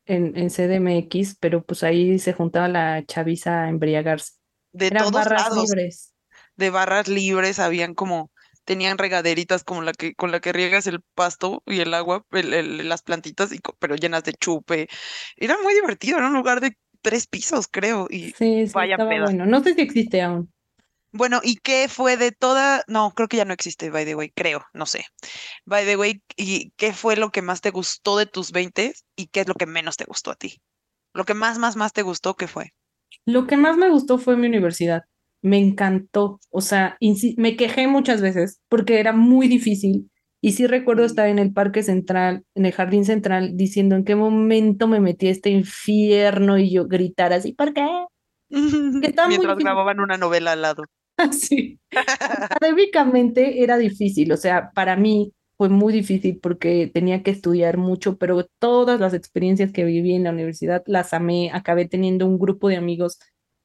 en, 0.05 0.35
en 0.35 0.49
CDMX, 0.49 1.35
pero 1.39 1.63
pues 1.63 1.83
ahí 1.83 2.19
se 2.19 2.33
juntaba 2.33 2.67
la 2.67 3.05
chaviza 3.05 3.63
a 3.63 3.69
embriagarse. 3.69 4.33
De 4.73 4.87
Eran 4.87 5.03
todos 5.05 5.13
barras 5.13 5.51
lados, 5.51 5.69
libres. 5.69 6.13
de 6.57 6.69
barras 6.69 7.07
libres, 7.07 7.59
habían 7.59 7.93
como, 7.93 8.31
tenían 8.65 8.97
regaderitas 8.97 9.63
como 9.63 9.81
la 9.81 9.93
que, 9.93 10.13
con 10.13 10.31
la 10.31 10.39
que 10.39 10.51
riegas 10.53 10.87
el 10.87 11.01
pasto 11.15 11.63
y 11.65 11.79
el 11.79 11.93
agua, 11.93 12.25
el- 12.31 12.53
el- 12.53 12.89
las 12.89 13.01
plantitas, 13.01 13.51
y, 13.53 13.59
pero 13.79 13.95
llenas 13.95 14.23
de 14.23 14.33
chupe. 14.33 14.87
Era 15.37 15.57
muy 15.63 15.73
divertido, 15.73 16.17
era 16.17 16.27
un 16.27 16.33
lugar 16.33 16.59
de 16.61 16.75
tres 17.01 17.27
pisos, 17.27 17.67
creo, 17.67 18.07
y 18.09 18.31
Sí, 18.33 18.67
sí, 18.67 18.71
vaya 18.73 18.95
estaba 18.95 19.21
bueno. 19.21 19.45
No 19.45 19.63
sé 19.63 19.73
si 19.73 19.81
existe 19.81 20.21
aún. 20.21 20.51
Bueno, 21.11 21.41
¿y 21.43 21.55
qué 21.55 21.87
fue 21.89 22.17
de 22.17 22.31
toda? 22.31 22.83
No, 22.87 23.11
creo 23.15 23.27
que 23.27 23.37
ya 23.37 23.45
no 23.45 23.53
existe, 23.53 23.89
by 23.89 24.05
the 24.05 24.15
way, 24.15 24.29
creo, 24.29 24.63
no 24.73 24.85
sé. 24.85 25.05
By 25.65 25.85
the 25.85 25.97
way, 25.97 26.21
¿y 26.37 26.71
qué 26.77 26.93
fue 26.93 27.15
lo 27.15 27.31
que 27.31 27.41
más 27.41 27.61
te 27.61 27.71
gustó 27.71 28.17
de 28.17 28.27
tus 28.27 28.51
20 28.51 28.93
y 29.15 29.27
qué 29.27 29.41
es 29.41 29.47
lo 29.47 29.55
que 29.55 29.65
menos 29.65 29.97
te 29.97 30.05
gustó 30.05 30.31
a 30.31 30.35
ti? 30.35 30.61
Lo 31.13 31.25
que 31.25 31.33
más, 31.33 31.57
más, 31.57 31.75
más 31.75 31.93
te 31.93 32.03
gustó, 32.03 32.35
¿qué 32.35 32.47
fue? 32.47 32.73
Lo 33.25 33.47
que 33.47 33.57
más 33.57 33.77
me 33.77 33.89
gustó 33.89 34.19
fue 34.19 34.37
mi 34.37 34.47
universidad. 34.47 35.01
Me 35.41 35.57
encantó. 35.57 36.39
O 36.51 36.61
sea, 36.61 36.97
me 37.37 37.55
quejé 37.55 37.87
muchas 37.87 38.21
veces 38.21 38.61
porque 38.69 38.99
era 38.99 39.13
muy 39.13 39.47
difícil. 39.47 40.11
Y 40.41 40.53
sí 40.53 40.67
recuerdo 40.67 41.03
estar 41.03 41.27
en 41.27 41.39
el 41.39 41.51
Parque 41.51 41.83
Central, 41.83 42.43
en 42.55 42.65
el 42.65 42.71
Jardín 42.71 43.03
Central, 43.03 43.57
diciendo 43.57 43.95
en 43.95 44.05
qué 44.05 44.15
momento 44.15 44.87
me 44.87 45.01
metí 45.01 45.27
a 45.27 45.31
este 45.31 45.49
infierno 45.49 46.57
y 46.57 46.71
yo 46.71 46.87
gritar 46.87 47.33
así, 47.33 47.53
¿por 47.53 47.73
qué? 47.73 47.85
Que 49.01 49.07
estaba 49.07 49.27
muy 49.27 49.37
Mientras 49.37 49.57
grababan 49.57 49.99
una 49.99 50.17
novela 50.17 50.53
al 50.53 50.61
lado. 50.61 50.85
Así. 51.31 51.79
Académicamente 51.91 53.61
era 53.61 53.77
difícil, 53.77 54.31
o 54.31 54.37
sea, 54.37 54.71
para 54.73 54.95
mí 54.95 55.33
fue 55.57 55.67
muy 55.67 55.91
difícil 55.91 56.39
porque 56.41 56.89
tenía 56.93 57.21
que 57.21 57.31
estudiar 57.31 57.77
mucho, 57.77 58.17
pero 58.17 58.45
todas 58.59 59.01
las 59.01 59.13
experiencias 59.13 59.73
que 59.73 59.83
viví 59.83 60.13
en 60.13 60.23
la 60.23 60.31
universidad 60.31 60.81
las 60.85 61.13
amé, 61.13 61.51
acabé 61.51 61.85
teniendo 61.85 62.25
un 62.25 62.39
grupo 62.39 62.69
de 62.69 62.77
amigos 62.77 63.19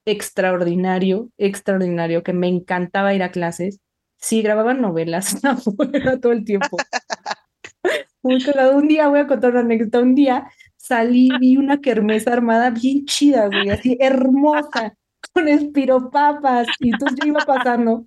extraordinario, 0.04 1.30
extraordinario, 1.38 2.24
que 2.24 2.32
me 2.32 2.48
encantaba 2.48 3.14
ir 3.14 3.22
a 3.22 3.30
clases. 3.30 3.78
Sí, 4.16 4.42
grababan 4.42 4.80
novelas 4.80 5.44
afuera 5.44 6.18
todo 6.18 6.32
el 6.32 6.44
tiempo. 6.44 6.76
Muy. 8.22 8.42
Un 8.74 8.88
día 8.88 9.08
voy 9.08 9.20
a 9.20 9.26
contar 9.28 9.52
una 9.52 9.60
anécdota. 9.60 10.00
Un 10.00 10.14
día 10.14 10.50
salí, 10.76 11.28
vi 11.38 11.56
una 11.56 11.80
kermés 11.80 12.26
armada 12.26 12.70
bien 12.70 13.04
chida, 13.04 13.46
güey, 13.46 13.70
así 13.70 13.96
hermosa, 14.00 14.96
con 15.34 15.48
espiropapas. 15.48 16.68
Y 16.78 16.90
entonces 16.90 17.18
yo 17.20 17.28
iba 17.28 17.40
pasando. 17.40 18.06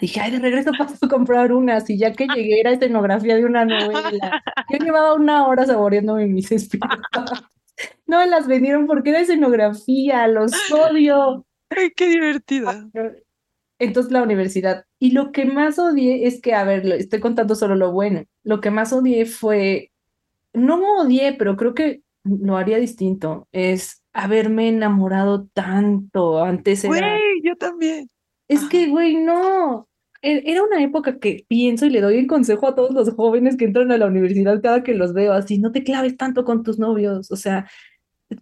Dije, 0.00 0.20
ay, 0.20 0.30
de 0.32 0.38
regreso 0.38 0.70
paso 0.78 0.94
a 1.04 1.08
comprar 1.08 1.52
unas. 1.52 1.88
Y 1.90 1.98
ya 1.98 2.12
que 2.12 2.26
llegué, 2.26 2.60
era 2.60 2.70
escenografía 2.70 3.36
de 3.36 3.44
una 3.44 3.64
novela. 3.64 4.42
Yo 4.70 4.78
llevaba 4.78 5.14
una 5.14 5.46
hora 5.46 5.66
saboreándome 5.66 6.26
mis 6.26 6.50
espiropapas. 6.50 7.42
No 8.06 8.18
me 8.18 8.26
las 8.26 8.46
vendieron 8.46 8.86
porque 8.86 9.10
era 9.10 9.20
escenografía, 9.20 10.26
los 10.28 10.52
odio. 10.72 11.44
Ay, 11.70 11.90
qué 11.94 12.08
divertida. 12.08 12.88
Entonces 13.78 14.10
la 14.12 14.22
universidad. 14.22 14.84
Y 14.98 15.12
lo 15.12 15.30
que 15.30 15.44
más 15.44 15.78
odié 15.78 16.26
es 16.26 16.40
que, 16.40 16.54
a 16.54 16.64
ver, 16.64 16.86
estoy 16.86 17.20
contando 17.20 17.54
solo 17.54 17.76
lo 17.76 17.92
bueno. 17.92 18.24
Lo 18.42 18.60
que 18.60 18.70
más 18.70 18.92
odié 18.92 19.26
fue, 19.26 19.92
no 20.52 20.80
odié, 21.00 21.34
pero 21.34 21.56
creo 21.56 21.74
que 21.74 22.02
lo 22.24 22.56
haría 22.56 22.78
distinto, 22.78 23.46
es 23.52 24.02
haberme 24.12 24.68
enamorado 24.68 25.46
tanto 25.54 26.42
antes 26.42 26.84
Güey, 26.84 26.98
era, 26.98 27.18
yo 27.42 27.56
también. 27.56 28.08
es 28.48 28.60
Ajá. 28.60 28.68
que, 28.68 28.88
güey, 28.88 29.16
no. 29.16 29.88
E- 30.22 30.42
Era 30.50 30.62
una 30.64 30.82
época 30.82 31.18
que 31.20 31.44
pienso 31.48 31.86
y 31.86 31.90
le 31.90 32.00
doy 32.00 32.18
el 32.18 32.26
consejo 32.26 32.66
a 32.66 32.74
todos 32.74 32.90
los 32.92 33.10
jóvenes 33.14 33.56
que 33.56 33.64
entran 33.66 33.92
a 33.92 33.98
la 33.98 34.06
universidad 34.06 34.60
cada 34.62 34.82
que 34.82 34.94
los 34.94 35.12
veo, 35.14 35.32
así, 35.32 35.58
no 35.58 35.70
te 35.72 35.84
claves 35.84 36.16
tanto 36.16 36.44
con 36.44 36.62
tus 36.64 36.78
novios, 36.78 37.30
o 37.30 37.36
sea, 37.36 37.68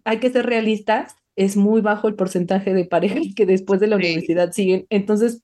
hay 0.03 0.19
que 0.19 0.29
ser 0.31 0.45
realistas, 0.47 1.15
es 1.35 1.55
muy 1.55 1.81
bajo 1.81 2.07
el 2.07 2.15
porcentaje 2.15 2.73
de 2.73 2.85
parejas 2.85 3.27
que 3.35 3.45
después 3.45 3.79
de 3.79 3.87
la 3.87 3.97
Sí. 3.97 4.03
universidad 4.05 4.51
siguen, 4.53 4.85
entonces 4.89 5.41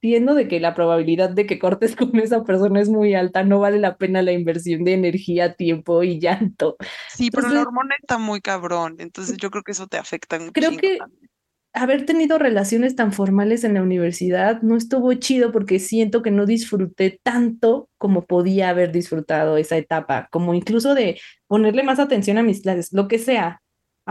partiendo 0.00 0.34
de 0.34 0.48
que 0.48 0.60
la 0.60 0.74
probabilidad 0.74 1.28
de 1.30 1.46
que 1.46 1.58
cortes 1.58 1.94
con 1.96 2.18
esa 2.18 2.42
persona 2.42 2.80
es 2.80 2.88
muy 2.88 3.14
alta, 3.14 3.44
no 3.44 3.60
vale 3.60 3.78
la 3.78 3.96
pena 3.96 4.22
la 4.22 4.32
inversión 4.32 4.84
de 4.84 4.94
energía, 4.94 5.54
tiempo 5.54 6.02
y 6.02 6.18
llanto. 6.18 6.76
Sí, 7.08 7.30
pero 7.30 7.48
la 7.48 7.62
hormona 7.62 7.94
está 8.00 8.18
muy 8.18 8.40
cabrón, 8.40 8.96
entonces 8.98 9.36
yo 9.36 9.50
creo 9.50 9.62
que 9.62 9.72
eso 9.72 9.86
te 9.86 9.98
afecta 9.98 10.38
un 10.38 10.50
creo 10.52 10.70
que 10.70 10.98
también. 10.98 11.30
haber 11.74 12.06
tenido 12.06 12.38
relaciones 12.38 12.96
tan 12.96 13.12
formales 13.12 13.62
en 13.62 13.74
la 13.74 13.82
universidad 13.82 14.62
no 14.62 14.76
estuvo 14.76 15.12
chido 15.14 15.52
porque 15.52 15.78
siento 15.78 16.22
que 16.22 16.30
no 16.30 16.46
disfruté 16.46 17.20
tanto 17.22 17.90
como 17.98 18.24
podía 18.24 18.70
haber 18.70 18.92
disfrutado 18.92 19.58
esa 19.58 19.76
etapa, 19.76 20.28
como 20.30 20.54
incluso 20.54 20.94
de 20.94 21.20
ponerle 21.46 21.82
más 21.82 21.98
atención 21.98 22.38
a 22.38 22.42
mis 22.42 22.62
clases, 22.62 22.90
lo 22.92 23.06
que 23.06 23.18
sea. 23.18 23.60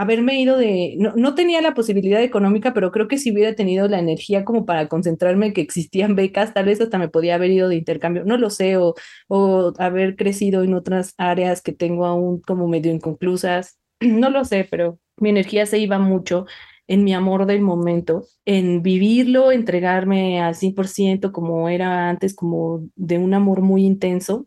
Haberme 0.00 0.40
ido 0.40 0.56
de, 0.56 0.94
no, 0.98 1.12
no 1.14 1.34
tenía 1.34 1.60
la 1.60 1.74
posibilidad 1.74 2.22
económica, 2.22 2.72
pero 2.72 2.90
creo 2.90 3.06
que 3.06 3.18
si 3.18 3.32
hubiera 3.32 3.54
tenido 3.54 3.86
la 3.86 3.98
energía 3.98 4.46
como 4.46 4.64
para 4.64 4.88
concentrarme 4.88 5.52
que 5.52 5.60
existían 5.60 6.16
becas, 6.16 6.54
tal 6.54 6.64
vez 6.64 6.80
hasta 6.80 6.96
me 6.98 7.08
podía 7.08 7.34
haber 7.34 7.50
ido 7.50 7.68
de 7.68 7.76
intercambio, 7.76 8.24
no 8.24 8.38
lo 8.38 8.48
sé, 8.48 8.78
o, 8.78 8.94
o 9.28 9.74
haber 9.78 10.16
crecido 10.16 10.62
en 10.62 10.72
otras 10.72 11.14
áreas 11.18 11.60
que 11.60 11.72
tengo 11.72 12.06
aún 12.06 12.40
como 12.40 12.66
medio 12.66 12.92
inconclusas, 12.92 13.78
no 14.00 14.30
lo 14.30 14.46
sé, 14.46 14.66
pero 14.70 14.98
mi 15.18 15.28
energía 15.28 15.66
se 15.66 15.78
iba 15.78 15.98
mucho 15.98 16.46
en 16.88 17.04
mi 17.04 17.14
amor 17.14 17.46
del 17.46 17.60
momento, 17.60 18.24
en 18.44 18.82
vivirlo, 18.82 19.52
entregarme 19.52 20.40
al 20.40 20.54
100% 20.54 21.30
como 21.30 21.68
era 21.68 22.08
antes, 22.08 22.34
como 22.34 22.88
de 22.96 23.18
un 23.18 23.34
amor 23.34 23.60
muy 23.60 23.84
intenso, 23.84 24.46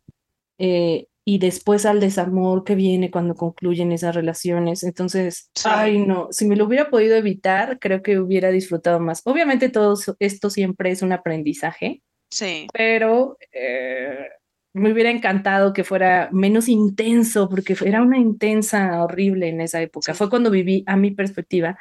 eh, 0.58 1.08
y 1.26 1.40
después 1.40 1.86
al 1.86 2.00
desamor 2.00 2.64
que 2.64 2.76
viene 2.76 3.10
cuando 3.10 3.36
concluyen 3.36 3.92
esas 3.92 4.16
relaciones. 4.16 4.84
Entonces, 4.84 5.50
ay 5.64 6.00
no, 6.00 6.28
si 6.32 6.46
me 6.46 6.56
lo 6.56 6.66
hubiera 6.66 6.90
podido 6.90 7.16
evitar, 7.16 7.80
creo 7.80 8.02
que 8.02 8.20
hubiera 8.20 8.52
disfrutado 8.52 9.00
más. 9.00 9.22
Obviamente 9.26 9.70
todo 9.70 9.98
esto 10.20 10.50
siempre 10.50 10.92
es 10.92 11.02
un 11.02 11.14
aprendizaje. 11.14 12.02
Sí. 12.30 12.68
Pero 12.74 13.38
eh, 13.52 14.28
me 14.74 14.92
hubiera 14.92 15.12
encantado 15.12 15.72
que 15.72 15.84
fuera 15.84 16.30
menos 16.32 16.68
intenso, 16.68 17.48
porque 17.48 17.76
era 17.86 18.02
una 18.02 18.18
intensa 18.18 19.02
horrible 19.04 19.50
en 19.50 19.62
esa 19.62 19.82
época. 19.82 20.14
Fue 20.16 20.30
cuando 20.30 20.50
viví, 20.50 20.84
a 20.88 20.98
mi 20.98 21.12
perspectiva, 21.12 21.78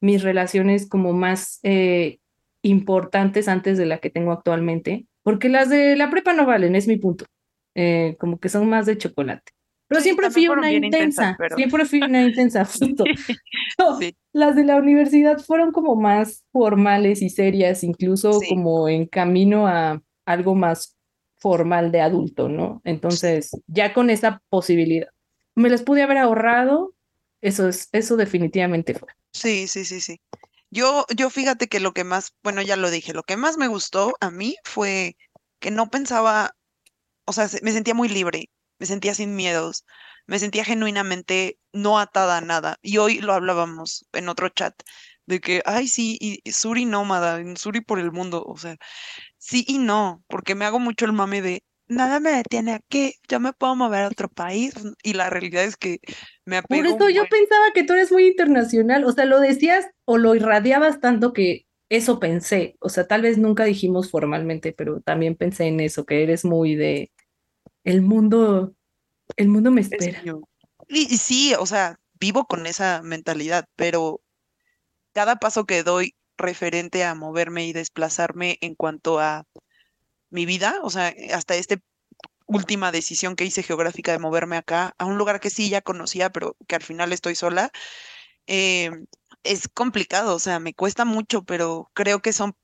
mis 0.00 0.22
relaciones 0.22 0.88
como 0.88 1.12
más 1.12 1.60
eh, 1.62 2.18
importantes 2.62 3.46
antes 3.46 3.78
de 3.78 3.86
la 3.86 3.98
que 3.98 4.10
tengo 4.10 4.32
actualmente, 4.32 5.06
porque 5.22 5.48
las 5.48 5.68
de 5.68 5.96
la 5.96 6.10
prepa 6.10 6.32
no 6.32 6.46
valen, 6.46 6.74
es 6.74 6.88
mi 6.88 6.96
punto, 6.96 7.26
eh, 7.74 8.16
como 8.18 8.38
que 8.38 8.48
son 8.48 8.68
más 8.68 8.86
de 8.86 8.98
chocolate. 8.98 9.52
Pero 9.88 10.02
siempre 10.02 10.30
fui 10.30 10.46
una 10.46 10.72
intensa, 10.72 11.36
siempre 11.56 11.84
fui 11.84 12.00
una 12.00 12.22
intensa, 12.22 12.64
justo. 12.64 13.02
Las 14.32 14.54
de 14.54 14.62
la 14.62 14.76
universidad 14.76 15.38
fueron 15.38 15.72
como 15.72 15.96
más 15.96 16.44
formales 16.52 17.22
y 17.22 17.28
serias, 17.28 17.82
incluso 17.82 18.40
como 18.48 18.88
en 18.88 19.06
camino 19.06 19.66
a 19.66 20.00
algo 20.26 20.54
más 20.54 20.96
formal 21.38 21.90
de 21.90 22.02
adulto, 22.02 22.48
¿no? 22.48 22.80
Entonces, 22.84 23.50
ya 23.66 23.92
con 23.92 24.10
esa 24.10 24.40
posibilidad, 24.48 25.08
me 25.56 25.70
las 25.70 25.82
pude 25.82 26.02
haber 26.02 26.18
ahorrado, 26.18 26.94
eso 27.40 27.68
es, 27.68 27.88
eso 27.90 28.16
definitivamente 28.16 28.94
fue. 28.94 29.08
Sí, 29.32 29.66
sí, 29.66 29.84
sí, 29.84 30.00
sí. 30.00 30.20
Yo, 30.70 31.04
yo 31.16 31.30
fíjate 31.30 31.66
que 31.66 31.80
lo 31.80 31.92
que 31.92 32.04
más, 32.04 32.32
bueno, 32.44 32.62
ya 32.62 32.76
lo 32.76 32.90
dije, 32.90 33.12
lo 33.12 33.24
que 33.24 33.36
más 33.36 33.58
me 33.58 33.66
gustó 33.66 34.12
a 34.20 34.30
mí 34.30 34.54
fue 34.62 35.16
que 35.58 35.72
no 35.72 35.90
pensaba, 35.90 36.54
o 37.24 37.32
sea, 37.32 37.48
me 37.62 37.72
sentía 37.72 37.94
muy 37.94 38.08
libre, 38.08 38.50
me 38.78 38.86
sentía 38.86 39.14
sin 39.14 39.36
miedos, 39.36 39.84
me 40.26 40.38
sentía 40.38 40.64
genuinamente 40.64 41.58
no 41.72 41.98
atada 41.98 42.38
a 42.38 42.40
nada. 42.40 42.78
Y 42.82 42.98
hoy 42.98 43.20
lo 43.20 43.32
hablábamos 43.32 44.06
en 44.12 44.28
otro 44.28 44.48
chat 44.48 44.74
de 45.26 45.40
que, 45.40 45.62
ay, 45.64 45.88
sí, 45.88 46.18
y, 46.20 46.50
Suri 46.50 46.84
nómada, 46.84 47.40
Suri 47.56 47.80
por 47.80 48.00
el 48.00 48.12
mundo, 48.12 48.42
o 48.44 48.56
sea, 48.56 48.76
sí 49.38 49.64
y 49.68 49.78
no, 49.78 50.24
porque 50.28 50.54
me 50.54 50.64
hago 50.64 50.80
mucho 50.80 51.04
el 51.04 51.12
mame 51.12 51.40
de, 51.40 51.62
nada 51.86 52.20
me 52.20 52.30
detiene 52.30 52.72
aquí, 52.72 53.14
yo 53.28 53.40
me 53.40 53.52
puedo 53.52 53.76
mover 53.76 54.04
a 54.04 54.08
otro 54.08 54.28
país 54.28 54.74
y 55.02 55.12
la 55.12 55.30
realidad 55.30 55.64
es 55.64 55.76
que 55.76 56.00
me 56.44 56.56
apego. 56.56 56.82
Por 56.82 57.02
eso 57.02 57.10
yo 57.10 57.28
pensaba 57.28 57.72
que 57.74 57.84
tú 57.84 57.92
eres 57.92 58.10
muy 58.10 58.26
internacional, 58.26 59.04
o 59.04 59.12
sea, 59.12 59.24
lo 59.24 59.40
decías 59.40 59.86
o 60.04 60.18
lo 60.18 60.34
irradiabas 60.34 61.00
tanto 61.00 61.32
que 61.32 61.66
eso 61.90 62.20
pensé, 62.20 62.76
o 62.80 62.88
sea, 62.88 63.06
tal 63.06 63.22
vez 63.22 63.36
nunca 63.36 63.64
dijimos 63.64 64.10
formalmente, 64.10 64.72
pero 64.72 65.00
también 65.00 65.34
pensé 65.34 65.66
en 65.66 65.80
eso, 65.80 66.06
que 66.06 66.22
eres 66.22 66.44
muy 66.44 66.76
de 66.76 67.10
el 67.82 68.00
mundo, 68.00 68.74
el 69.36 69.48
mundo 69.48 69.72
me 69.72 69.80
espera. 69.80 70.22
Y, 70.88 71.12
y 71.12 71.18
sí, 71.18 71.52
o 71.58 71.66
sea, 71.66 71.98
vivo 72.20 72.46
con 72.46 72.66
esa 72.66 73.02
mentalidad, 73.02 73.66
pero 73.74 74.20
cada 75.12 75.36
paso 75.36 75.66
que 75.66 75.82
doy 75.82 76.14
referente 76.38 77.02
a 77.04 77.16
moverme 77.16 77.66
y 77.66 77.72
desplazarme 77.72 78.56
en 78.60 78.76
cuanto 78.76 79.18
a 79.18 79.46
mi 80.30 80.46
vida, 80.46 80.76
o 80.82 80.90
sea, 80.90 81.12
hasta 81.34 81.56
esta 81.56 81.76
última 82.46 82.92
decisión 82.92 83.34
que 83.34 83.44
hice 83.44 83.64
geográfica 83.64 84.12
de 84.12 84.20
moverme 84.20 84.56
acá, 84.56 84.94
a 84.96 85.06
un 85.06 85.18
lugar 85.18 85.40
que 85.40 85.50
sí 85.50 85.68
ya 85.70 85.82
conocía, 85.82 86.30
pero 86.30 86.56
que 86.68 86.76
al 86.76 86.82
final 86.82 87.12
estoy 87.12 87.34
sola, 87.34 87.72
eh, 88.46 88.90
es 89.42 89.68
complicado, 89.68 90.34
o 90.34 90.38
sea, 90.38 90.60
me 90.60 90.74
cuesta 90.74 91.04
mucho, 91.04 91.42
pero 91.44 91.90
creo 91.94 92.20
que 92.20 92.32
son, 92.32 92.54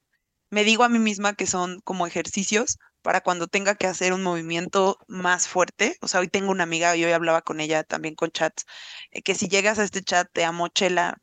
me 0.50 0.64
digo 0.64 0.84
a 0.84 0.88
mí 0.88 0.98
misma 0.98 1.34
que 1.34 1.46
son 1.46 1.80
como 1.82 2.06
ejercicios 2.06 2.78
para 3.02 3.20
cuando 3.22 3.46
tenga 3.48 3.76
que 3.76 3.86
hacer 3.86 4.12
un 4.12 4.22
movimiento 4.22 4.98
más 5.08 5.48
fuerte. 5.48 5.96
O 6.02 6.08
sea, 6.08 6.20
hoy 6.20 6.28
tengo 6.28 6.50
una 6.50 6.64
amiga 6.64 6.96
y 6.96 7.04
hoy 7.04 7.12
hablaba 7.12 7.42
con 7.42 7.60
ella 7.60 7.84
también 7.84 8.14
con 8.16 8.30
chats, 8.32 8.64
eh, 9.12 9.22
que 9.22 9.34
si 9.34 9.48
llegas 9.48 9.78
a 9.78 9.84
este 9.84 10.02
chat, 10.02 10.28
te 10.32 10.44
amo, 10.44 10.68
Chela, 10.68 11.16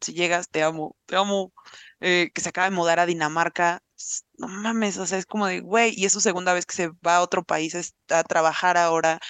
si 0.00 0.14
llegas, 0.14 0.50
te 0.50 0.62
amo, 0.62 0.96
te 1.06 1.16
amo, 1.16 1.52
eh, 2.00 2.30
que 2.34 2.40
se 2.42 2.50
acaba 2.50 2.68
de 2.70 2.76
mudar 2.76 3.00
a 3.00 3.06
Dinamarca, 3.06 3.82
no 4.38 4.48
mames, 4.48 4.98
o 4.98 5.06
sea, 5.06 5.18
es 5.18 5.26
como 5.26 5.46
de, 5.46 5.60
güey, 5.60 5.94
y 5.96 6.06
es 6.06 6.12
su 6.12 6.20
segunda 6.20 6.52
vez 6.54 6.66
que 6.66 6.74
se 6.74 6.88
va 7.06 7.16
a 7.16 7.22
otro 7.22 7.44
país 7.44 7.94
a 8.10 8.24
trabajar 8.24 8.76
ahora. 8.76 9.20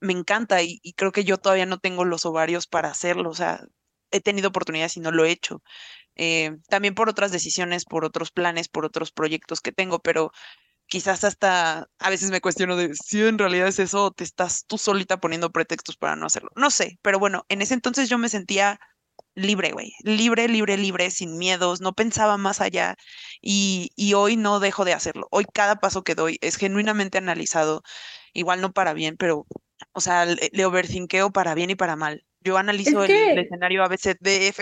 Me 0.00 0.12
encanta 0.12 0.62
y, 0.62 0.80
creo 0.96 1.12
que 1.12 1.24
yo 1.24 1.38
todavía 1.38 1.66
no 1.66 1.78
tengo 1.78 2.04
los 2.04 2.26
ovarios 2.26 2.66
para 2.66 2.90
hacerlo, 2.90 3.30
o 3.30 3.34
sea, 3.34 3.60
he 4.14 4.20
tenido 4.20 4.48
oportunidades 4.48 4.96
y 4.96 5.00
no 5.00 5.10
lo 5.10 5.24
he 5.24 5.30
hecho. 5.30 5.62
Eh, 6.16 6.56
también 6.68 6.94
por 6.94 7.08
otras 7.08 7.32
decisiones, 7.32 7.84
por 7.84 8.04
otros 8.04 8.30
planes, 8.30 8.68
por 8.68 8.84
otros 8.84 9.12
proyectos 9.12 9.60
que 9.60 9.72
tengo, 9.72 9.98
pero 10.00 10.30
quizás 10.86 11.24
hasta 11.24 11.88
a 11.98 12.10
veces 12.10 12.30
me 12.30 12.40
cuestiono 12.40 12.76
de 12.76 12.94
si 12.94 13.22
en 13.22 13.38
realidad 13.38 13.68
es 13.68 13.78
eso 13.78 14.06
o 14.06 14.10
te 14.12 14.24
estás 14.24 14.64
tú 14.66 14.78
solita 14.78 15.18
poniendo 15.18 15.50
pretextos 15.50 15.96
para 15.96 16.16
no 16.16 16.26
hacerlo. 16.26 16.50
No 16.56 16.70
sé, 16.70 16.98
pero 17.02 17.18
bueno, 17.18 17.44
en 17.48 17.62
ese 17.62 17.74
entonces 17.74 18.08
yo 18.08 18.18
me 18.18 18.28
sentía 18.28 18.80
libre, 19.34 19.72
güey, 19.72 19.92
libre, 20.04 20.48
libre, 20.48 20.76
libre, 20.78 21.10
sin 21.10 21.36
miedos, 21.38 21.80
no 21.80 21.94
pensaba 21.94 22.36
más 22.38 22.60
allá 22.60 22.96
y, 23.42 23.90
y, 23.96 24.14
hoy 24.14 24.36
no 24.36 24.60
dejo 24.60 24.84
de 24.84 24.92
hacerlo. 24.94 25.28
Hoy 25.30 25.44
cada 25.52 25.76
paso 25.76 26.04
que 26.04 26.14
doy 26.14 26.38
es 26.40 26.56
genuinamente 26.56 27.18
analizado, 27.18 27.82
igual 28.32 28.60
no 28.60 28.72
para 28.72 28.92
bien, 28.94 29.16
pero, 29.16 29.46
o 29.92 30.00
sea, 30.00 30.24
le, 30.26 30.50
le 30.52 31.30
para 31.32 31.54
bien 31.54 31.70
y 31.70 31.74
para 31.74 31.96
mal. 31.96 32.24
Yo 32.44 32.58
analizo 32.58 33.04
el, 33.04 33.38
escenario 33.38 33.82
a 33.82 33.88
veces 33.88 34.16
de 34.20 34.54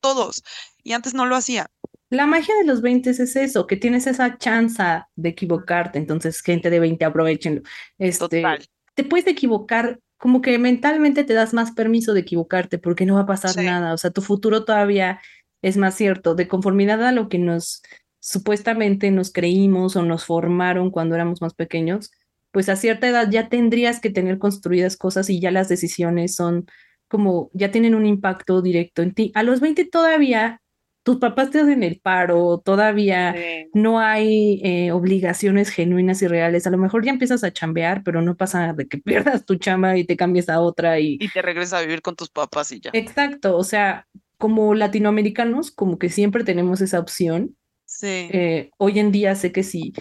todos, 0.00 0.42
y 0.82 0.92
antes 0.92 1.14
no 1.14 1.26
lo 1.26 1.36
hacía. 1.36 1.70
La 2.08 2.26
magia 2.26 2.54
de 2.56 2.64
los 2.64 2.82
20 2.82 3.10
es 3.10 3.36
eso, 3.36 3.66
que 3.66 3.76
tienes 3.76 4.06
esa 4.06 4.38
chance 4.38 4.82
de 5.14 5.28
equivocarte, 5.28 5.98
entonces 5.98 6.42
gente 6.42 6.70
de 6.70 6.80
20 6.80 7.04
aprovechenlo. 7.04 7.62
Este, 7.98 8.40
Total. 8.40 8.66
Te 8.94 9.04
puedes 9.04 9.26
equivocar 9.26 10.00
como 10.18 10.40
que 10.40 10.58
mentalmente 10.58 11.24
te 11.24 11.34
das 11.34 11.52
más 11.52 11.72
permiso 11.72 12.14
de 12.14 12.20
equivocarte 12.20 12.78
porque 12.78 13.06
no 13.06 13.14
va 13.14 13.22
a 13.22 13.26
pasar 13.26 13.56
nada, 13.62 13.92
o 13.92 13.98
sea, 13.98 14.10
tu 14.10 14.22
futuro 14.22 14.64
todavía 14.64 15.20
es 15.62 15.76
más 15.76 15.94
cierto, 15.94 16.34
de 16.34 16.48
conformidad 16.48 17.04
a 17.04 17.12
lo 17.12 17.28
que 17.28 17.38
nos 17.38 17.82
supuestamente 18.18 19.10
nos 19.10 19.32
creímos 19.32 19.96
o 19.96 20.02
nos 20.02 20.24
formaron 20.24 20.90
cuando 20.90 21.16
éramos 21.16 21.42
más 21.42 21.54
pequeños, 21.54 22.12
pues 22.52 22.68
a 22.68 22.76
cierta 22.76 23.08
edad 23.08 23.28
ya 23.30 23.48
tendrías 23.48 24.00
que 24.00 24.10
tener 24.10 24.38
construidas 24.38 24.96
cosas 24.96 25.28
y 25.30 25.40
ya 25.40 25.50
las 25.50 25.68
decisiones 25.68 26.36
son 26.36 26.66
como, 27.08 27.50
ya 27.52 27.70
tienen 27.70 27.94
un 27.94 28.06
impacto 28.06 28.62
directo 28.62 29.02
en 29.02 29.12
ti. 29.12 29.32
A 29.34 29.42
los 29.42 29.60
20 29.60 29.84
todavía 29.86 30.62
tus 31.02 31.18
papás 31.18 31.50
te 31.50 31.60
hacen 31.60 31.82
el 31.82 32.00
paro, 32.00 32.62
todavía 32.64 33.34
no 33.74 33.98
hay 33.98 34.60
eh, 34.62 34.92
obligaciones 34.92 35.70
genuinas 35.70 36.22
y 36.22 36.28
reales. 36.28 36.66
A 36.66 36.70
lo 36.70 36.78
mejor 36.78 37.04
ya 37.04 37.10
empiezas 37.10 37.42
a 37.42 37.52
chambear, 37.52 38.02
pero 38.04 38.22
no 38.22 38.36
pasa 38.36 38.72
de 38.72 38.86
que 38.86 38.98
pierdas 39.04 39.44
tu 39.44 39.56
chamba 39.56 39.96
y 39.96 40.04
te 40.04 40.16
cambies 40.16 40.48
a 40.48 40.60
otra 40.60 41.00
y... 41.00 41.18
Y 41.20 41.28
te 41.28 41.42
regresas 41.42 41.80
a 41.80 41.82
vivir 41.82 42.02
con 42.02 42.14
tus 42.14 42.30
papás 42.30 42.70
y 42.72 42.80
ya. 42.80 42.90
Exacto, 42.92 43.56
o 43.56 43.64
sea, 43.64 44.06
como 44.38 44.74
latinoamericanos, 44.74 45.70
como 45.70 45.98
que 45.98 46.08
siempre 46.08 46.44
tenemos 46.44 46.80
esa 46.80 47.00
opción. 47.00 47.56
Sí. 47.84 48.28
Eh, 48.32 48.70
hoy 48.78 49.00
en 49.00 49.12
día 49.12 49.34
sé 49.34 49.52
que 49.52 49.64
si 49.64 49.92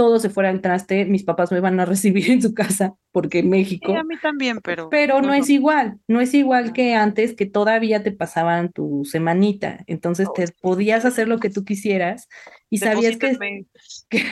todo 0.00 0.18
se 0.18 0.30
fuera 0.30 0.48
al 0.48 0.62
traste, 0.62 1.04
mis 1.04 1.24
papás 1.24 1.52
me 1.52 1.60
van 1.60 1.78
a 1.78 1.84
recibir 1.84 2.30
en 2.30 2.40
su 2.40 2.54
casa, 2.54 2.94
porque 3.12 3.42
México. 3.42 3.92
Sí, 3.92 3.98
a 3.98 4.02
mí 4.02 4.14
también, 4.22 4.60
pero. 4.62 4.88
Pero 4.88 5.20
no, 5.20 5.34
es 5.34 5.50
igual, 5.50 5.98
no 6.08 6.22
es 6.22 6.32
igual 6.32 6.72
que 6.72 6.94
antes, 6.94 7.36
que 7.36 7.44
todavía 7.44 8.02
te 8.02 8.10
pasaban 8.10 8.72
tu 8.72 9.04
semanita. 9.04 9.84
Entonces 9.86 10.28
te 10.34 10.46
podías 10.62 11.04
hacer 11.04 11.28
lo 11.28 11.38
que 11.38 11.50
tú 11.50 11.66
quisieras 11.66 12.28
y 12.70 12.78
sabías 12.78 13.18
que. 13.18 13.36
que 14.08 14.24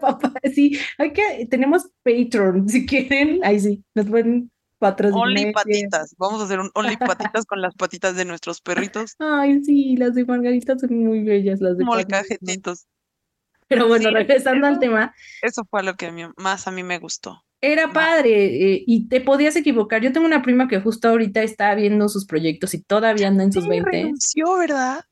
papá, 0.00 0.32
sí, 0.54 0.78
hay 0.96 1.12
que. 1.12 1.46
Tenemos 1.50 1.90
Patreon, 2.02 2.66
si 2.70 2.86
quieren, 2.86 3.40
ahí 3.44 3.60
sí, 3.60 3.84
nos 3.94 4.06
pueden 4.06 4.50
patrocinar. 4.78 5.22
Only 5.22 5.52
patitas, 5.52 6.14
vamos 6.16 6.40
a 6.40 6.44
hacer 6.44 6.60
un 6.60 6.70
Only 6.74 6.96
patitas 6.96 7.44
con 7.44 7.60
las 7.60 7.74
patitas 7.74 8.16
de 8.16 8.24
nuestros 8.24 8.62
perritos. 8.62 9.16
Ay, 9.18 9.62
sí, 9.64 9.98
las 9.98 10.14
de 10.14 10.24
Margarita 10.24 10.78
son 10.78 11.04
muy 11.04 11.24
bellas, 11.24 11.60
las 11.60 11.76
de 11.76 11.84
Molcajetitos. 11.84 12.86
Pero 13.68 13.86
bueno, 13.88 14.10
regresando 14.10 14.66
al 14.66 14.78
tema. 14.78 15.14
Eso 15.42 15.64
fue 15.68 15.82
lo 15.82 15.94
que 15.94 16.10
más 16.36 16.66
a 16.66 16.70
mí 16.70 16.82
me 16.82 16.98
gustó. 16.98 17.44
Era 17.60 17.92
padre 17.92 18.74
eh, 18.74 18.84
y 18.86 19.08
te 19.08 19.20
podías 19.20 19.56
equivocar. 19.56 20.00
Yo 20.00 20.12
tengo 20.12 20.26
una 20.26 20.42
prima 20.42 20.68
que 20.68 20.80
justo 20.80 21.08
ahorita 21.08 21.42
está 21.42 21.74
viendo 21.74 22.08
sus 22.08 22.24
proyectos 22.24 22.72
y 22.74 22.82
todavía 22.82 23.28
anda 23.28 23.44
en 23.44 23.52
sus 23.52 23.66
20. 23.66 23.90
renunció, 23.90 24.56
¿verdad? 24.56 25.04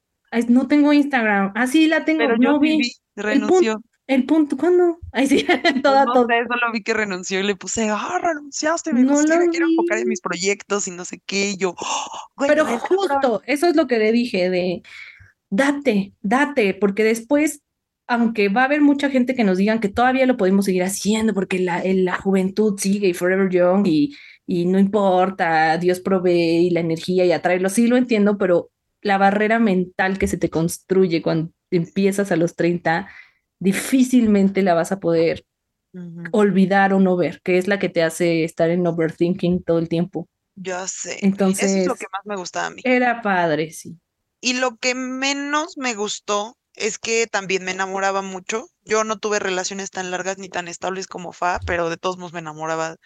no 0.48 0.68
tengo 0.68 0.92
Instagram. 0.92 1.52
Ah, 1.54 1.66
sí, 1.66 1.88
la 1.88 2.04
tengo. 2.04 2.18
Pero 2.18 2.36
no 2.36 2.60
vi. 2.60 2.92
renunció. 3.16 3.82
El 4.06 4.24
punto, 4.24 4.56
¿cuándo? 4.56 4.98
Ay, 5.12 5.26
sí, 5.26 5.44
toda, 5.82 6.04
pues 6.04 6.16
no 6.16 6.26
sé, 6.26 6.46
solo 6.46 6.72
vi 6.72 6.82
que 6.82 6.94
renunció 6.94 7.40
y 7.40 7.42
le 7.42 7.56
puse, 7.56 7.88
ah, 7.90 8.20
renunciaste, 8.22 8.92
me 8.92 9.02
no 9.02 9.20
lo 9.20 9.50
quiero 9.50 9.66
enfocar 9.68 9.98
en 9.98 10.08
mis 10.08 10.20
proyectos 10.20 10.86
y 10.86 10.92
no 10.92 11.04
sé 11.04 11.20
qué, 11.26 11.50
y 11.50 11.56
yo, 11.56 11.74
Pero 12.38 12.66
justo, 12.78 13.42
eso 13.46 13.66
es 13.66 13.74
lo 13.74 13.88
que 13.88 13.98
le 13.98 14.12
dije, 14.12 14.48
de 14.48 14.82
date, 15.50 16.14
date, 16.22 16.74
porque 16.74 17.02
después, 17.02 17.62
aunque 18.06 18.48
va 18.48 18.62
a 18.62 18.64
haber 18.66 18.80
mucha 18.80 19.10
gente 19.10 19.34
que 19.34 19.44
nos 19.44 19.58
digan 19.58 19.80
que 19.80 19.88
todavía 19.88 20.26
lo 20.26 20.36
podemos 20.36 20.64
seguir 20.64 20.82
haciendo, 20.82 21.34
porque 21.34 21.58
la, 21.58 21.82
la 21.84 22.16
juventud 22.16 22.78
sigue 22.78 23.08
y 23.08 23.14
forever 23.14 23.50
young 23.50 23.86
y, 23.86 24.16
y 24.46 24.66
no 24.66 24.78
importa, 24.78 25.76
Dios 25.78 26.00
provee 26.00 26.66
y 26.66 26.70
la 26.70 26.80
energía 26.80 27.24
y 27.24 27.32
atraerlo, 27.32 27.68
sí 27.68 27.86
lo 27.86 27.96
entiendo, 27.96 28.38
pero 28.38 28.70
la 29.02 29.18
barrera 29.18 29.58
mental 29.58 30.18
que 30.18 30.28
se 30.28 30.38
te 30.38 30.50
construye 30.50 31.22
cuando 31.22 31.52
empiezas 31.70 32.30
a 32.32 32.36
los 32.36 32.54
30 32.54 33.08
difícilmente 33.58 34.62
la 34.62 34.74
vas 34.74 34.92
a 34.92 35.00
poder 35.00 35.44
olvidar 36.32 36.92
o 36.92 37.00
no 37.00 37.16
ver, 37.16 37.40
que 37.42 37.56
es 37.56 37.68
la 37.68 37.78
que 37.78 37.88
te 37.88 38.02
hace 38.02 38.44
estar 38.44 38.68
en 38.68 38.86
overthinking 38.86 39.62
todo 39.62 39.78
el 39.78 39.88
tiempo. 39.88 40.28
Ya 40.54 40.86
sé. 40.88 41.18
Entonces, 41.22 41.70
eso 41.70 41.80
es 41.80 41.86
lo 41.86 41.94
que 41.94 42.06
más 42.12 42.22
me 42.26 42.36
gustaba 42.36 42.66
a 42.66 42.70
mí. 42.70 42.82
Era 42.84 43.22
padre, 43.22 43.70
sí. 43.70 43.98
Y 44.40 44.54
lo 44.54 44.76
que 44.76 44.94
menos 44.94 45.78
me 45.78 45.94
gustó 45.94 46.56
es 46.76 46.98
que 46.98 47.26
también 47.26 47.64
me 47.64 47.72
enamoraba 47.72 48.22
mucho. 48.22 48.66
Yo 48.84 49.04
no 49.04 49.18
tuve 49.18 49.38
relaciones 49.40 49.90
tan 49.90 50.10
largas 50.10 50.38
ni 50.38 50.48
tan 50.48 50.68
estables 50.68 51.06
como 51.06 51.32
Fa, 51.32 51.58
pero 51.66 51.90
de 51.90 51.96
todos 51.96 52.18
modos 52.18 52.32
me 52.32 52.40
enamoraba, 52.40 52.96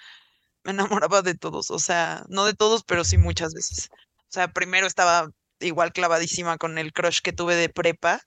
me 0.65 0.73
enamoraba 0.73 1.23
de 1.23 1.35
todos. 1.37 1.71
O 1.71 1.79
sea, 1.79 2.25
no 2.29 2.45
de 2.47 2.55
todos, 2.55 2.85
pero 2.85 3.05
sí 3.05 3.19
muchas 3.19 3.55
veces. 3.55 3.89
O 3.93 4.33
sea, 4.33 4.49
primero 4.49 4.87
estaba 4.87 5.31
igual 5.61 5.93
clavadísima 5.93 6.59
con 6.59 6.79
el 6.79 6.93
crush 6.93 7.21
que 7.23 7.33
tuve 7.33 7.57
de 7.57 7.69
prepa 7.69 8.21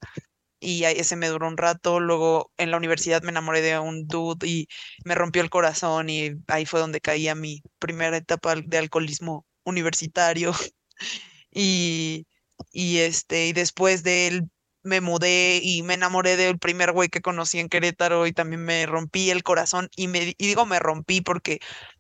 y 0.59 0.85
ese 0.85 1.15
me 1.15 1.27
duró 1.29 1.47
un 1.47 1.57
rato. 1.57 1.99
Luego 1.99 2.51
en 2.57 2.71
la 2.71 2.77
universidad 2.77 3.21
me 3.23 3.31
enamoré 3.31 3.61
de 3.61 3.79
un 3.79 4.07
dude 4.07 4.47
y 4.47 4.67
me 5.05 5.15
rompió 5.15 5.41
el 5.41 5.49
corazón 5.49 6.09
y 6.09 6.31
ahí 6.47 6.65
fue 6.65 6.79
donde 6.79 7.01
caía 7.01 7.35
mi 7.35 7.61
primera 7.79 8.17
etapa 8.17 8.55
de 8.55 8.77
alcoholismo 8.77 9.45
universitario. 9.65 10.53
y, 11.51 12.27
y 12.71 12.99
este, 12.99 13.47
y 13.47 13.53
después 13.53 14.03
de 14.03 14.27
él 14.27 14.49
me 14.83 15.01
mudé 15.01 15.59
y 15.63 15.81
me 15.83 15.95
enamoré 15.95 16.35
del 16.35 16.59
primer 16.59 16.91
güey 16.91 17.09
que 17.09 17.21
conocí 17.21 17.59
en 17.59 17.69
Querétaro 17.69 18.27
y 18.27 18.33
también 18.33 18.63
me 18.63 18.85
rompí 18.85 19.29
el 19.29 19.43
corazón 19.43 19.89
y 19.95 20.07
me 20.07 20.35
y 20.37 20.47
digo 20.47 20.65
me 20.65 20.79
rompí 20.79 21.21
porque 21.21 21.59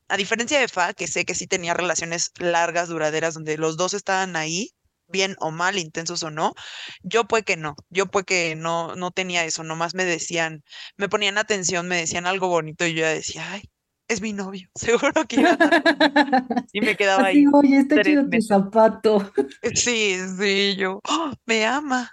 a 0.09 0.17
diferencia 0.17 0.59
de 0.59 0.67
Fa, 0.67 0.93
que 0.93 1.07
sé 1.07 1.25
que 1.25 1.33
sí 1.33 1.47
tenía 1.47 1.73
relaciones 1.73 2.31
largas, 2.37 2.89
duraderas, 2.89 3.33
donde 3.33 3.57
los 3.57 3.77
dos 3.77 3.93
estaban 3.93 4.35
ahí, 4.35 4.71
bien 5.07 5.35
o 5.39 5.49
mal, 5.49 5.79
intensos 5.79 6.21
o 6.23 6.29
no. 6.29 6.53
Yo 7.01 7.25
pues 7.25 7.43
que 7.43 7.57
no, 7.57 7.75
yo 7.89 8.05
pues 8.07 8.25
que 8.25 8.55
no, 8.55 8.95
no 8.95 9.11
tenía 9.11 9.45
eso, 9.45 9.63
nomás 9.63 9.95
me 9.95 10.05
decían, 10.05 10.63
me 10.97 11.09
ponían 11.09 11.37
atención, 11.37 11.87
me 11.87 11.97
decían 11.97 12.27
algo 12.27 12.47
bonito 12.47 12.85
y 12.85 12.93
yo 12.93 13.01
ya 13.01 13.09
decía, 13.09 13.51
ay, 13.53 13.63
es 14.07 14.21
mi 14.21 14.33
novio, 14.33 14.69
seguro 14.75 15.25
que 15.27 15.39
iba 15.39 15.57
a 15.59 16.65
Y 16.73 16.81
me 16.81 16.95
quedaba 16.95 17.27
ahí. 17.27 17.45
Oye, 17.51 17.79
está 17.79 18.01
chido 18.03 18.29
tu 18.29 18.41
zapato. 18.41 19.31
Sí, 19.73 20.17
sí, 20.37 20.75
yo, 20.75 20.99
¡oh! 21.07 21.33
me 21.45 21.65
ama. 21.65 22.11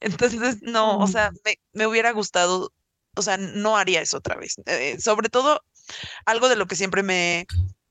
Entonces, 0.00 0.62
no, 0.62 0.98
o 0.98 1.06
sea, 1.06 1.30
me, 1.44 1.58
me, 1.72 1.86
hubiera 1.86 2.12
gustado, 2.12 2.72
o 3.16 3.22
sea, 3.22 3.36
no 3.36 3.76
haría 3.76 4.00
eso 4.00 4.18
otra 4.18 4.36
vez. 4.36 4.56
Eh, 4.66 5.00
sobre 5.00 5.28
todo, 5.28 5.60
algo 6.26 6.48
de 6.48 6.56
lo 6.56 6.66
que 6.66 6.76
siempre 6.76 7.02
me, 7.02 7.46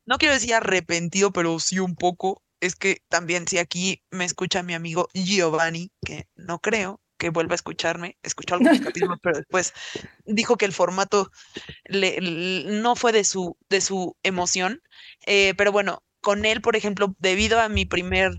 no 0.06 0.18
quiero 0.18 0.34
decir 0.34 0.54
arrepentido, 0.54 1.32
pero 1.32 1.60
sí 1.60 1.80
un 1.80 1.96
poco, 1.96 2.42
es 2.60 2.76
que 2.76 3.02
también 3.10 3.48
si 3.48 3.58
aquí 3.58 4.02
me 4.10 4.26
escucha 4.26 4.64
mi 4.64 4.74
amigo 4.74 5.08
Giovanni, 5.14 5.92
que 6.06 6.28
no 6.36 6.60
creo 6.60 7.02
que 7.18 7.30
vuelva 7.30 7.54
a 7.54 7.56
escucharme, 7.56 8.18
escuchó 8.24 8.56
algunos 8.56 8.80
capítulos, 8.82 9.18
pero 9.22 9.38
después 9.38 9.74
dijo 10.26 10.58
que 10.58 10.66
el 10.66 10.74
formato 10.74 11.30
le, 11.86 12.20
no 12.22 12.96
fue 12.96 13.12
de 13.12 13.24
su, 13.24 13.58
de 13.70 13.82
su 13.82 14.18
emoción. 14.24 14.82
Eh, 15.26 15.54
pero 15.58 15.72
bueno, 15.72 16.04
con 16.22 16.46
él, 16.46 16.62
por 16.62 16.76
ejemplo, 16.76 17.16
debido 17.20 17.60
a 17.60 17.70
mi 17.70 17.86
primer 17.86 18.32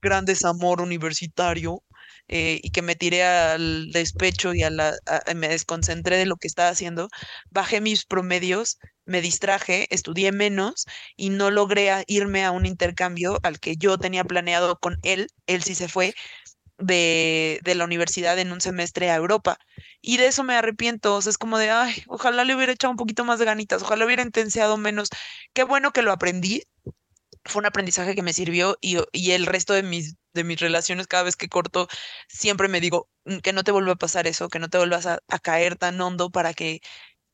gran 0.00 0.24
desamor 0.24 0.80
universitario, 0.80 1.82
eh, 2.28 2.60
y 2.62 2.70
que 2.70 2.82
me 2.82 2.96
tiré 2.96 3.24
al 3.24 3.90
despecho 3.92 4.54
y 4.54 4.62
a 4.62 4.70
la, 4.70 4.94
me 5.34 5.48
desconcentré 5.48 6.16
de 6.16 6.26
lo 6.26 6.36
que 6.36 6.48
estaba 6.48 6.68
haciendo, 6.68 7.08
bajé 7.50 7.80
mis 7.80 8.04
promedios, 8.04 8.78
me 9.06 9.20
distraje, 9.22 9.86
estudié 9.90 10.32
menos 10.32 10.86
y 11.16 11.30
no 11.30 11.50
logré 11.50 12.04
irme 12.06 12.44
a 12.44 12.50
un 12.50 12.66
intercambio 12.66 13.38
al 13.42 13.58
que 13.60 13.76
yo 13.76 13.98
tenía 13.98 14.24
planeado 14.24 14.78
con 14.78 14.98
él, 15.02 15.28
él 15.46 15.62
sí 15.62 15.74
se 15.74 15.88
fue, 15.88 16.14
de, 16.78 17.60
de, 17.64 17.74
la 17.74 17.84
universidad 17.84 18.38
en 18.38 18.52
un 18.52 18.60
semestre 18.60 19.10
a 19.10 19.16
Europa. 19.16 19.58
Y 20.00 20.16
de 20.16 20.26
eso 20.26 20.44
me 20.44 20.54
arrepiento. 20.54 21.16
O 21.16 21.22
sea, 21.22 21.30
es 21.30 21.38
como 21.38 21.58
de, 21.58 21.70
ay, 21.70 22.04
ojalá 22.06 22.44
le 22.44 22.54
hubiera 22.54 22.72
echado 22.72 22.92
un 22.92 22.96
poquito 22.96 23.24
más 23.24 23.38
de 23.38 23.44
ganitas, 23.44 23.82
ojalá 23.82 24.06
hubiera 24.06 24.22
intenseado 24.22 24.76
menos. 24.76 25.08
Qué 25.52 25.64
bueno 25.64 25.92
que 25.92 26.02
lo 26.02 26.12
aprendí. 26.12 26.62
Fue 27.48 27.60
un 27.60 27.66
aprendizaje 27.66 28.14
que 28.14 28.22
me 28.22 28.32
sirvió 28.32 28.76
y, 28.80 28.98
el 29.30 29.46
resto 29.46 29.72
de 29.74 29.82
mis 29.82 30.16
de 30.34 30.44
mis 30.44 30.60
relaciones, 30.60 31.06
cada 31.08 31.24
vez 31.24 31.34
que 31.36 31.48
corto, 31.48 31.88
siempre 32.28 32.68
me 32.68 32.80
digo 32.80 33.08
mm, 33.24 33.38
que 33.38 33.52
no 33.52 33.64
te 33.64 33.72
vuelva 33.72 33.92
a 33.92 33.96
pasar 33.96 34.26
eso, 34.26 34.48
que 34.48 34.58
no 34.60 34.68
te 34.68 34.78
vuelvas 34.78 35.06
a, 35.06 35.20
caer 35.42 35.76
tan 35.76 36.00
hondo 36.00 36.30
para 36.30 36.54
que 36.54 36.80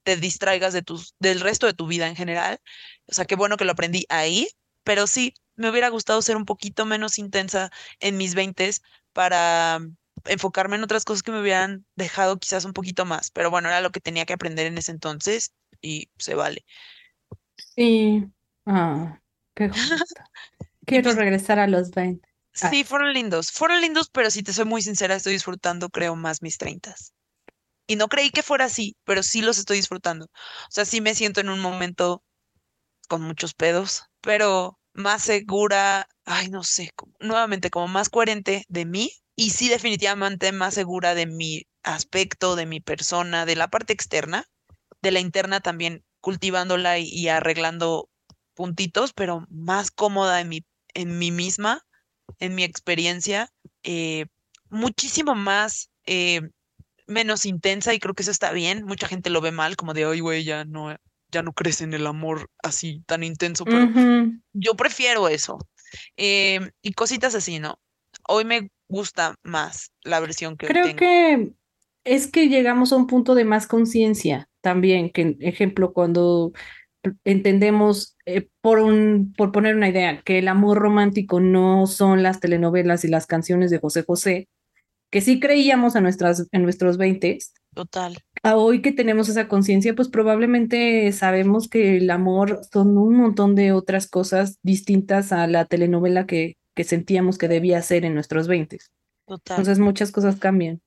te 0.04 0.16
distraigas 0.16 0.72
de 0.74 0.84
del 1.20 1.40
resto 1.40 1.66
de 1.66 1.74
tu 1.74 1.86
vida 1.86 2.08
en 2.08 2.16
general. 2.16 2.60
O 3.06 3.14
sea, 3.14 3.26
qué 3.26 3.36
bueno 3.36 3.56
que 3.56 3.64
lo 3.64 3.72
aprendí 3.72 4.06
ahí, 4.08 4.48
pero 4.84 5.06
sí, 5.06 5.34
me 5.56 5.70
hubiera 5.70 5.88
gustado 5.88 6.22
ser 6.22 6.36
un 6.36 6.46
poquito 6.46 6.86
menos 6.86 7.18
intensa 7.18 7.70
en 8.00 8.16
mis 8.16 8.34
veintes 8.34 8.82
para 9.12 9.80
enfocarme 10.26 10.76
en 10.76 10.84
otras 10.84 11.04
cosas 11.04 11.22
que 11.22 11.32
me 11.32 11.40
hubieran 11.40 11.86
dejado 11.96 12.38
quizás 12.38 12.64
un 12.64 12.72
poquito 12.72 13.04
más. 13.04 13.30
Pero 13.30 13.50
bueno, 13.50 13.68
era 13.68 13.80
lo 13.80 13.90
que 13.90 14.00
tenía 14.00 14.26
que 14.26 14.32
aprender 14.34 14.66
en 14.66 14.78
ese 14.78 14.92
entonces 14.92 15.54
y 15.80 16.08
se 16.18 16.34
vale. 16.34 16.64
Sí, 17.56 18.24
ah, 18.66 19.20
qué 19.54 19.70
Quiero 20.86 21.12
regresar 21.12 21.58
a 21.58 21.66
los 21.66 21.90
20. 21.90 22.28
Ah. 22.60 22.70
Sí, 22.70 22.84
fueron 22.84 23.12
lindos. 23.12 23.50
Fueron 23.50 23.80
lindos, 23.80 24.10
pero 24.10 24.30
si 24.30 24.42
te 24.42 24.52
soy 24.52 24.64
muy 24.64 24.82
sincera, 24.82 25.14
estoy 25.14 25.32
disfrutando, 25.32 25.88
creo, 25.88 26.14
más 26.14 26.42
mis 26.42 26.58
treintas. 26.58 27.14
Y 27.86 27.96
no 27.96 28.08
creí 28.08 28.30
que 28.30 28.42
fuera 28.42 28.66
así, 28.66 28.96
pero 29.04 29.22
sí 29.22 29.42
los 29.42 29.58
estoy 29.58 29.78
disfrutando. 29.78 30.26
O 30.26 30.70
sea, 30.70 30.84
sí 30.84 31.00
me 31.00 31.14
siento 31.14 31.40
en 31.40 31.48
un 31.48 31.60
momento 31.60 32.22
con 33.08 33.22
muchos 33.22 33.54
pedos, 33.54 34.04
pero 34.20 34.78
más 34.94 35.22
segura, 35.22 36.08
ay, 36.24 36.48
no 36.48 36.62
sé, 36.62 36.90
nuevamente 37.20 37.70
como 37.70 37.88
más 37.88 38.08
coherente 38.08 38.64
de 38.68 38.84
mí 38.86 39.10
y 39.36 39.50
sí 39.50 39.68
definitivamente 39.68 40.52
más 40.52 40.74
segura 40.74 41.14
de 41.14 41.26
mi 41.26 41.66
aspecto, 41.82 42.56
de 42.56 42.66
mi 42.66 42.80
persona, 42.80 43.44
de 43.44 43.56
la 43.56 43.68
parte 43.68 43.92
externa, 43.92 44.46
de 45.02 45.10
la 45.10 45.20
interna 45.20 45.60
también 45.60 46.04
cultivándola 46.20 46.98
y, 46.98 47.08
y 47.08 47.28
arreglando 47.28 48.08
puntitos, 48.54 49.12
pero 49.12 49.46
más 49.50 49.90
cómoda 49.90 50.40
en 50.40 50.48
mi, 50.48 50.64
en 50.94 51.18
mí 51.18 51.30
misma 51.30 51.84
en 52.38 52.54
mi 52.54 52.64
experiencia, 52.64 53.48
eh, 53.82 54.26
muchísimo 54.70 55.34
más, 55.34 55.90
eh, 56.06 56.42
menos 57.06 57.46
intensa 57.46 57.94
y 57.94 57.98
creo 57.98 58.14
que 58.14 58.22
eso 58.22 58.30
está 58.30 58.52
bien. 58.52 58.84
Mucha 58.84 59.08
gente 59.08 59.30
lo 59.30 59.40
ve 59.40 59.52
mal, 59.52 59.76
como 59.76 59.94
de, 59.94 60.06
hoy, 60.06 60.20
güey, 60.20 60.44
ya 60.44 60.64
no, 60.64 60.96
ya 61.30 61.42
no 61.42 61.52
crees 61.52 61.80
en 61.80 61.92
el 61.94 62.06
amor 62.06 62.50
así 62.62 63.02
tan 63.06 63.22
intenso, 63.22 63.64
pero 63.64 63.90
yo 64.52 64.74
prefiero 64.74 65.28
eso. 65.28 65.58
Eh, 66.16 66.60
y 66.82 66.92
cositas 66.92 67.34
así, 67.34 67.58
¿no? 67.60 67.78
Hoy 68.26 68.44
me 68.44 68.70
gusta 68.88 69.34
más 69.42 69.92
la 70.02 70.20
versión 70.20 70.56
que 70.56 70.66
Creo 70.66 70.96
que 70.96 71.52
es 72.04 72.26
que 72.26 72.48
llegamos 72.48 72.92
a 72.92 72.96
un 72.96 73.06
punto 73.06 73.34
de 73.34 73.44
más 73.44 73.66
conciencia 73.66 74.48
también, 74.60 75.10
que 75.10 75.36
ejemplo, 75.40 75.92
cuando 75.92 76.52
entendemos, 77.24 78.16
eh, 78.26 78.48
por, 78.60 78.78
un, 78.78 79.32
por 79.36 79.52
poner 79.52 79.76
una 79.76 79.88
idea, 79.88 80.22
que 80.22 80.38
el 80.38 80.48
amor 80.48 80.78
romántico 80.78 81.40
no 81.40 81.86
son 81.86 82.22
las 82.22 82.40
telenovelas 82.40 83.04
y 83.04 83.08
las 83.08 83.26
canciones 83.26 83.70
de 83.70 83.78
José 83.78 84.04
José, 84.06 84.48
que 85.10 85.20
sí 85.20 85.40
creíamos 85.40 85.96
a 85.96 86.00
nuestras, 86.00 86.48
en 86.52 86.62
nuestros 86.62 86.96
20. 86.96 87.38
Total. 87.74 88.18
A 88.42 88.56
hoy 88.56 88.82
que 88.82 88.92
tenemos 88.92 89.28
esa 89.28 89.48
conciencia, 89.48 89.94
pues 89.94 90.08
probablemente 90.08 91.10
sabemos 91.12 91.68
que 91.68 91.96
el 91.98 92.10
amor 92.10 92.60
son 92.72 92.96
un 92.98 93.16
montón 93.16 93.54
de 93.54 93.72
otras 93.72 94.08
cosas 94.08 94.58
distintas 94.62 95.32
a 95.32 95.46
la 95.46 95.64
telenovela 95.64 96.26
que, 96.26 96.56
que 96.74 96.84
sentíamos 96.84 97.38
que 97.38 97.48
debía 97.48 97.80
ser 97.82 98.04
en 98.04 98.14
nuestros 98.14 98.48
20. 98.48 98.78
Total. 99.26 99.54
Entonces 99.56 99.78
muchas 99.78 100.10
cosas 100.12 100.36
cambian. 100.36 100.82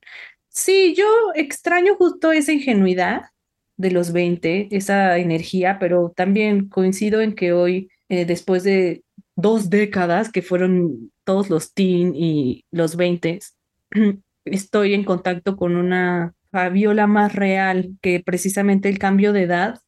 Sí, 0.50 0.94
yo 0.96 1.06
extraño 1.36 1.96
justo 1.96 2.32
esa 2.32 2.52
ingenuidad 2.52 3.22
de 3.78 3.92
los 3.92 4.12
20, 4.12 4.70
esa 4.72 5.18
energía, 5.18 5.78
pero 5.80 6.12
también 6.16 6.68
coincido 6.68 7.22
en 7.22 7.34
que 7.34 7.54
hoy, 7.54 7.90
eh, 8.10 8.26
después 8.26 8.64
de 8.64 9.04
dos 9.36 9.70
décadas 9.70 10.32
que 10.32 10.42
fueron 10.42 11.12
todos 11.24 11.50
los 11.50 11.74
teen 11.74 12.14
y 12.16 12.66
los 12.72 12.96
20, 12.96 13.40
estoy 14.46 14.94
en 14.94 15.04
contacto 15.04 15.56
con 15.58 15.76
una 15.76 16.34
Fabiola 16.52 17.08
más 17.08 17.36
real, 17.36 17.98
que 18.02 18.22
precisamente 18.26 18.90
el 18.90 18.98
cambio 18.98 19.34
de 19.34 19.44
edad 19.44 19.80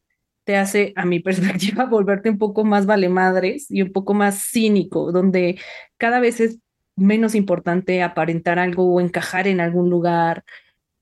te 0.44 0.58
hace, 0.58 0.94
a 0.96 1.06
mi 1.06 1.20
perspectiva, 1.22 1.86
volverte 1.86 2.30
un 2.30 2.38
poco 2.38 2.64
más 2.64 2.86
vale 2.86 3.10
madres 3.10 3.70
y 3.70 3.82
un 3.82 3.92
poco 3.92 4.14
más 4.14 4.50
cínico, 4.52 5.12
donde 5.12 5.60
cada 5.98 6.20
vez 6.20 6.40
es 6.40 6.60
menos 6.96 7.34
importante 7.34 8.04
aparentar 8.04 8.60
algo 8.60 8.94
o 8.94 9.02
encajar 9.02 9.48
en 9.48 9.62
algún 9.62 9.90
lugar. 9.90 10.44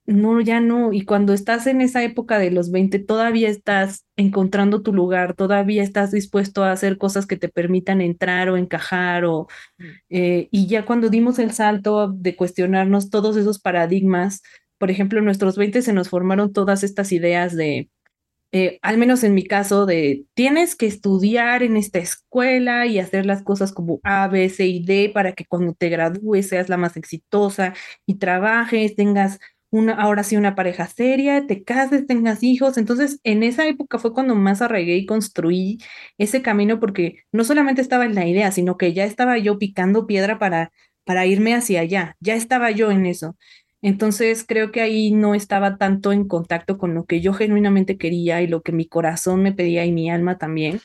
No, 0.09 0.39
ya 0.39 0.61
no. 0.61 0.93
Y 0.93 1.01
cuando 1.03 1.33
estás 1.33 1.67
en 1.67 1.81
esa 1.81 2.01
época 2.01 2.39
de 2.39 2.49
los 2.49 2.71
20, 2.71 2.97
todavía 2.99 3.49
estás 3.49 4.05
encontrando 4.15 4.81
tu 4.81 4.93
lugar, 4.93 5.33
todavía 5.35 5.83
estás 5.83 6.11
dispuesto 6.11 6.63
a 6.63 6.71
hacer 6.71 6.97
cosas 6.97 7.25
que 7.27 7.35
te 7.35 7.49
permitan 7.49 7.99
entrar 7.99 8.49
o 8.49 8.55
encajar. 8.55 9.25
O, 9.25 9.47
Mm. 9.79 9.85
eh, 10.09 10.47
y 10.51 10.67
ya 10.67 10.85
cuando 10.85 11.09
dimos 11.09 11.39
el 11.39 11.51
salto 11.51 12.07
de 12.09 12.35
cuestionarnos 12.37 13.09
todos 13.09 13.35
esos 13.37 13.59
paradigmas, 13.59 14.41
por 14.77 14.91
ejemplo, 14.91 15.19
en 15.19 15.25
nuestros 15.25 15.57
20 15.57 15.81
se 15.81 15.91
nos 15.93 16.09
formaron 16.09 16.53
todas 16.53 16.83
estas 16.83 17.11
ideas 17.11 17.55
de, 17.55 17.89
eh, 18.53 18.79
al 18.83 18.97
menos 18.97 19.23
en 19.25 19.33
mi 19.35 19.45
caso, 19.45 19.85
de 19.85 20.25
tienes 20.35 20.75
que 20.75 20.87
estudiar 20.87 21.63
en 21.63 21.77
esta 21.77 21.99
escuela 21.99 22.85
y 22.87 22.99
hacer 22.99 23.25
las 23.25 23.43
cosas 23.43 23.73
como 23.73 23.99
A, 24.03 24.27
B, 24.29 24.49
C 24.49 24.67
y 24.67 24.83
D 24.85 25.11
para 25.13 25.33
que 25.33 25.45
cuando 25.45 25.73
te 25.73 25.89
gradúes 25.89 26.49
seas 26.49 26.69
la 26.69 26.77
más 26.77 26.97
exitosa 26.97 27.73
y 28.07 28.15
trabajes, 28.15 28.95
tengas 28.95 29.39
una, 29.69 29.93
ahora 29.93 30.23
sí 30.23 30.37
una 30.37 30.55
pareja 30.55 30.87
seria, 30.87 31.45
te 31.47 31.63
cases, 31.63 32.07
tengas 32.07 32.43
hijos. 32.43 32.77
Entonces, 32.77 33.19
en 33.23 33.43
esa 33.43 33.67
época 33.67 33.99
fue 33.99 34.13
cuando 34.13 34.35
más 34.35 34.61
arraigué 34.61 34.97
y 34.97 35.05
construí 35.05 35.79
ese 36.17 36.41
camino 36.41 36.79
porque 36.79 37.23
no 37.31 37.43
solamente 37.43 37.81
estaba 37.81 38.05
en 38.05 38.15
la 38.15 38.27
idea, 38.27 38.51
sino 38.51 38.77
que 38.77 38.93
ya 38.93 39.05
estaba 39.05 39.37
yo 39.37 39.57
picando 39.59 40.07
piedra 40.07 40.39
para, 40.39 40.71
para 41.03 41.25
irme 41.25 41.53
hacia 41.55 41.81
allá, 41.81 42.15
ya 42.19 42.35
estaba 42.35 42.71
yo 42.71 42.91
en 42.91 43.05
eso. 43.05 43.35
Entonces 43.81 44.43
creo 44.47 44.71
que 44.71 44.81
ahí 44.81 45.11
no 45.11 45.35
estaba 45.35 45.77
tanto 45.77 46.11
en 46.11 46.27
contacto 46.27 46.77
con 46.77 46.93
lo 46.93 47.05
que 47.05 47.21
yo 47.21 47.33
genuinamente 47.33 47.97
quería 47.97 48.41
y 48.41 48.47
lo 48.47 48.61
que 48.61 48.71
mi 48.71 48.87
corazón 48.87 49.43
me 49.43 49.53
pedía 49.53 49.85
y 49.85 49.91
mi 49.91 50.09
alma 50.09 50.37
también. 50.37 50.81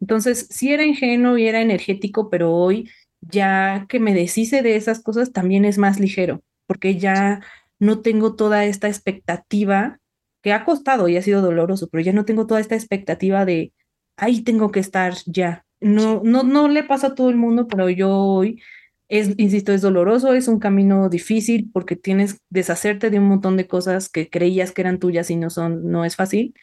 Entonces 0.00 0.46
sí 0.50 0.72
era 0.72 0.84
ingenuo 0.84 1.38
y 1.38 1.46
era 1.48 1.60
energético, 1.60 2.30
pero 2.30 2.52
hoy 2.54 2.90
ya 3.20 3.86
que 3.88 4.00
me 4.00 4.14
deshice 4.14 4.62
de 4.62 4.76
esas 4.76 5.02
cosas 5.02 5.32
también 5.32 5.64
es 5.64 5.78
más 5.78 5.98
ligero, 5.98 6.42
porque 6.66 6.96
ya 6.96 7.40
no 7.78 8.00
tengo 8.00 8.34
toda 8.34 8.64
esta 8.64 8.88
expectativa 8.88 9.98
que 10.42 10.52
ha 10.52 10.64
costado 10.64 11.08
y 11.08 11.16
ha 11.16 11.22
sido 11.22 11.42
doloroso, 11.42 11.88
pero 11.90 12.02
ya 12.02 12.12
no 12.12 12.24
tengo 12.24 12.46
toda 12.46 12.60
esta 12.60 12.74
expectativa 12.74 13.44
de 13.44 13.72
ahí 14.16 14.42
tengo 14.42 14.70
que 14.70 14.80
estar 14.80 15.14
ya. 15.26 15.64
No, 15.80 16.22
no, 16.24 16.42
no 16.42 16.68
le 16.68 16.84
pasa 16.84 17.08
a 17.08 17.14
todo 17.14 17.30
el 17.30 17.36
mundo, 17.36 17.68
pero 17.68 17.90
yo 17.90 18.10
hoy 18.10 18.62
es, 19.08 19.34
insisto, 19.36 19.72
es 19.72 19.82
doloroso, 19.82 20.32
es 20.32 20.48
un 20.48 20.58
camino 20.58 21.08
difícil 21.08 21.70
porque 21.72 21.96
tienes 21.96 22.38
deshacerte 22.50 23.10
de 23.10 23.18
un 23.18 23.28
montón 23.28 23.56
de 23.56 23.66
cosas 23.66 24.08
que 24.08 24.30
creías 24.30 24.72
que 24.72 24.82
eran 24.82 24.98
tuyas 24.98 25.30
y 25.30 25.36
no 25.36 25.50
son, 25.50 25.90
no 25.90 26.04
es 26.04 26.16
fácil, 26.16 26.54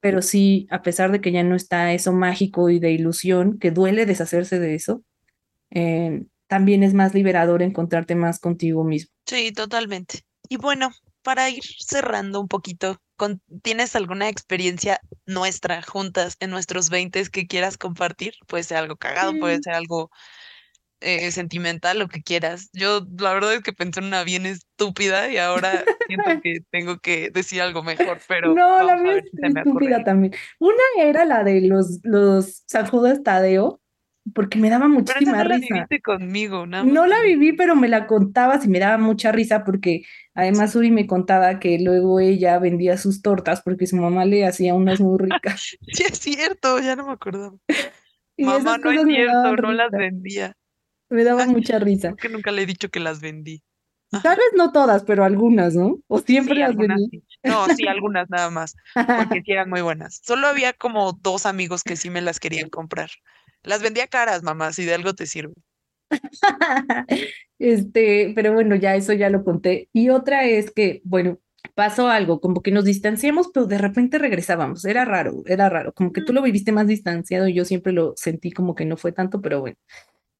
pero 0.00 0.22
sí, 0.22 0.66
a 0.70 0.82
pesar 0.82 1.10
de 1.10 1.20
que 1.20 1.32
ya 1.32 1.42
no 1.42 1.56
está 1.56 1.92
eso 1.92 2.12
mágico 2.12 2.70
y 2.70 2.78
de 2.78 2.92
ilusión, 2.92 3.58
que 3.58 3.70
duele 3.70 4.06
deshacerse 4.06 4.60
de 4.60 4.74
eso, 4.74 5.02
eh, 5.70 6.24
también 6.46 6.82
es 6.82 6.94
más 6.94 7.14
liberador 7.14 7.62
encontrarte 7.62 8.14
más 8.14 8.38
contigo 8.38 8.84
mismo. 8.84 9.10
Sí, 9.26 9.52
totalmente. 9.52 10.20
Y 10.48 10.56
bueno, 10.56 10.90
para 11.22 11.50
ir 11.50 11.62
cerrando 11.78 12.40
un 12.40 12.48
poquito, 12.48 13.00
¿tienes 13.62 13.94
alguna 13.96 14.28
experiencia 14.28 15.00
nuestra 15.26 15.82
juntas 15.82 16.36
en 16.40 16.50
nuestros 16.50 16.90
20 16.90 17.22
que 17.30 17.46
quieras 17.46 17.76
compartir? 17.78 18.34
Puede 18.46 18.64
ser 18.64 18.78
algo 18.78 18.96
cagado, 18.96 19.38
puede 19.38 19.58
Mm. 19.58 19.62
ser 19.62 19.74
algo 19.74 20.10
eh, 21.00 21.30
sentimental, 21.30 21.98
lo 21.98 22.08
que 22.08 22.22
quieras. 22.22 22.70
Yo 22.72 23.06
la 23.18 23.32
verdad 23.32 23.54
es 23.54 23.62
que 23.62 23.72
pensé 23.72 24.00
en 24.00 24.06
una 24.06 24.24
bien 24.24 24.46
estúpida 24.46 25.30
y 25.30 25.38
ahora 25.38 25.84
siento 26.06 26.30
que 26.42 26.58
tengo 26.70 26.98
que 26.98 27.30
decir 27.30 27.62
algo 27.62 27.82
mejor, 27.82 28.20
pero 28.26 28.54
No, 28.54 28.82
la 28.82 28.96
mía 28.96 29.14
es 29.18 29.30
si 29.30 29.46
estúpida 29.46 30.04
también. 30.04 30.34
Una 30.58 30.82
era 30.98 31.24
la 31.24 31.44
de 31.44 31.60
los, 31.62 32.00
los 32.02 32.64
San 32.66 32.86
Judas 32.88 33.22
Tadeo, 33.22 33.80
porque 34.34 34.58
me 34.58 34.70
daba 34.70 34.86
Pero 34.86 34.94
muchísima 35.00 35.32
no 35.42 35.44
la 35.44 35.54
risa. 35.56 35.74
viviste 35.74 36.00
conmigo, 36.00 36.66
No 36.66 37.06
la 37.06 37.20
viví, 37.22 37.52
pero 37.52 37.76
me 37.76 37.88
la 37.88 38.06
contabas 38.06 38.64
y 38.64 38.68
me 38.68 38.78
daba 38.78 38.98
mucha 38.98 39.32
risa 39.32 39.64
porque 39.64 40.02
además 40.34 40.74
Uri 40.74 40.90
me 40.90 41.06
contaba 41.06 41.58
que 41.60 41.78
luego 41.78 42.20
ella 42.20 42.58
vendía 42.58 42.96
sus 42.98 43.22
tortas 43.22 43.62
porque 43.62 43.86
su 43.86 43.96
mamá 43.96 44.24
le 44.24 44.46
hacía 44.46 44.74
unas 44.74 45.00
muy 45.00 45.18
ricas. 45.18 45.76
Sí, 45.92 46.04
es 46.10 46.18
cierto, 46.18 46.78
ya 46.80 46.96
no 46.96 47.06
me 47.06 47.12
acordaba. 47.12 47.56
Mamá, 48.38 48.78
no 48.78 48.90
es 48.92 49.02
cierto, 49.04 49.56
no 49.56 49.72
las 49.72 49.90
vendía. 49.90 50.56
me 51.10 51.24
daba 51.24 51.46
mucha 51.46 51.78
risa. 51.78 52.08
Creo 52.14 52.16
que 52.16 52.28
nunca 52.28 52.52
le 52.52 52.62
he 52.62 52.66
dicho 52.66 52.88
que 52.88 53.00
las 53.00 53.20
vendí. 53.20 53.62
Tal 54.10 54.36
vez 54.36 54.52
no 54.56 54.72
todas, 54.72 55.04
pero 55.04 55.22
algunas, 55.24 55.74
¿no? 55.74 55.98
O 56.06 56.18
siempre 56.20 56.54
Sí, 56.54 56.60
las 56.60 56.70
algunas 56.70 56.98
vendí. 56.98 57.18
sí. 57.18 57.24
No, 57.44 57.66
sí, 57.66 57.86
algunas 57.88 58.30
nada 58.30 58.48
más, 58.48 58.74
porque 58.94 59.42
sí 59.44 59.52
eran 59.52 59.68
muy 59.68 59.82
buenas. 59.82 60.20
Solo 60.24 60.46
había 60.46 60.72
como 60.72 61.12
dos 61.12 61.44
amigos 61.46 61.82
que 61.82 61.96
sí 61.96 62.08
me 62.10 62.22
las 62.22 62.40
querían 62.40 62.70
comprar. 62.70 63.10
Las 63.62 63.82
vendía 63.82 64.06
caras, 64.06 64.42
mamá, 64.42 64.72
si 64.72 64.84
de 64.84 64.94
algo 64.94 65.14
te 65.14 65.26
sirve. 65.26 65.54
Este, 67.60 68.32
pero 68.36 68.52
bueno, 68.52 68.76
ya 68.76 68.94
eso 68.94 69.12
ya 69.14 69.30
lo 69.30 69.42
conté. 69.42 69.88
Y 69.92 70.10
otra 70.10 70.44
es 70.44 70.70
que, 70.70 71.00
bueno, 71.04 71.40
pasó 71.74 72.08
algo, 72.08 72.40
como 72.40 72.62
que 72.62 72.70
nos 72.70 72.84
distanciamos, 72.84 73.48
pero 73.52 73.66
de 73.66 73.78
repente 73.78 74.18
regresábamos. 74.18 74.84
Era 74.84 75.04
raro, 75.04 75.42
era 75.46 75.68
raro. 75.68 75.92
Como 75.92 76.12
que 76.12 76.22
tú 76.22 76.32
lo 76.32 76.42
viviste 76.42 76.72
más 76.72 76.86
distanciado 76.86 77.48
y 77.48 77.54
yo 77.54 77.64
siempre 77.64 77.92
lo 77.92 78.14
sentí 78.16 78.52
como 78.52 78.74
que 78.74 78.84
no 78.84 78.96
fue 78.96 79.12
tanto, 79.12 79.40
pero 79.40 79.60
bueno. 79.60 79.76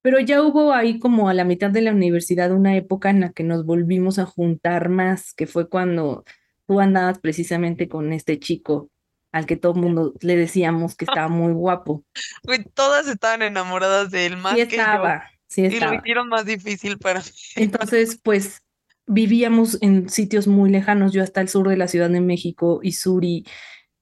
Pero 0.03 0.21
ya 0.21 0.43
hubo 0.43 0.73
ahí 0.73 0.99
como 1.01 1.29
a 1.29 1.35
la 1.35 1.45
mitad 1.45 1.71
de 1.71 1.83
la 1.83 1.93
universidad 1.93 2.53
una 2.53 2.77
época 2.77 3.11
en 3.11 3.21
la 3.21 3.33
que 3.33 3.45
nos 3.45 3.65
volvimos 3.67 4.19
a 4.19 4.27
juntar 4.27 4.89
más, 4.89 5.35
que 5.35 5.47
fue 5.47 5.69
cuando 5.69 6.25
tú 6.67 6.81
andabas 6.81 7.19
precisamente 7.19 7.89
con 7.89 8.13
este 8.13 8.39
chico 8.39 8.91
al 9.33 9.47
que 9.47 9.57
todo 9.57 9.75
el 9.75 9.81
mundo 9.81 10.15
le 10.21 10.37
decíamos 10.37 10.97
que 10.97 11.05
estaba 11.05 11.29
muy 11.29 11.53
guapo. 11.53 12.05
Todas 12.75 13.09
estaban 13.09 13.43
enamoradas 13.43 14.11
de 14.11 14.27
él 14.27 14.37
más 14.37 14.55
Sí 14.55 14.69
que 14.69 14.83
yo. 14.87 14.99
estaba, 14.99 15.25
sí 15.49 15.63
Y 15.71 15.81
lo 15.81 15.91
estaba. 15.91 15.97
hicieron 15.97 16.29
más 16.29 16.45
difícil 16.47 16.99
para 16.99 17.21
mí. 17.21 17.27
Entonces, 17.57 18.19
pues 18.23 18.63
vivíamos 19.07 19.79
en 19.83 20.09
sitios 20.11 20.47
muy 20.47 20.71
lejanos, 20.71 21.13
yo 21.13 21.23
hasta 21.23 21.41
el 21.41 21.49
sur 21.49 21.69
de 21.69 21.77
la 21.77 21.89
Ciudad 21.89 22.11
de 22.11 22.21
México 22.21 22.81
y 22.83 22.93
Suri 22.93 23.45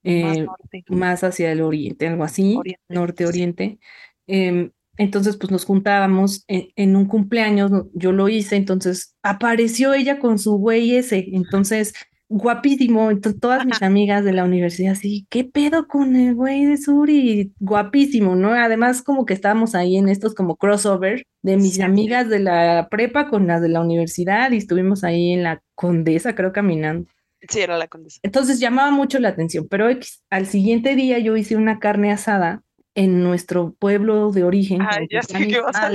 Más 0.05 0.39
eh, 0.73 0.85
más 0.89 1.25
hacia 1.25 1.53
el 1.53 1.63
oriente, 1.63 2.09
algo 2.09 2.25
así, 2.25 2.57
oriente. 2.57 2.83
sí. 2.89 2.95
norte-oriente. 2.95 3.79
Em, 4.27 4.73
entonces, 4.99 5.37
pues 5.37 5.51
nos 5.51 5.65
juntábamos 5.65 6.45
en, 6.49 6.69
en 6.77 6.97
un 6.97 7.07
cumpleaños, 7.07 7.71
yo 7.95 8.13
lo 8.13 8.29
hice, 8.29 8.57
entonces 8.57 9.15
apareció 9.23 9.93
ella 9.95 10.19
con 10.19 10.39
su 10.39 10.57
güey 10.59 10.97
ese, 10.97 11.27
entonces 11.33 11.95
guapísimo, 12.29 13.11
entonces 13.11 13.41
todas 13.41 13.65
mis 13.65 13.83
amigas 13.83 14.25
de 14.25 14.33
la 14.33 14.45
universidad 14.45 14.93
así, 14.93 15.27
¿qué 15.31 15.45
pedo 15.45 15.87
con 15.87 16.17
el 16.17 16.35
güey 16.35 16.65
de 16.65 16.77
Suri? 16.77 17.53
Guapísimo, 17.61 18.35
¿no? 18.35 18.53
Además 18.53 19.03
como 19.03 19.25
que 19.27 19.35
estábamos 19.35 19.75
ahí 19.75 19.97
en 19.97 20.09
estos 20.09 20.35
como 20.35 20.57
crossover 20.57 21.25
de 21.43 21.57
mis 21.57 21.75
Sí, 21.75 21.83
amigas 21.83 22.29
de 22.29 22.41
la 22.41 22.89
prepa 22.91 23.29
con 23.29 23.47
las 23.47 23.63
de 23.63 23.69
la 23.69 23.81
universidad 23.81 24.51
y 24.51 24.57
estuvimos 24.57 25.05
ahí 25.05 25.33
en 25.33 25.43
la 25.45 25.63
Condesa, 25.75 26.35
creo, 26.35 26.53
caminando. 26.53 27.09
Sí, 27.49 27.61
era 27.61 27.77
la 27.77 27.87
condesa. 27.87 28.19
Entonces 28.23 28.59
llamaba 28.59 28.91
mucho 28.91 29.19
la 29.21 29.29
atención, 29.29 29.69
pero 29.71 29.89
al 30.31 30.47
siguiente 30.47 30.97
día 30.97 31.19
yo 31.19 31.37
hice 31.37 31.57
una 31.57 31.79
carne 31.79 32.11
asada 32.11 32.63
en 32.95 33.23
nuestro 33.23 33.75
pueblo 33.79 34.33
de 34.33 34.43
origen, 34.43 34.81
Ay, 34.83 35.07
ya 35.11 35.23
sé 35.23 35.47
qué 35.47 35.61
vas 35.61 35.77
a 35.77 35.91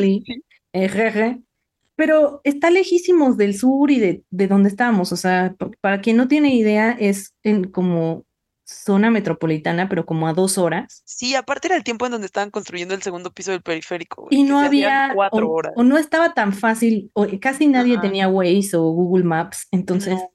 pero 2.02 2.42
está 2.44 2.72
lejísimos 2.72 3.38
del 3.38 3.56
sur 3.56 3.92
y 3.92 4.00
de, 4.00 4.24
de 4.32 4.48
donde 4.48 4.70
estamos. 4.70 5.12
O 5.12 5.16
sea, 5.16 5.54
pa- 5.56 5.70
para 5.82 6.02
quien 6.02 6.18
no 6.18 6.28
tiene 6.28 6.56
idea, 6.56 6.98
es 7.00 7.36
en 7.44 7.66
como 7.66 8.26
zona 8.66 9.12
metropolitana, 9.12 9.88
pero 9.88 10.04
como 10.08 10.28
a 10.28 10.34
dos 10.34 10.58
horas. 10.58 11.04
Sí, 11.06 11.36
aparte 11.36 11.68
era 11.68 11.76
el 11.78 11.84
tiempo 11.84 12.08
en 12.08 12.14
donde 12.14 12.26
estaban 12.26 12.50
construyendo 12.50 12.96
el 12.96 13.04
segundo 13.04 13.32
piso 13.32 13.52
del 13.52 13.62
periférico, 13.62 14.24
güey, 14.24 14.36
Y 14.40 14.42
no 14.44 14.60
había, 14.60 15.12
cuatro 15.14 15.48
o, 15.48 15.52
horas. 15.52 15.74
o 15.76 15.84
no 15.84 16.00
estaba 16.00 16.34
tan 16.34 16.54
fácil, 16.54 17.12
o 17.14 17.28
casi 17.40 17.68
nadie 17.68 17.94
Ajá. 17.94 18.02
tenía 18.02 18.28
Waze 18.28 18.78
o 18.78 18.82
Google 18.92 19.24
Maps. 19.26 19.68
Entonces, 19.70 20.16
No, 20.16 20.32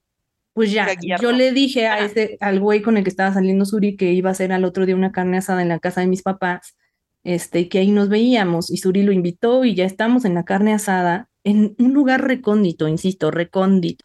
pues 0.54 0.70
ya, 0.70 0.86
yo 1.20 1.32
le 1.32 1.50
dije 1.50 1.88
a 1.88 1.98
ese, 1.98 2.36
al 2.40 2.60
güey 2.60 2.80
con 2.80 2.96
el 2.96 3.02
que 3.02 3.10
estaba 3.10 3.34
saliendo 3.34 3.64
Suri 3.64 3.96
que 3.96 4.12
iba 4.12 4.28
a 4.30 4.32
hacer 4.32 4.52
al 4.52 4.64
otro 4.64 4.86
día 4.86 4.94
una 4.94 5.10
carne 5.10 5.38
asada 5.38 5.62
en 5.62 5.68
la 5.68 5.80
casa 5.80 6.00
de 6.02 6.06
mis 6.06 6.22
papás, 6.22 6.76
este, 7.24 7.58
y 7.58 7.68
que 7.68 7.78
ahí 7.80 7.90
nos 7.90 8.08
veíamos. 8.08 8.70
Y 8.70 8.76
Suri 8.76 9.02
lo 9.02 9.10
invitó 9.10 9.64
y 9.64 9.74
ya 9.74 9.84
estamos 9.84 10.24
en 10.24 10.34
la 10.34 10.44
carne 10.44 10.72
asada, 10.72 11.28
en 11.46 11.76
un 11.78 11.94
lugar 11.94 12.26
recóndito, 12.26 12.88
insisto, 12.88 13.30
recóndito. 13.30 14.04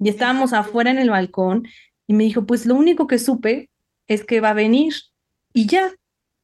Y 0.00 0.08
estábamos 0.08 0.52
afuera 0.52 0.90
en 0.90 0.98
el 0.98 1.10
balcón 1.10 1.68
y 2.08 2.14
me 2.14 2.24
dijo, 2.24 2.46
pues 2.46 2.66
lo 2.66 2.74
único 2.74 3.06
que 3.06 3.20
supe 3.20 3.70
es 4.08 4.24
que 4.24 4.40
va 4.40 4.50
a 4.50 4.54
venir. 4.54 4.92
Y 5.52 5.66
ya, 5.66 5.92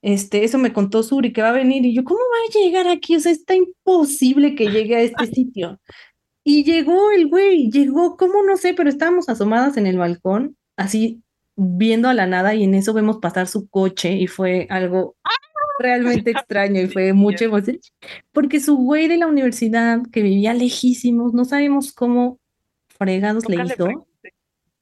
este, 0.03 0.45
eso 0.45 0.59
me 0.59 0.73
contó 0.73 1.03
Suri, 1.03 1.33
que 1.33 1.43
va 1.43 1.49
a 1.49 1.53
venir. 1.53 1.85
Y 1.85 1.97
yo, 1.97 2.05
¿cómo 2.05 2.21
va 2.21 2.61
a 2.61 2.65
llegar 2.65 2.87
aquí? 2.87 3.17
O 3.17 3.21
sea, 3.21 3.33
está 3.33 3.57
imposible 3.57 4.55
que 4.55 4.71
llegue 4.71 4.95
a 4.95 5.01
este 5.01 5.27
sitio. 5.27 5.81
Y 6.45 6.63
llegó 6.63 7.11
el 7.11 7.27
güey, 7.27 7.69
llegó, 7.69 8.17
¿cómo 8.17 8.45
no 8.45 8.57
sé? 8.57 8.73
Pero 8.73 8.89
estábamos 8.89 9.29
asomadas 9.29 9.77
en 9.77 9.89
el 9.89 9.99
balcón, 9.99 10.57
así 10.77 11.23
viendo 11.57 12.09
a 12.09 12.15
la 12.15 12.29
nada, 12.29 12.55
y 12.55 12.63
en 12.63 12.75
eso 12.75 12.93
vemos 12.93 13.19
pasar 13.19 13.49
su 13.49 13.69
coche 13.69 14.13
y 14.13 14.29
fue 14.29 14.69
algo 14.71 15.17
realmente 15.79 16.31
extraño 16.31 16.81
y 16.81 16.89
fue 16.89 17.13
mucha 17.13 17.45
emoción, 17.45 17.79
porque 18.33 18.61
su 18.61 18.77
güey 18.77 19.09
de 19.09 19.17
la 19.17 19.27
universidad 19.27 20.01
que 20.13 20.23
vivía 20.23 20.55
lejísimos, 20.55 21.35
no 21.35 21.45
sabemos 21.45 21.93
cómo 21.93 22.39
fregados 22.89 23.49
le 23.49 23.57
Nunca 23.57 23.69
le 23.69 23.75
hizo, 23.75 24.07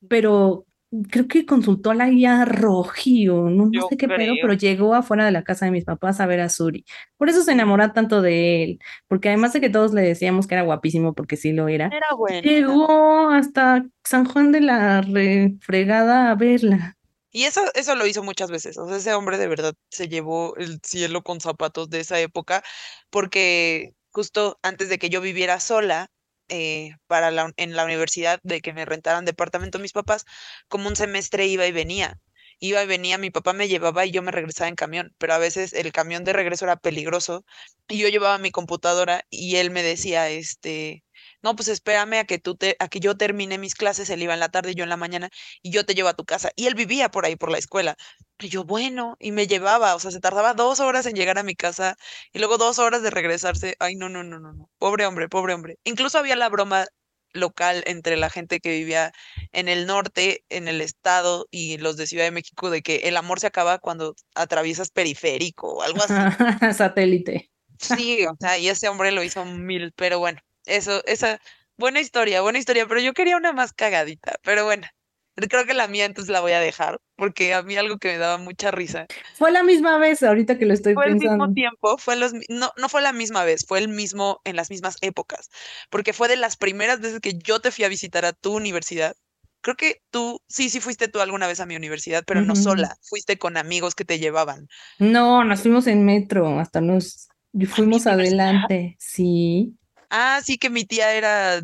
pero 0.09 0.67
creo 1.11 1.27
que 1.27 1.45
consultó 1.45 1.91
a 1.91 1.95
la 1.95 2.09
guía 2.09 2.45
Roji 2.45 3.29
o 3.29 3.51
no, 3.51 3.67
no 3.67 3.89
sé 3.89 3.97
qué 3.97 4.07
pedo, 4.07 4.35
pero 4.41 4.55
llegó 4.55 4.95
afuera 4.95 5.25
de 5.25 5.33
la 5.33 5.43
casa 5.43 5.65
de 5.65 5.73
mis 5.73 5.85
papás 5.85 6.21
a 6.21 6.27
ver 6.27 6.41
a 6.41 6.49
Suri. 6.49 6.85
Por 7.17 7.29
eso 7.29 7.43
se 7.43 7.53
enamoró 7.53 7.91
tanto 7.93 8.23
de 8.23 8.63
él, 8.63 8.79
porque 9.09 9.29
además 9.29 9.53
de 9.53 9.61
que 9.61 9.71
todos 9.71 9.93
le 9.93 10.03
decíamos 10.03 10.47
que 10.47 10.55
era 10.55 10.63
guapísimo, 10.63 11.15
porque 11.15 11.37
sí 11.37 11.53
lo 11.53 11.69
era, 11.69 11.87
era 11.87 12.15
bueno. 12.17 12.41
llegó 12.43 13.31
hasta 13.31 13.85
San 14.05 14.25
Juan 14.25 14.53
de 14.53 14.61
la 14.61 15.01
refregada 15.01 16.31
a 16.31 16.35
verla. 16.37 16.97
Y 17.35 17.45
eso, 17.47 17.63
eso 17.75 17.97
lo 17.97 18.07
hizo 18.07 18.23
muchas 18.23 18.51
veces. 18.51 18.79
O 18.79 18.87
sea, 18.89 18.97
ese 18.99 19.13
hombre 19.15 19.39
de 19.39 19.49
verdad 19.49 19.75
se 19.91 20.09
llevó 20.09 20.55
el 20.57 20.81
cielo 20.85 21.23
con 21.25 21.41
zapatos 21.41 21.91
de 21.91 21.99
esa 22.01 22.21
época, 22.21 22.63
porque 23.11 23.93
justo 24.13 24.59
antes 24.63 24.89
de 24.89 24.99
que 24.99 25.11
yo 25.11 25.21
viviera 25.21 25.59
sola, 25.61 26.11
eh, 26.49 26.91
para 27.09 27.31
la, 27.33 27.53
en 27.57 27.75
la 27.75 27.85
universidad 27.85 28.39
de 28.45 28.61
que 28.61 28.73
me 28.73 28.85
rentaran 28.85 29.25
departamento 29.25 29.79
mis 29.81 29.93
papás, 29.93 30.25
como 30.69 30.89
un 30.89 30.95
semestre 30.97 31.47
iba 31.47 31.67
y 31.67 31.73
venía. 31.73 32.21
Iba 32.61 32.83
y 32.85 32.87
venía, 32.87 33.19
mi 33.19 33.31
papá 33.31 33.53
me 33.53 33.67
llevaba 33.69 34.07
y 34.07 34.13
yo 34.13 34.23
me 34.23 34.31
regresaba 34.31 34.69
en 34.69 34.77
camión, 34.77 35.13
pero 35.19 35.35
a 35.35 35.39
veces 35.39 35.73
el 35.73 35.91
camión 35.93 36.23
de 36.25 36.33
regreso 36.35 36.65
era 36.67 36.77
peligroso 36.77 37.45
y 37.89 37.99
yo 37.99 38.09
llevaba 38.09 38.39
mi 38.39 38.53
computadora 38.53 39.25
y 39.29 39.57
él 39.57 39.71
me 39.73 39.83
decía, 39.83 40.31
este, 40.31 41.04
no, 41.45 41.55
pues 41.55 41.69
espérame 41.69 42.15
a 42.21 42.25
que 42.25 42.39
tú 42.39 42.57
te, 42.57 42.75
a 42.79 42.89
que 42.89 43.01
yo 43.01 43.19
termine 43.19 43.59
mis 43.59 43.75
clases, 43.75 44.09
él 44.09 44.23
iba 44.23 44.33
en 44.33 44.41
la 44.41 44.49
tarde 44.49 44.71
y 44.71 44.75
yo 44.75 44.85
en 44.85 44.89
la 44.89 44.97
mañana, 44.97 45.29
y 45.63 45.71
yo 45.71 45.85
te 45.85 45.95
llevo 45.95 46.09
a 46.09 46.15
tu 46.15 46.25
casa. 46.25 46.51
Y 46.57 46.67
él 46.67 46.75
vivía 46.75 47.11
por 47.11 47.27
ahí, 47.27 47.37
por 47.37 47.51
la 47.51 47.59
escuela. 47.59 47.97
Y 48.41 48.49
yo, 48.49 48.65
bueno, 48.65 49.17
y 49.21 49.31
me 49.31 49.47
llevaba, 49.47 49.95
o 49.95 50.01
sea, 50.01 50.11
se 50.11 50.21
tardaba 50.21 50.55
dos 50.55 50.81
horas 50.81 51.05
en 51.05 51.15
llegar 51.15 51.39
a 51.39 51.43
mi 51.43 51.55
casa 51.55 51.97
y 52.33 52.39
luego 52.39 52.57
dos 52.57 52.79
horas 52.79 53.03
de 53.03 53.11
regresarse. 53.11 53.77
Ay, 53.79 53.95
no, 53.95 54.09
no, 54.09 54.25
no, 54.25 54.41
no, 54.41 54.55
no. 54.55 54.71
Pobre 54.79 55.05
hombre, 55.05 55.29
pobre 55.29 55.53
hombre. 55.53 55.77
Incluso 55.85 56.19
había 56.19 56.35
la 56.35 56.49
broma 56.49 56.87
local 57.35 57.85
entre 57.87 58.17
la 58.17 58.31
gente 58.31 58.61
que 58.61 58.71
vivía 58.71 59.13
en 59.53 59.69
el 59.69 59.87
norte, 59.87 60.45
en 60.49 60.67
el 60.67 60.81
estado 60.81 61.47
y 61.51 61.77
los 61.77 61.99
de 61.99 62.07
Ciudad 62.07 62.25
de 62.25 62.31
México 62.31 62.71
de 62.71 62.81
que 62.81 62.97
el 63.05 63.19
amor 63.19 63.39
se 63.39 63.49
acaba 63.49 63.79
cuando 63.79 64.15
atraviesas 64.35 64.89
periférico 64.89 65.75
o 65.75 65.83
algo 65.83 65.99
así. 66.03 66.15
Satélite. 66.75 67.51
Sí, 67.79 68.25
o 68.25 68.35
sea, 68.41 68.57
y 68.57 68.69
ese 68.69 68.89
hombre 68.89 69.13
lo 69.13 69.23
hizo 69.23 69.45
mil, 69.45 69.93
pero 69.95 70.19
bueno, 70.19 70.41
eso, 70.67 71.03
esa, 71.07 71.41
buena 71.77 72.01
historia, 72.01 72.43
buena 72.43 72.59
historia, 72.59 72.87
pero 72.87 73.01
yo 73.01 73.13
quería 73.13 73.37
una 73.37 73.53
más 73.53 73.73
cagadita, 73.73 74.37
pero 74.43 74.65
bueno, 74.65 74.87
creo 75.35 75.67
que 75.67 75.75
la 75.75 75.89
mía 75.89 76.05
entonces 76.05 76.33
la 76.33 76.41
voy 76.41 76.53
a 76.53 76.61
dejar, 76.61 77.01
porque 77.17 77.55
a 77.55 77.63
mí 77.63 77.77
algo 77.77 77.99
que 77.99 78.09
me 78.13 78.19
daba 78.19 78.39
mucha 78.39 78.71
risa. 78.71 79.07
Fue 79.35 79.51
la 79.51 79.63
misma 79.63 79.99
vez, 79.99 80.23
ahorita 80.23 80.59
que 80.59 80.67
lo 80.67 80.75
estoy 80.75 80.95
fue 80.95 81.05
pensando. 81.05 81.29
Fue 81.29 81.35
el 81.35 81.39
mismo 81.39 81.55
tiempo, 81.55 81.99
fue 81.99 82.17
los, 82.17 82.33
no, 82.49 82.73
no 82.77 82.89
fue 82.89 83.03
la 83.03 83.13
misma 83.13 83.45
vez, 83.45 83.65
fue 83.67 83.79
el 83.79 83.89
mismo, 83.89 84.41
en 84.45 84.57
las 84.57 84.71
mismas 84.71 84.97
épocas, 85.01 85.51
porque 85.91 86.13
fue 86.13 86.29
de 86.29 86.37
las 86.37 86.57
primeras 86.57 87.01
veces 87.01 87.21
que 87.21 87.35
yo 87.39 87.61
te 87.61 87.71
fui 87.71 87.85
a 87.85 87.89
visitar 87.89 88.25
a 88.25 88.33
tu 88.33 88.55
universidad. 88.55 89.15
Creo 89.61 89.77
que 89.77 90.03
tú, 90.11 90.43
sí, 90.47 90.69
sí 90.69 90.79
fuiste 90.81 91.09
tú 91.09 91.21
alguna 91.21 91.47
vez 91.47 91.59
a 91.59 91.67
mi 91.67 91.75
universidad, 91.75 92.23
pero 92.27 92.43
no 92.43 92.55
sola, 92.55 92.97
fuiste 93.01 93.39
con 93.39 93.57
amigos 93.57 93.95
que 93.95 94.05
te 94.05 94.19
llevaban. 94.19 94.69
No, 94.99 95.43
nos 95.43 95.63
fuimos 95.63 95.87
en 95.87 96.05
metro, 96.05 96.61
hasta 96.61 96.83
nos 96.83 97.29
fuimos 97.71 98.07
adelante, 98.07 98.95
sí. 98.99 99.79
Ah, 100.11 100.41
sí 100.45 100.59
que 100.59 100.71
mi 100.71 100.85
tía 100.85 101.15
era 101.15 101.61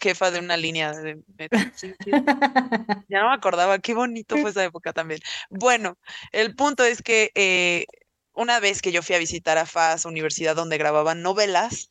jefa 0.00 0.30
de 0.30 0.38
una 0.38 0.56
línea 0.56 0.92
de 0.92 1.22
Ya 3.08 3.20
no 3.20 3.28
me 3.28 3.34
acordaba, 3.34 3.78
qué 3.78 3.92
bonito 3.94 4.36
fue 4.38 4.50
esa 4.50 4.64
época 4.64 4.92
también. 4.92 5.20
Bueno, 5.50 5.98
el 6.32 6.54
punto 6.54 6.84
es 6.84 7.02
que 7.02 7.30
eh, 7.34 7.86
una 8.32 8.60
vez 8.60 8.80
que 8.80 8.92
yo 8.92 9.02
fui 9.02 9.14
a 9.14 9.18
visitar 9.18 9.58
a 9.58 9.66
FAS, 9.66 10.04
universidad 10.06 10.56
donde 10.56 10.78
grababan 10.78 11.22
novelas, 11.22 11.90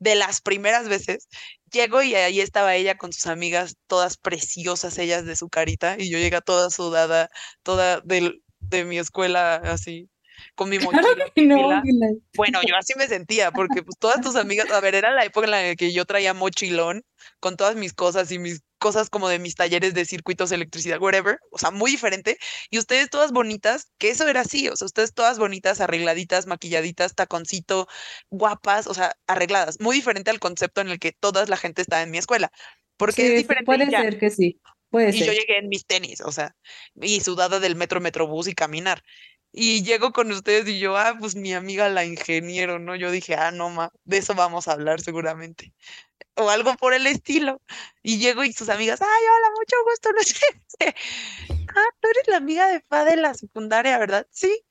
de 0.00 0.14
las 0.14 0.40
primeras 0.40 0.88
veces, 0.88 1.28
llego 1.70 2.02
y 2.02 2.14
ahí 2.14 2.40
estaba 2.40 2.74
ella 2.74 2.96
con 2.96 3.12
sus 3.12 3.26
amigas, 3.26 3.76
todas 3.86 4.16
preciosas 4.16 4.96
ellas 4.98 5.26
de 5.26 5.36
su 5.36 5.48
carita, 5.48 5.96
y 5.98 6.10
yo 6.10 6.18
llegué 6.18 6.40
toda 6.40 6.70
sudada, 6.70 7.30
toda 7.62 8.00
de 8.02 8.84
mi 8.84 8.98
escuela 8.98 9.56
así, 9.56 10.08
con 10.54 10.68
mi 10.68 10.78
mochila. 10.78 11.82
Bueno, 12.36 12.60
yo 12.66 12.76
así 12.78 12.94
me 12.96 13.06
sentía, 13.06 13.50
porque 13.50 13.82
pues 13.82 13.96
todas 13.98 14.20
tus 14.20 14.36
amigas, 14.36 14.70
a 14.70 14.80
ver, 14.80 14.94
era 14.94 15.10
la 15.10 15.24
época 15.24 15.46
en 15.46 15.50
la 15.50 15.76
que 15.76 15.92
yo 15.92 16.04
traía 16.04 16.34
mochilón 16.34 17.02
con 17.38 17.56
todas 17.56 17.76
mis 17.76 17.92
cosas 17.92 18.30
y 18.32 18.38
mis 18.38 18.62
cosas 18.78 19.10
como 19.10 19.28
de 19.28 19.38
mis 19.38 19.54
talleres 19.54 19.94
de 19.94 20.04
circuitos, 20.04 20.50
electricidad, 20.50 21.00
whatever, 21.00 21.38
o 21.50 21.58
sea, 21.58 21.70
muy 21.70 21.92
diferente. 21.92 22.38
Y 22.70 22.78
ustedes 22.78 23.10
todas 23.10 23.30
bonitas, 23.30 23.92
que 23.98 24.08
eso 24.08 24.26
era 24.26 24.40
así, 24.40 24.68
o 24.68 24.74
sea, 24.74 24.86
ustedes 24.86 25.14
todas 25.14 25.38
bonitas, 25.38 25.80
arregladitas, 25.80 26.46
maquilladitas, 26.46 27.14
taconcito, 27.14 27.86
guapas, 28.30 28.86
o 28.86 28.94
sea, 28.94 29.14
arregladas, 29.26 29.78
muy 29.80 29.96
diferente 29.96 30.30
al 30.30 30.40
concepto 30.40 30.80
en 30.80 30.88
el 30.88 30.98
que 30.98 31.12
toda 31.12 31.44
la 31.46 31.56
gente 31.56 31.82
está 31.82 32.02
en 32.02 32.10
mi 32.10 32.18
escuela. 32.18 32.50
Porque 32.96 33.28
es 33.28 33.36
diferente. 33.36 33.64
Puede 33.66 33.90
ser 33.90 34.18
que 34.18 34.30
sí. 34.30 34.60
Puede 34.90 35.16
y 35.16 35.20
yo 35.20 35.32
llegué 35.32 35.58
en 35.58 35.68
mis 35.68 35.86
tenis, 35.86 36.20
o 36.20 36.32
sea, 36.32 36.56
y 37.00 37.20
sudada 37.20 37.60
del 37.60 37.76
metro, 37.76 38.00
metrobús 38.00 38.48
y 38.48 38.54
caminar. 38.54 39.02
Y 39.52 39.82
llego 39.82 40.12
con 40.12 40.30
ustedes 40.32 40.68
y 40.68 40.78
yo, 40.78 40.96
ah, 40.96 41.16
pues 41.18 41.34
mi 41.36 41.54
amiga 41.54 41.88
la 41.88 42.04
ingeniero, 42.04 42.78
¿no? 42.78 42.94
Yo 42.96 43.10
dije, 43.10 43.34
ah, 43.34 43.50
no, 43.50 43.68
ma, 43.70 43.92
de 44.04 44.18
eso 44.18 44.34
vamos 44.34 44.68
a 44.68 44.72
hablar 44.72 45.00
seguramente. 45.00 45.74
O 46.36 46.50
algo 46.50 46.76
por 46.76 46.94
el 46.94 47.06
estilo. 47.06 47.62
Y 48.02 48.18
llego 48.18 48.44
y 48.44 48.52
sus 48.52 48.68
amigas, 48.70 49.00
ay, 49.02 49.08
hola, 49.08 49.50
mucho 49.58 49.76
gusto, 49.84 50.12
no 50.16 50.22
sé. 50.22 50.94
ah, 51.76 51.88
tú 52.00 52.08
eres 52.10 52.28
la 52.28 52.36
amiga 52.38 52.68
de 52.68 52.80
Fa 52.88 53.04
de 53.04 53.16
la 53.16 53.34
secundaria, 53.34 53.98
¿verdad? 53.98 54.26
Sí. 54.30 54.64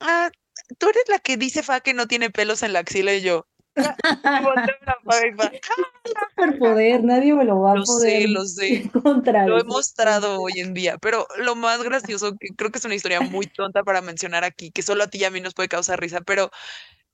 Ah, 0.00 0.30
tú 0.78 0.88
eres 0.90 1.04
la 1.08 1.18
que 1.20 1.36
dice 1.36 1.62
Fa 1.62 1.80
que 1.80 1.94
no 1.94 2.08
tiene 2.08 2.30
pelos 2.30 2.62
en 2.62 2.72
la 2.74 2.80
axila 2.80 3.14
y 3.14 3.22
yo. 3.22 3.48
poder, 6.58 7.04
nadie 7.04 7.34
me 7.34 7.44
lo 7.44 7.60
va 7.60 7.72
a 7.72 7.76
lo 7.76 7.84
poder 7.84 8.22
sé, 8.22 8.28
lo 8.28 8.44
sé. 8.44 8.90
Lo 9.46 9.58
he 9.58 9.64
mostrado 9.64 10.40
hoy 10.40 10.52
en 10.56 10.74
día, 10.74 10.98
pero 10.98 11.26
lo 11.38 11.54
más 11.54 11.82
gracioso, 11.82 12.36
que 12.38 12.48
creo 12.56 12.70
que 12.70 12.78
es 12.78 12.84
una 12.84 12.94
historia 12.94 13.20
muy 13.20 13.46
tonta 13.46 13.82
para 13.82 14.00
mencionar 14.00 14.44
aquí, 14.44 14.70
que 14.70 14.82
solo 14.82 15.04
a 15.04 15.06
ti 15.08 15.18
y 15.18 15.24
a 15.24 15.30
mí 15.30 15.40
nos 15.40 15.54
puede 15.54 15.68
causar 15.68 16.00
risa, 16.00 16.20
pero 16.20 16.50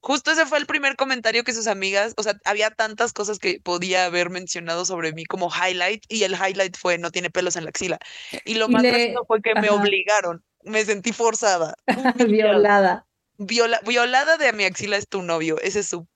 justo 0.00 0.30
ese 0.30 0.46
fue 0.46 0.58
el 0.58 0.66
primer 0.66 0.96
comentario 0.96 1.44
que 1.44 1.52
sus 1.52 1.66
amigas, 1.66 2.14
o 2.16 2.22
sea, 2.22 2.38
había 2.44 2.70
tantas 2.70 3.12
cosas 3.12 3.38
que 3.38 3.60
podía 3.62 4.06
haber 4.06 4.30
mencionado 4.30 4.84
sobre 4.84 5.12
mí 5.12 5.24
como 5.24 5.50
highlight, 5.50 6.04
y 6.08 6.24
el 6.24 6.32
highlight 6.32 6.76
fue 6.76 6.98
no 6.98 7.10
tiene 7.10 7.30
pelos 7.30 7.56
en 7.56 7.64
la 7.64 7.70
axila. 7.70 7.98
Y 8.44 8.54
lo 8.54 8.68
más 8.68 8.82
gracioso 8.82 9.24
fue 9.26 9.40
que 9.42 9.54
me 9.54 9.70
obligaron, 9.70 10.42
me 10.64 10.84
sentí 10.84 11.12
forzada. 11.12 11.74
violada. 12.28 13.04
Viola, 13.40 13.80
violada 13.86 14.36
de 14.36 14.52
mi 14.52 14.64
axila 14.64 14.96
es 14.96 15.08
tu 15.08 15.22
novio, 15.22 15.60
ese 15.60 15.80
es 15.80 15.88
su 15.88 16.08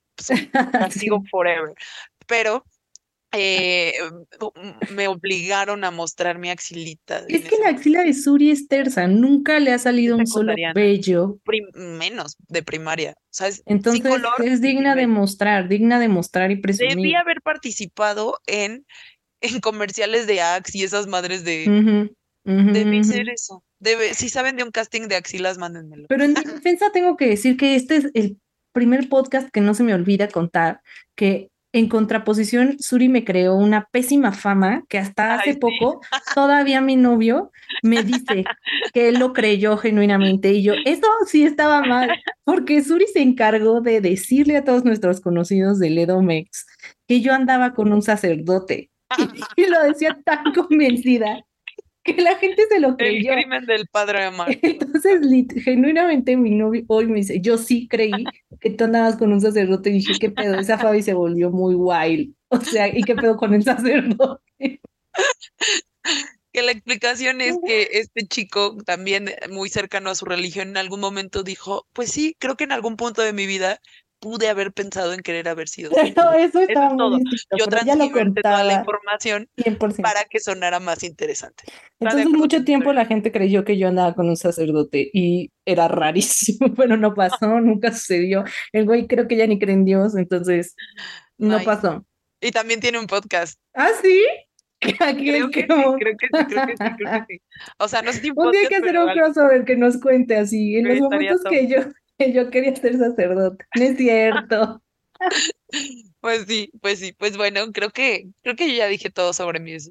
castigo 0.72 1.22
forever. 1.30 1.74
Pero 2.26 2.64
eh, 3.34 3.94
me 4.90 5.08
obligaron 5.08 5.84
a 5.84 5.90
mostrar 5.90 6.38
mi 6.38 6.50
axilita. 6.50 7.24
Es 7.28 7.48
que 7.48 7.56
la 7.62 7.70
axila 7.70 8.02
de 8.02 8.12
Suri 8.12 8.50
es 8.50 8.68
tersa, 8.68 9.06
nunca 9.06 9.58
le 9.58 9.72
ha 9.72 9.78
salido 9.78 10.16
un 10.18 10.26
solo 10.26 10.54
vello. 10.74 11.38
menos 11.74 12.36
de 12.48 12.62
primaria. 12.62 13.14
¿sabes? 13.30 13.62
Entonces 13.64 14.04
es 14.44 14.60
digna 14.60 14.94
de 14.94 15.06
mostrar, 15.06 15.68
digna 15.68 15.98
de 15.98 16.08
mostrar 16.08 16.50
y 16.50 16.56
presumir. 16.56 16.96
Debí 16.96 17.14
haber 17.14 17.40
participado 17.40 18.38
en, 18.46 18.84
en 19.40 19.60
comerciales 19.60 20.26
de 20.26 20.42
Axe 20.42 20.78
y 20.78 20.82
esas 20.82 21.06
madres 21.06 21.42
de... 21.44 22.10
Debí 22.44 23.04
ser 23.04 23.28
eso. 23.30 23.64
Debe, 23.78 24.14
si 24.14 24.28
saben 24.28 24.56
de 24.56 24.64
un 24.64 24.70
casting 24.70 25.08
de 25.08 25.16
axilas, 25.16 25.58
mándenmelo. 25.58 26.06
Pero 26.08 26.24
en 26.24 26.34
mi 26.34 26.44
defensa 26.44 26.90
tengo 26.92 27.16
que 27.16 27.26
decir 27.26 27.56
que 27.56 27.76
este 27.76 27.96
es 27.96 28.10
el 28.14 28.38
primer 28.73 29.09
podcast 29.09 29.51
que 29.51 29.61
no 29.61 29.75
se 29.75 29.83
me 29.83 29.95
olvida 29.95 30.29
contar, 30.29 30.81
que 31.14 31.51
en 31.75 31.89
contraposición, 31.89 32.77
Suri 32.79 33.09
me 33.09 33.25
creó 33.25 33.57
una 33.57 33.89
pésima 33.91 34.33
fama 34.33 34.85
que 34.91 34.99
hasta 34.99 35.35
hace 35.35 35.55
poco 35.57 36.01
todavía 36.35 36.83
mi 36.83 36.97
novio 36.97 37.51
me 37.83 38.03
dice 38.03 38.45
que 38.93 39.09
él 39.09 39.18
lo 39.18 39.33
creyó 39.33 39.79
genuinamente 39.79 40.53
y 40.53 40.62
yo, 40.62 40.75
eso 40.85 41.07
sí 41.27 41.45
estaba 41.45 41.83
mal, 41.83 42.11
porque 42.45 42.83
Suri 42.83 43.07
se 43.07 43.23
encargó 43.23 43.81
de 43.81 44.03
decirle 44.03 44.59
a 44.59 44.64
todos 44.64 44.85
nuestros 44.85 45.23
conocidos 45.23 45.79
de 45.79 45.91
Ledomex 45.91 46.66
que 47.09 47.23
yo 47.23 47.33
andaba 47.33 47.73
con 47.73 47.91
un 47.93 48.03
sacerdote 48.03 48.91
y 49.57 49.66
lo 49.66 49.83
decía 49.83 50.18
tan 50.25 50.53
convencida 50.53 51.43
que 52.16 52.20
la 52.20 52.36
gente 52.36 52.62
se 52.68 52.80
lo 52.80 52.96
creyó. 52.96 53.32
El 53.32 53.42
crimen 53.42 53.66
del 53.66 53.86
padre 53.86 54.24
Amar. 54.24 54.48
Entonces, 54.62 55.20
genuinamente 55.64 56.36
mi 56.36 56.50
novio 56.50 56.84
hoy 56.88 57.07
me 57.07 57.16
dice, 57.16 57.40
yo 57.40 57.59
sí 57.59 57.88
creí 57.88 58.24
que 58.61 58.70
tú 58.70 58.84
andabas 58.84 59.16
con 59.16 59.32
un 59.32 59.40
sacerdote 59.40 59.90
y 59.90 59.94
dije, 59.94 60.14
¿qué 60.20 60.30
pedo? 60.30 60.59
Esa 60.59 60.78
Fabi 60.78 61.03
se 61.03 61.14
volvió 61.14 61.50
muy 61.50 61.74
wild. 61.74 62.34
O 62.48 62.61
sea, 62.61 62.88
¿y 62.88 63.03
qué 63.03 63.14
pedo 63.14 63.36
con 63.36 63.55
el 63.55 63.62
sacerdote? 63.62 64.80
que 66.53 66.62
la 66.62 66.72
explicación 66.72 67.40
es 67.40 67.57
que 67.66 67.88
este 67.92 68.26
chico, 68.26 68.76
también 68.84 69.30
muy 69.50 69.70
cercano 69.70 70.11
a 70.11 70.14
su 70.14 70.26
religión, 70.26 70.68
en 70.68 70.76
algún 70.76 71.00
momento 71.00 71.42
dijo, 71.42 71.86
pues 71.94 72.12
sí, 72.12 72.36
creo 72.38 72.57
que 72.57 72.64
en 72.64 72.72
algún 72.72 72.96
punto 72.96 73.22
de 73.22 73.32
mi 73.32 73.46
vida 73.46 73.80
pude 74.23 74.49
haber 74.49 74.73
pensado 74.73 75.12
en 75.12 75.20
querer 75.20 75.49
haber 75.49 75.68
sido. 75.68 75.91
Pero 75.91 76.33
eso 76.33 76.61
estaba 76.61 76.97
todo. 76.97 77.18
Yo 77.59 77.66
transmití 77.66 78.41
toda 78.41 78.62
la 78.62 78.75
información 78.75 79.49
para 80.01 80.25
que 80.25 80.39
sonara 80.39 80.79
más 80.79 81.03
interesante. 81.03 81.64
Entonces 81.99 82.29
mucho 82.29 82.64
tiempo 82.64 82.93
la 82.93 83.05
gente 83.05 83.33
creyó 83.33 83.64
que 83.64 83.77
yo 83.77 83.89
andaba 83.89 84.14
con 84.14 84.29
un 84.29 84.37
sacerdote 84.37 85.11
y 85.12 85.51
era 85.66 85.89
rarísimo, 85.89 86.73
pero 86.77 86.97
no 86.97 87.14
pasó, 87.14 87.47
nunca 87.61 87.93
sucedió. 87.93 88.45
El 88.73 88.87
güey 88.87 89.09
creo 89.09 89.27
que 89.27 89.37
ya 89.37 89.47
ni 89.47 89.59
cree 89.59 89.75
en 89.75 89.85
Dios, 89.85 90.16
entonces 90.16 90.77
no 91.37 91.61
pasó. 91.64 92.07
Y 92.41 92.53
también 92.53 92.81
tiene 92.81 93.01
un 93.01 93.07
podcast. 93.07 93.59
¿Ah, 93.75 93.91
sí? 94.01 94.25
Creo 94.83 95.47
es 95.47 95.51
que 95.53 95.62
sí, 95.62 95.66
creo 96.01 96.16
que 96.16 96.27
sí, 96.27 96.45
creo 96.49 96.66
que 96.66 96.77
sí, 96.77 96.95
creo 96.97 97.27
que 97.27 97.35
sí. 97.35 97.43
O 97.79 97.87
sea, 97.87 98.03
no 98.03 98.12
sé 98.12 98.33
Un 98.35 98.51
día 98.51 98.62
hay 98.62 98.66
que 98.66 98.77
hacer 98.77 98.99
un 98.99 99.12
crossover 99.12 99.64
que 99.64 99.77
nos 99.77 100.01
cuente 100.01 100.37
así, 100.37 100.75
en 100.75 100.89
los 100.89 100.99
momentos 100.99 101.41
que 101.49 101.68
yo, 101.68 101.83
yo 102.18 102.50
quería 102.50 102.74
ser 102.76 102.98
sacerdote. 102.98 103.64
No 103.76 103.84
es 103.84 103.96
cierto. 103.96 104.82
Pues 106.20 106.44
sí, 106.46 106.70
pues 106.80 106.98
sí, 106.98 107.12
pues 107.12 107.36
bueno, 107.36 107.72
creo 107.72 107.90
que, 107.90 108.28
creo 108.42 108.56
que 108.56 108.68
yo 108.68 108.74
ya 108.76 108.86
dije 108.86 109.10
todo 109.10 109.32
sobre 109.32 109.60
mis, 109.60 109.90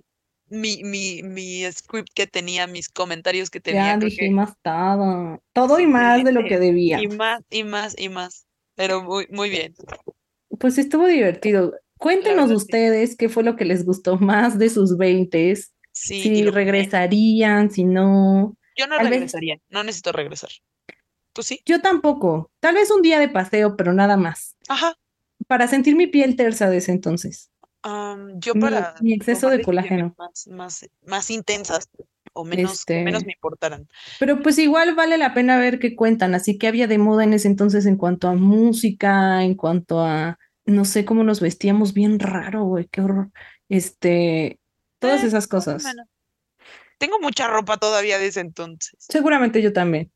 mi, 0.50 0.84
mi, 0.84 1.24
mi 1.24 1.64
script 1.72 2.10
que 2.14 2.28
tenía, 2.28 2.68
mis 2.68 2.90
comentarios 2.90 3.50
que 3.50 3.60
tenía, 3.60 3.94
Ya 3.94 3.98
creo 3.98 4.10
que 4.10 4.16
dijimos 4.16 4.50
todo. 4.62 5.42
Todo 5.54 5.80
y 5.80 5.88
más 5.88 6.24
de 6.24 6.32
lo 6.32 6.44
que 6.44 6.60
debía. 6.60 7.02
y 7.02 7.08
más, 7.08 7.42
y 7.50 7.64
más, 7.64 7.96
y 8.00 8.10
más. 8.10 8.46
Pero 8.76 9.04
muy, 9.04 9.28
muy 9.32 9.50
bien. 9.50 9.74
Pues 10.60 10.78
estuvo 10.78 11.08
divertido. 11.08 11.74
Cuéntenos 11.98 12.50
sí. 12.50 12.56
ustedes 12.56 13.16
qué 13.16 13.30
fue 13.30 13.44
lo 13.44 13.56
que 13.56 13.66
les 13.66 13.86
gustó 13.86 14.18
más 14.18 14.58
de 14.58 14.70
sus 14.70 14.98
veintes, 14.98 15.74
Sí, 15.94 16.16
y 16.16 16.22
si 16.22 16.44
que 16.46 16.52
regresarían, 16.52 17.70
si 17.70 17.84
no. 17.84 18.56
Yo 18.78 18.88
no 18.88 18.98
vez- 18.98 19.10
regresaría, 19.10 19.58
no 19.70 19.84
necesito 19.84 20.12
regresar. 20.14 20.50
¿Tú 21.34 21.44
sí? 21.44 21.62
Yo 21.66 21.82
tampoco. 21.82 22.52
Tal 22.60 22.76
vez 22.76 22.92
un 22.92 23.02
día 23.02 23.20
de 23.20 23.30
paseo, 23.30 23.76
pero 23.78 23.94
nada 23.94 24.18
más. 24.18 24.56
Ajá. 24.68 24.96
Para 25.48 25.68
sentir 25.68 25.96
mi 25.96 26.08
piel 26.08 26.36
tersa 26.36 26.70
de 26.70 26.78
ese 26.78 26.92
entonces. 26.92 27.50
yo 28.36 28.54
para 28.56 28.96
mi 29.02 29.14
exceso 29.14 29.50
de 29.50 29.62
colágeno. 29.62 30.14
Más, 30.18 30.48
más, 30.48 30.90
más 31.06 31.30
intensas 31.32 31.90
o 32.34 32.44
menos, 32.46 32.86
que 32.86 33.04
menos 33.04 33.22
Este- 33.22 33.26
me 33.28 33.34
importaran. 33.34 33.88
Pero 34.20 34.42
pues 34.42 34.58
igual 34.60 34.94
vale 34.96 35.18
la 35.18 35.34
pena 35.34 35.58
ver 35.58 35.80
qué 35.80 35.96
cuentan. 35.96 36.36
Así 36.36 36.58
que 36.58 36.68
había 36.68 36.88
de 36.88 36.98
moda 36.98 37.24
en 37.24 37.34
ese 37.34 37.48
entonces 37.48 37.86
en 37.86 37.98
cuanto 37.98 38.28
a 38.28 38.36
música, 38.36 39.44
en 39.44 39.56
cuanto 39.56 40.02
a, 40.02 40.38
no 40.66 40.86
sé 40.86 41.06
cómo 41.06 41.24
nos 41.24 41.40
vestíamos 41.42 41.94
bien 41.94 42.20
raro, 42.20 42.64
güey, 42.66 42.88
qué 42.92 43.02
horror. 43.02 43.32
Este, 43.68 44.60
todas 45.00 45.24
Eh, 45.24 45.28
esas 45.28 45.48
cosas. 45.48 45.84
Tengo 47.00 47.20
mucha 47.20 47.48
ropa 47.48 47.78
todavía 47.78 48.20
de 48.20 48.28
ese 48.28 48.42
entonces. 48.42 48.94
Seguramente 49.00 49.62
yo 49.62 49.74
también. 49.74 50.12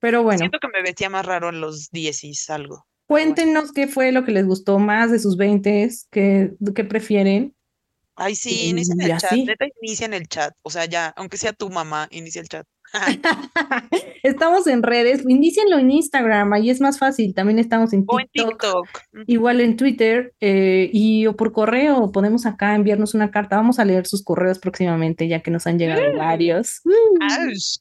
Pero 0.00 0.22
bueno, 0.22 0.38
Siento 0.38 0.58
que 0.58 0.68
me 0.68 0.82
vestía 0.82 1.10
más 1.10 1.26
raro 1.26 1.48
en 1.48 1.60
los 1.60 1.90
10 1.90 2.24
y 2.24 2.32
algo. 2.48 2.86
bueno. 3.08 3.34
cuéntenos 3.34 3.72
qué 3.72 3.88
fue 3.88 4.12
lo 4.12 4.24
que 4.24 4.32
les 4.32 4.46
gustó 4.46 4.78
más 4.78 5.10
de 5.10 5.18
sus 5.18 5.36
veintes, 5.36 6.06
qué, 6.10 6.52
qué 6.74 6.84
prefieren. 6.84 7.54
Ay, 8.14 8.34
sí, 8.34 8.68
inicia 8.70 8.94
en 8.94 9.00
el 9.12 9.18
chat, 9.18 9.32
neta, 9.32 9.66
inicia 9.80 10.06
en 10.06 10.14
el 10.14 10.26
chat. 10.26 10.52
O 10.62 10.70
sea, 10.70 10.86
ya, 10.86 11.08
aunque 11.16 11.36
sea 11.36 11.52
tu 11.52 11.70
mamá, 11.70 12.08
inicia 12.10 12.40
el 12.40 12.48
chat. 12.48 12.66
Estamos 14.22 14.66
en 14.66 14.82
redes, 14.82 15.22
inícienlo 15.26 15.78
en 15.78 15.90
Instagram, 15.90 16.52
ahí 16.52 16.70
es 16.70 16.80
más 16.80 16.98
fácil. 16.98 17.34
También 17.34 17.58
estamos 17.58 17.92
en 17.92 18.04
O 18.06 18.20
en 18.20 18.28
TikTok. 18.32 18.88
Mm, 19.12 19.22
Igual 19.26 19.60
en 19.60 19.76
Twitter 19.76 20.32
eh, 20.40 20.90
y 20.92 21.26
o 21.26 21.36
por 21.36 21.52
correo 21.52 22.10
podemos 22.12 22.46
acá 22.46 22.74
enviarnos 22.74 23.14
una 23.14 23.30
carta. 23.30 23.56
Vamos 23.56 23.78
a 23.78 23.84
leer 23.84 24.06
sus 24.06 24.22
correos 24.22 24.58
próximamente, 24.58 25.28
ya 25.28 25.40
que 25.40 25.50
nos 25.50 25.66
han 25.66 25.78
llegado 25.78 26.02
varios. 26.16 26.80
Aush. 27.20 27.76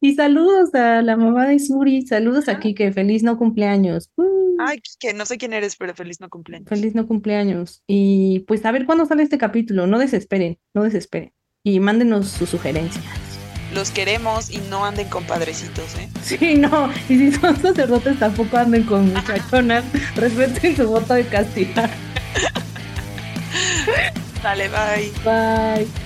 y 0.00 0.14
saludos 0.14 0.74
a 0.74 1.02
la 1.02 1.16
mamá 1.16 1.46
de 1.46 1.58
Suri, 1.58 2.06
saludos 2.06 2.48
aquí, 2.48 2.74
que 2.74 2.92
feliz 2.92 3.22
no 3.22 3.36
cumpleaños. 3.36 4.10
Uh, 4.16 4.56
Ay, 4.58 4.80
que 4.98 5.12
no 5.12 5.26
sé 5.26 5.36
quién 5.36 5.52
eres, 5.52 5.76
pero 5.76 5.94
feliz 5.94 6.20
no 6.20 6.28
cumpleaños. 6.28 6.68
Feliz 6.68 6.94
no 6.94 7.06
cumpleaños. 7.06 7.82
Y 7.86 8.40
pues 8.40 8.64
a 8.64 8.72
ver 8.72 8.86
cuándo 8.86 9.04
sale 9.06 9.22
este 9.22 9.38
capítulo. 9.38 9.86
No 9.86 9.98
desesperen, 9.98 10.58
no 10.74 10.82
desesperen. 10.82 11.32
Y 11.62 11.80
mándenos 11.80 12.28
sus 12.28 12.50
sugerencias. 12.50 13.25
Los 13.76 13.90
queremos 13.90 14.48
y 14.48 14.56
no 14.70 14.86
anden 14.86 15.06
con 15.10 15.24
padrecitos, 15.24 15.96
¿eh? 15.96 16.08
Sí, 16.22 16.54
no. 16.54 16.90
Y 17.10 17.18
si 17.18 17.32
son 17.32 17.60
sacerdotes, 17.60 18.18
tampoco 18.18 18.56
anden 18.56 18.84
con 18.84 19.12
muchachonas. 19.12 19.84
Respeten 20.16 20.74
su 20.74 20.88
voto 20.88 21.12
de 21.12 21.26
castidad. 21.26 21.90
Dale, 24.42 24.70
bye. 24.70 25.12
Bye. 25.22 26.05